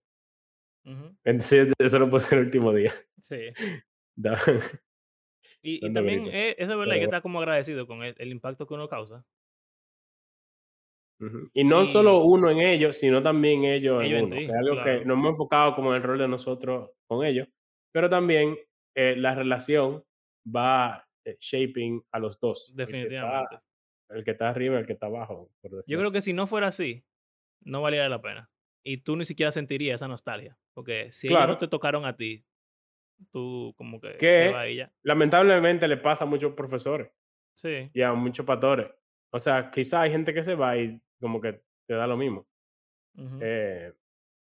ujú, 0.85 1.17
Entonces, 1.25 1.73
yo 1.79 1.89
se 1.89 1.99
lo 1.99 2.11
puse 2.11 2.35
el 2.35 2.43
último 2.43 2.73
día, 2.73 2.93
sí. 3.21 3.53
da 4.17 4.37
Y 5.63 5.81
también, 5.93 6.29
eh, 6.33 6.57
eso 6.59 6.73
es 6.73 6.79
verdad, 6.79 6.95
hay 6.95 7.01
que 7.01 7.05
estar 7.05 7.23
como 7.23 7.39
agradecido 7.39 7.87
con 7.87 8.03
el 8.03 8.15
el 8.19 8.31
impacto 8.31 8.67
que 8.67 8.75
uno 8.75 8.89
causa. 8.89 9.25
Y 11.55 11.65
no 11.65 11.85
Y 11.85 11.91
solo 11.91 12.25
uno 12.25 12.51
en 12.51 12.59
ellos, 12.59 12.97
sino 12.97 13.23
también 13.23 13.65
ellos 13.65 14.01
en 14.01 14.07
ellos 14.07 14.19
en 14.19 14.25
uno, 14.25 14.37
que 14.37 14.45
es 14.45 14.51
algo 14.51 14.83
que 14.83 15.05
nos 15.05 15.17
hemos 15.19 15.31
enfocado 15.31 15.75
como 15.77 15.91
en 15.91 15.97
el 15.97 16.03
rol 16.03 16.19
de 16.19 16.29
nosotros 16.29 16.91
con 17.07 17.25
ellos, 17.25 17.49
pero 17.93 18.11
también, 18.11 18.57
eh, 18.97 19.15
la 19.17 19.35
relación 19.35 20.03
va, 20.45 21.07
eh, 21.25 21.37
shaping 21.41 22.03
a 22.11 22.19
los 22.19 22.41
2, 22.41 22.71
el 22.71 22.77
que 22.77 22.83
está 22.83 22.93
definitivamente. 22.93 23.59
el 24.11 24.25
que 24.25 24.31
está 24.33 24.49
arriba 24.49 24.77
y 24.77 24.81
el 24.81 24.87
que 24.87 24.93
está 24.95 25.07
abajo, 25.07 25.51
por 25.61 25.85
Yo 25.87 25.99
creo 25.99 26.11
que 26.11 26.21
si 26.21 26.33
no 26.33 26.47
fuera 26.47 26.69
así, 26.69 27.05
no 27.65 27.83
valiera 27.83 28.09
la 28.09 28.21
pena. 28.21 28.52
Y 28.85 28.99
tú 28.99 29.17
ni 29.17 29.25
siquiera 29.25 29.53
sentirías 29.53 29.97
esa 29.97 30.09
nostalgia, 30.09 30.59
porque 30.75 31.13
si 31.13 31.31
ellos 31.31 31.49
no 31.49 31.57
Claro, 31.57 31.59
te 31.59 31.69
tocaron 31.69 32.05
a 32.05 32.17
ti, 32.17 32.45
tú 33.33 33.75
como 33.79 34.01
que 34.01 34.27
que 34.27 34.65
lamentablemente 35.03 35.89
le 35.89 35.97
pasa 35.97 36.25
a 36.25 36.27
muchos 36.27 36.55
profesores 36.55 37.11
Sí, 37.55 37.93
y 37.95 38.03
a 38.03 38.15
muchos 38.15 38.47
pastores. 38.47 38.89
O 39.33 39.41
sea, 39.41 39.71
quizá 39.71 40.03
hay 40.03 40.11
gente 40.13 40.35
que 40.35 40.45
se 40.45 40.57
va 40.57 40.77
y 40.79 41.01
como 41.21 41.41
que 41.41 41.63
te 41.87 41.95
da 41.95 42.07
lo 42.07 42.17
mismo. 42.17 42.49
ujú, 43.17 43.39
Eh, 43.41 43.93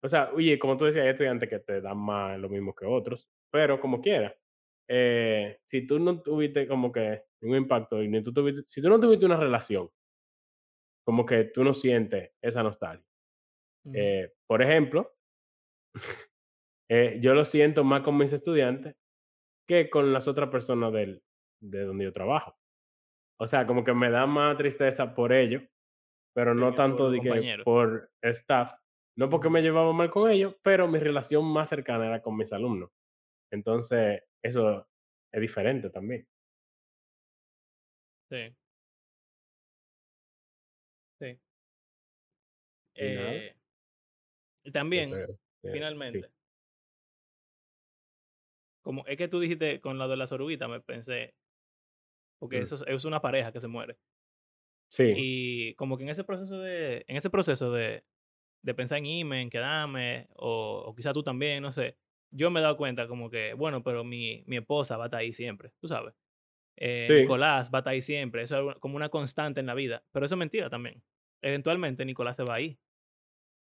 o 0.03 0.09
sea, 0.09 0.33
oye, 0.35 0.59
como 0.59 0.77
tú 0.79 0.87
decías, 0.87 1.05
hay 1.05 1.11
estudiantes 1.13 1.49
que 1.51 1.61
te 1.61 1.81
dan 1.81 1.99
más 1.99 2.39
lo 2.41 2.49
mismo 2.51 2.75
que 2.75 2.87
otros, 2.87 3.31
pero 3.51 3.81
como 3.81 4.01
quiera, 4.03 4.37
eh, 4.89 5.61
si 5.67 5.87
tú 5.87 5.99
no 6.01 6.23
tuviste 6.23 6.69
como 6.69 6.93
que 6.93 7.25
un 7.43 7.57
impacto 7.57 8.03
y 8.03 8.09
ni 8.09 8.23
tú 8.23 8.33
tuviste, 8.35 8.65
si 8.69 8.83
tú 8.83 8.89
no 8.91 9.01
tuviste 9.01 9.27
una 9.27 9.37
relación, 9.39 9.91
como 11.03 11.25
que 11.25 11.45
tú 11.45 11.65
no 11.65 11.73
sientes 11.75 12.33
esa 12.43 12.63
nostalgia. 12.63 13.07
Ujú, 13.85 13.95
Eh, 13.99 14.33
por 14.47 14.63
ejemplo, 14.63 15.13
eh, 16.89 17.19
yo 17.21 17.35
lo 17.35 17.45
siento 17.45 17.85
más 17.85 18.03
con 18.03 18.17
mis 18.17 18.33
estudiantes 18.33 18.97
que 19.69 19.91
con 19.91 20.13
las 20.13 20.29
otras 20.29 20.51
personas 20.51 20.93
del, 20.93 21.23
de 21.61 21.85
donde 21.85 22.05
yo 22.05 22.13
trabajo. 22.13 22.57
O 23.41 23.47
sea, 23.47 23.67
como 23.67 23.85
que 23.85 23.95
me 23.95 24.11
da 24.11 24.27
más 24.27 24.57
tristeza 24.59 25.15
por 25.15 25.33
ellos, 25.33 25.63
pero 26.35 26.55
no 26.55 26.75
tanto 26.75 27.11
de 27.11 27.23
que 27.23 27.51
por 27.65 28.13
staff, 28.23 28.75
no 29.17 29.31
porque 29.31 29.51
me 29.51 29.63
llevaba 29.63 29.93
mal 29.93 30.11
con 30.11 30.31
ellos, 30.31 30.57
pero 30.63 30.89
mi 30.89 30.99
relación 31.01 31.45
más 31.47 31.69
cercana 31.71 32.07
era 32.07 32.23
con 32.23 32.37
mis 32.37 32.53
alumnos. 32.53 32.91
Entonces, 33.53 34.23
eso 34.43 34.89
es 35.33 35.41
diferente 35.43 35.91
también. 35.91 36.29
sí, 38.31 38.55
sí. 41.21 41.39
Eh, 42.97 43.45
también, 44.73 45.25
sí. 45.63 45.69
finalmente, 45.71 46.33
como 48.83 49.05
es 49.07 49.17
que 49.17 49.27
tú 49.29 49.41
dijiste 49.41 49.81
con 49.81 49.99
lo 49.99 50.07
de 50.09 50.17
las 50.17 50.31
oruguitas, 50.33 50.69
me 50.69 50.81
pensé, 50.81 51.35
porque 52.39 52.59
Mm. 52.59 52.61
eso 52.61 52.85
es 52.87 53.05
una 53.05 53.21
pareja 53.21 53.53
que 53.53 53.61
se 53.61 53.69
muere. 53.69 53.99
Sí, 54.91 55.05
Y 55.13 55.75
como 55.75 55.97
que 55.97 56.05
en 56.05 56.09
ese 56.11 56.25
proceso 56.25 56.59
de 56.59 57.05
en 57.09 57.17
ese 57.17 57.31
proceso 57.31 57.73
de 57.73 58.05
de 58.63 58.75
pensar 58.75 58.99
en 58.99 59.07
irme, 59.07 59.43
en 59.43 59.51
quedarme, 59.51 60.29
o 60.37 60.85
o 60.87 60.95
quizás 60.95 61.15
tú 61.15 61.23
también, 61.23 61.63
no 61.63 61.73
sé, 61.73 61.99
yo 62.33 62.51
me 62.51 62.61
he 62.61 62.63
dado 62.63 62.77
cuenta 62.79 63.09
como 63.09 63.31
que, 63.31 63.55
bueno, 63.55 63.83
pero 63.85 64.05
mi 64.05 64.45
mi 64.47 64.57
esposa 64.59 64.97
va 64.97 65.05
a 65.07 65.09
estar 65.09 65.21
ahí 65.21 65.33
siempre, 65.33 65.73
tú 65.81 65.89
sabes. 65.89 66.15
Eh, 66.79 67.11
sí. 67.11 67.15
Nicolás 67.15 67.71
va 67.75 67.79
a 67.79 67.81
estar 67.83 67.93
ahí 67.95 68.03
siempre, 68.03 68.43
eso 68.45 68.73
es 68.73 68.79
como 68.81 68.97
una 68.97 69.11
constante 69.11 69.61
en 69.61 69.67
la 69.67 69.75
vida, 69.75 70.05
pero 70.13 70.27
eso 70.27 70.37
es 70.37 70.39
mentira 70.41 70.71
también. 70.71 71.05
Eventualmente 71.43 72.05
Nicolás 72.07 72.37
se 72.37 72.45
va 72.45 72.57
a 72.57 72.63
ir, 72.63 72.79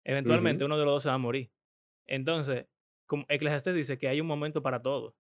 Eventualmente 0.04 0.66
uno 0.66 0.78
de 0.78 0.86
los 0.86 0.96
2 0.96 1.04
se 1.04 1.10
va 1.10 1.16
a 1.16 1.20
morir. 1.20 1.52
Entonces, 2.08 2.68
como 3.06 3.26
Eclesiastés 3.30 3.76
dice 3.76 3.98
que 3.98 4.08
hay 4.08 4.22
un 4.22 4.28
momento 4.28 4.62
para 4.62 4.82
todo. 4.82 5.16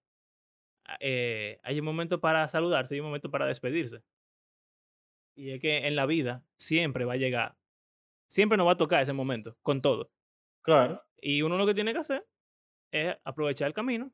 Ah, 0.85 0.97
eh, 0.99 1.59
hay 1.63 1.79
un 1.79 1.85
momento 1.85 2.19
para 2.19 2.47
saludarse 2.47 2.95
y 2.95 2.99
un 2.99 3.07
momento 3.07 3.29
para 3.29 3.45
despedirse. 3.45 4.03
Y 5.35 5.51
es 5.51 5.61
que 5.61 5.87
en 5.87 5.95
la 5.95 6.05
vida 6.05 6.43
siempre 6.57 7.05
va 7.05 7.13
a 7.13 7.17
llegar, 7.17 7.57
siempre 8.29 8.57
nos 8.57 8.67
va 8.67 8.73
a 8.73 8.77
tocar 8.77 9.01
ese 9.01 9.13
momento, 9.13 9.57
con 9.61 9.81
todo. 9.81 10.11
Claro. 10.61 11.03
Y 11.21 11.41
uno 11.41 11.57
lo 11.57 11.65
que 11.65 11.73
tiene 11.73 11.93
que 11.93 11.99
hacer 11.99 12.27
es 12.91 13.15
aprovechar 13.23 13.67
el 13.67 13.73
camino, 13.73 14.11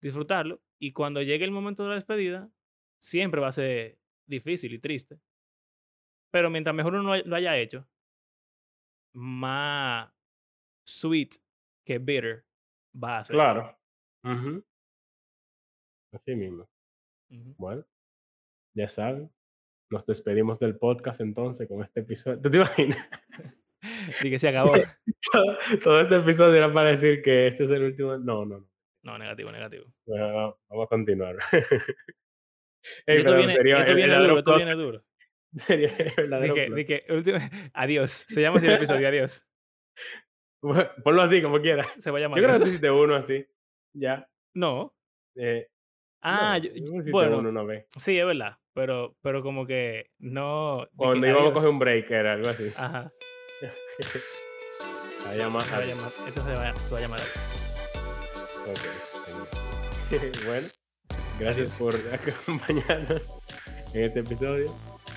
disfrutarlo, 0.00 0.62
y 0.78 0.92
cuando 0.92 1.22
llegue 1.22 1.44
el 1.44 1.50
momento 1.50 1.82
de 1.82 1.90
la 1.90 1.94
despedida, 1.96 2.50
siempre 2.98 3.40
va 3.40 3.48
a 3.48 3.52
ser 3.52 3.98
difícil 4.26 4.72
y 4.72 4.78
triste. 4.78 5.20
Pero 6.30 6.50
mientras 6.50 6.74
mejor 6.74 6.94
uno 6.94 7.16
lo 7.16 7.36
haya 7.36 7.58
hecho, 7.58 7.86
más 9.12 10.10
sweet 10.86 11.36
que 11.86 11.98
bitter 11.98 12.44
va 13.02 13.18
a 13.18 13.24
ser. 13.24 13.34
Claro. 13.34 13.78
Así 16.12 16.34
mismo. 16.34 16.68
Bueno, 17.56 17.84
ya 18.74 18.88
saben. 18.88 19.30
Nos 19.90 20.06
despedimos 20.06 20.58
del 20.58 20.78
podcast 20.78 21.20
entonces 21.20 21.68
con 21.68 21.82
este 21.82 22.00
episodio. 22.00 22.40
¿Tú 22.40 22.50
te 22.50 22.56
imaginas? 22.58 23.08
Y 24.22 24.30
que 24.30 24.38
se 24.38 24.48
acabó. 24.48 24.74
todo, 25.82 26.00
este 26.00 26.16
episodio 26.16 26.54
era 26.54 26.72
para 26.72 26.90
decir 26.90 27.20
que 27.22 27.48
este 27.48 27.64
es 27.64 27.70
el 27.70 27.82
último. 27.82 28.16
No, 28.16 28.44
no, 28.44 28.60
no. 28.60 28.70
No, 29.04 29.18
negativo, 29.18 29.50
negativo. 29.50 29.86
Bueno, 30.06 30.60
vamos 30.68 30.84
a 30.84 30.88
continuar. 30.88 31.36
esto, 33.06 33.36
viene, 33.36 33.54
esto 33.54 33.94
viene 33.94 34.16
duro, 34.16 34.38
esto 34.38 34.56
viene 34.56 34.74
duro. 34.74 35.04
Dije, 35.68 37.04
último, 37.10 37.38
adiós. 37.74 38.10
Se 38.28 38.40
llama 38.40 38.56
así 38.56 38.66
el 38.66 38.74
episodio, 38.74 39.08
adiós. 39.08 39.46
Ponlo 41.04 41.22
así, 41.22 41.42
como 41.42 41.60
quieras. 41.60 41.88
Se 41.98 42.10
va 42.10 42.18
a 42.18 42.20
llamar. 42.22 42.40
Yo 42.40 42.46
creo 42.46 42.58
que 42.58 42.68
hiciste 42.68 42.90
uno 42.90 43.14
así. 43.16 43.46
Ya. 43.94 44.28
No. 44.54 44.94
Eh, 45.36 45.68
ah, 46.22 46.58
yo, 46.58 46.70
bueno. 47.10 47.38
Uno 47.38 47.50
una 47.50 47.64
vez. 47.64 47.86
Sí, 47.98 48.18
es 48.18 48.24
verdad. 48.24 48.56
Pero, 48.74 49.16
pero 49.20 49.42
como 49.42 49.66
que 49.66 50.10
no. 50.18 50.88
Cuando 50.96 51.26
íbamos 51.26 51.50
a 51.50 51.54
coger 51.54 51.68
un 51.68 51.78
break 51.78 52.10
era 52.10 52.32
algo 52.32 52.48
así. 52.48 52.72
Ajá. 52.76 53.12
se 55.18 55.26
va 55.26 55.32
a 55.32 55.36
llamar. 55.36 55.62
Se 55.62 55.76
va 55.76 55.82
a 55.82 55.86
llamar. 55.86 56.12
Esto 56.26 56.40
se 56.40 56.54
va, 56.54 56.74
se 56.74 56.90
va 56.90 56.98
a 56.98 57.00
llamar. 57.00 57.20
Ok. 58.68 60.46
bueno. 60.46 60.68
Gracias 61.38 61.78
por 61.78 61.94
acompañarnos 61.94 63.22
en 63.92 64.04
este 64.04 64.20
episodio. 64.20 64.72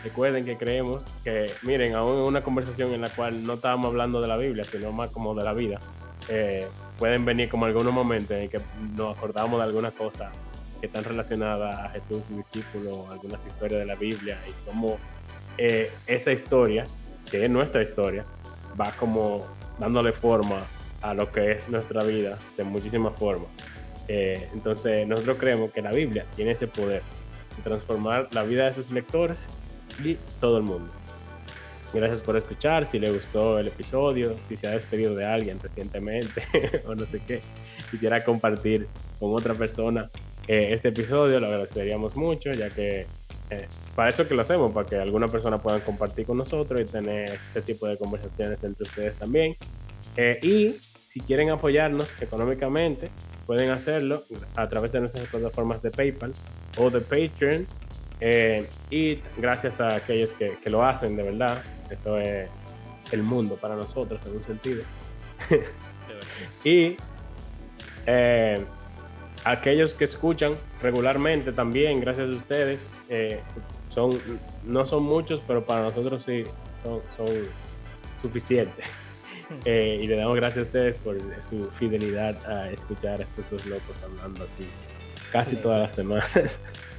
Recuerden 0.05 0.45
que 0.45 0.55
creemos 0.55 1.03
que, 1.23 1.49
miren, 1.63 1.95
aún 1.95 2.19
en 2.19 2.27
una 2.27 2.43
conversación 2.43 2.93
en 2.93 3.01
la 3.01 3.09
cual 3.09 3.43
no 3.43 3.55
estábamos 3.55 3.87
hablando 3.87 4.21
de 4.21 4.27
la 4.27 4.37
Biblia, 4.37 4.63
sino 4.63 4.91
más 4.91 5.09
como 5.09 5.33
de 5.33 5.43
la 5.43 5.51
vida, 5.51 5.79
eh, 6.29 6.67
pueden 6.99 7.25
venir 7.25 7.49
como 7.49 7.65
algunos 7.65 7.91
momentos 7.91 8.37
en 8.37 8.47
que 8.47 8.61
nos 8.95 9.17
acordamos 9.17 9.57
de 9.57 9.63
alguna 9.65 9.89
cosa 9.89 10.31
que 10.79 10.85
están 10.85 11.05
relacionadas 11.05 11.75
a 11.75 11.89
Jesús 11.89 12.21
y 12.29 12.35
discípulos, 12.35 13.09
algunas 13.09 13.43
historias 13.47 13.79
de 13.79 13.85
la 13.87 13.95
Biblia 13.95 14.37
y 14.47 14.51
cómo 14.69 14.99
eh, 15.57 15.91
esa 16.05 16.31
historia, 16.31 16.83
que 17.31 17.43
es 17.43 17.49
nuestra 17.49 17.81
historia, 17.81 18.25
va 18.79 18.91
como 18.91 19.43
dándole 19.79 20.13
forma 20.13 20.61
a 21.01 21.15
lo 21.15 21.31
que 21.31 21.53
es 21.53 21.67
nuestra 21.67 22.03
vida 22.03 22.37
de 22.55 22.63
muchísimas 22.63 23.17
formas. 23.17 23.49
Eh, 24.07 24.49
entonces 24.53 25.07
nosotros 25.07 25.37
creemos 25.39 25.71
que 25.71 25.81
la 25.81 25.91
Biblia 25.91 26.27
tiene 26.35 26.51
ese 26.51 26.67
poder 26.67 27.01
de 27.57 27.63
transformar 27.63 28.27
la 28.33 28.43
vida 28.43 28.65
de 28.65 28.73
sus 28.73 28.91
lectores 28.91 29.49
y 30.03 30.17
todo 30.39 30.57
el 30.57 30.63
mundo. 30.63 30.91
Gracias 31.93 32.21
por 32.21 32.35
escuchar, 32.35 32.85
si 32.85 32.99
le 32.99 33.09
gustó 33.09 33.57
el 33.57 33.67
episodio, 33.67 34.35
si 34.47 34.57
se 34.57 34.67
ha 34.67 34.71
despedido 34.71 35.15
de 35.15 35.25
alguien 35.25 35.59
recientemente 35.61 36.43
o 36.85 36.93
no 36.93 37.05
sé 37.05 37.21
qué, 37.25 37.41
quisiera 37.89 38.23
compartir 38.23 38.87
con 39.17 39.33
otra 39.33 39.53
persona 39.53 40.09
eh, 40.47 40.73
este 40.73 40.89
episodio, 40.89 41.39
lo 41.39 41.47
agradeceríamos 41.47 42.17
mucho, 42.17 42.53
ya 42.53 42.69
que 42.69 43.07
eh, 43.49 43.67
para 43.95 44.09
eso 44.09 44.27
que 44.27 44.35
lo 44.35 44.41
hacemos, 44.41 44.73
para 44.73 44.85
que 44.85 44.97
alguna 44.97 45.27
persona 45.27 45.61
pueda 45.61 45.79
compartir 45.79 46.25
con 46.25 46.37
nosotros 46.37 46.81
y 46.81 46.85
tener 46.85 47.29
este 47.29 47.61
tipo 47.61 47.87
de 47.87 47.97
conversaciones 47.97 48.61
entre 48.63 48.83
ustedes 48.83 49.15
también. 49.15 49.55
Eh, 50.17 50.39
y 50.41 50.75
si 51.07 51.21
quieren 51.21 51.49
apoyarnos 51.49 52.21
económicamente, 52.21 53.09
pueden 53.45 53.69
hacerlo 53.69 54.25
a 54.55 54.67
través 54.67 54.91
de 54.91 54.99
nuestras 54.99 55.27
plataformas 55.29 55.81
de 55.81 55.91
PayPal 55.91 56.33
o 56.77 56.89
de 56.89 56.99
Patreon 56.99 57.67
eh, 58.19 58.67
y 58.89 59.19
gracias 59.37 59.81
a 59.81 59.95
aquellos 59.95 60.33
que, 60.33 60.57
lo 60.65 60.83
hacen 60.83 61.15
de 61.15 61.23
verdad, 61.23 61.61
eso 61.89 62.17
es 62.17 62.49
el 63.11 63.23
mundo 63.23 63.55
para 63.55 63.75
nosotros 63.75 64.25
en 64.25 64.37
un 64.37 64.43
sentido. 64.43 64.83
y 66.63 66.95
eh, 68.05 68.63
aquellos 69.43 69.93
que 69.93 70.05
escuchan 70.05 70.53
regularmente 70.81 71.51
también, 71.51 71.99
gracias 71.99 72.29
a 72.29 72.33
ustedes, 72.33 72.89
eh, 73.09 73.41
son, 73.89 74.17
no 74.63 74.85
son 74.85 75.03
muchos, 75.03 75.41
pero 75.45 75.65
para 75.65 75.81
nosotros 75.81 76.23
sí 76.25 76.43
son, 76.83 77.01
son 77.17 77.27
suficientes. 78.21 78.85
y 79.65 80.07
le 80.07 80.15
damos 80.15 80.35
gracias 80.37 80.59
a 80.59 80.63
ustedes 80.63 80.97
por 80.97 81.17
su 81.43 81.69
fidelidad 81.71 82.35
a 82.49 82.71
escuchar 82.71 83.19
a 83.19 83.23
estos 83.23 83.45
dos 83.51 83.65
locos 83.67 83.95
hablando 84.03 84.45
aquí 84.45 84.67
casi 85.31 85.55
todas 85.57 85.81
las 85.81 85.93
semanas. 85.93 86.59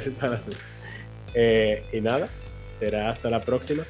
Eh, 1.36 1.82
y 1.92 2.00
nada, 2.00 2.28
será 2.78 3.10
hasta 3.10 3.28
la 3.28 3.42
próxima. 3.42 3.82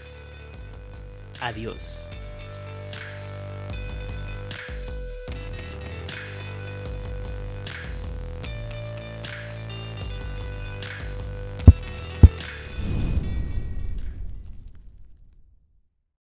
Adiós. 1.43 2.11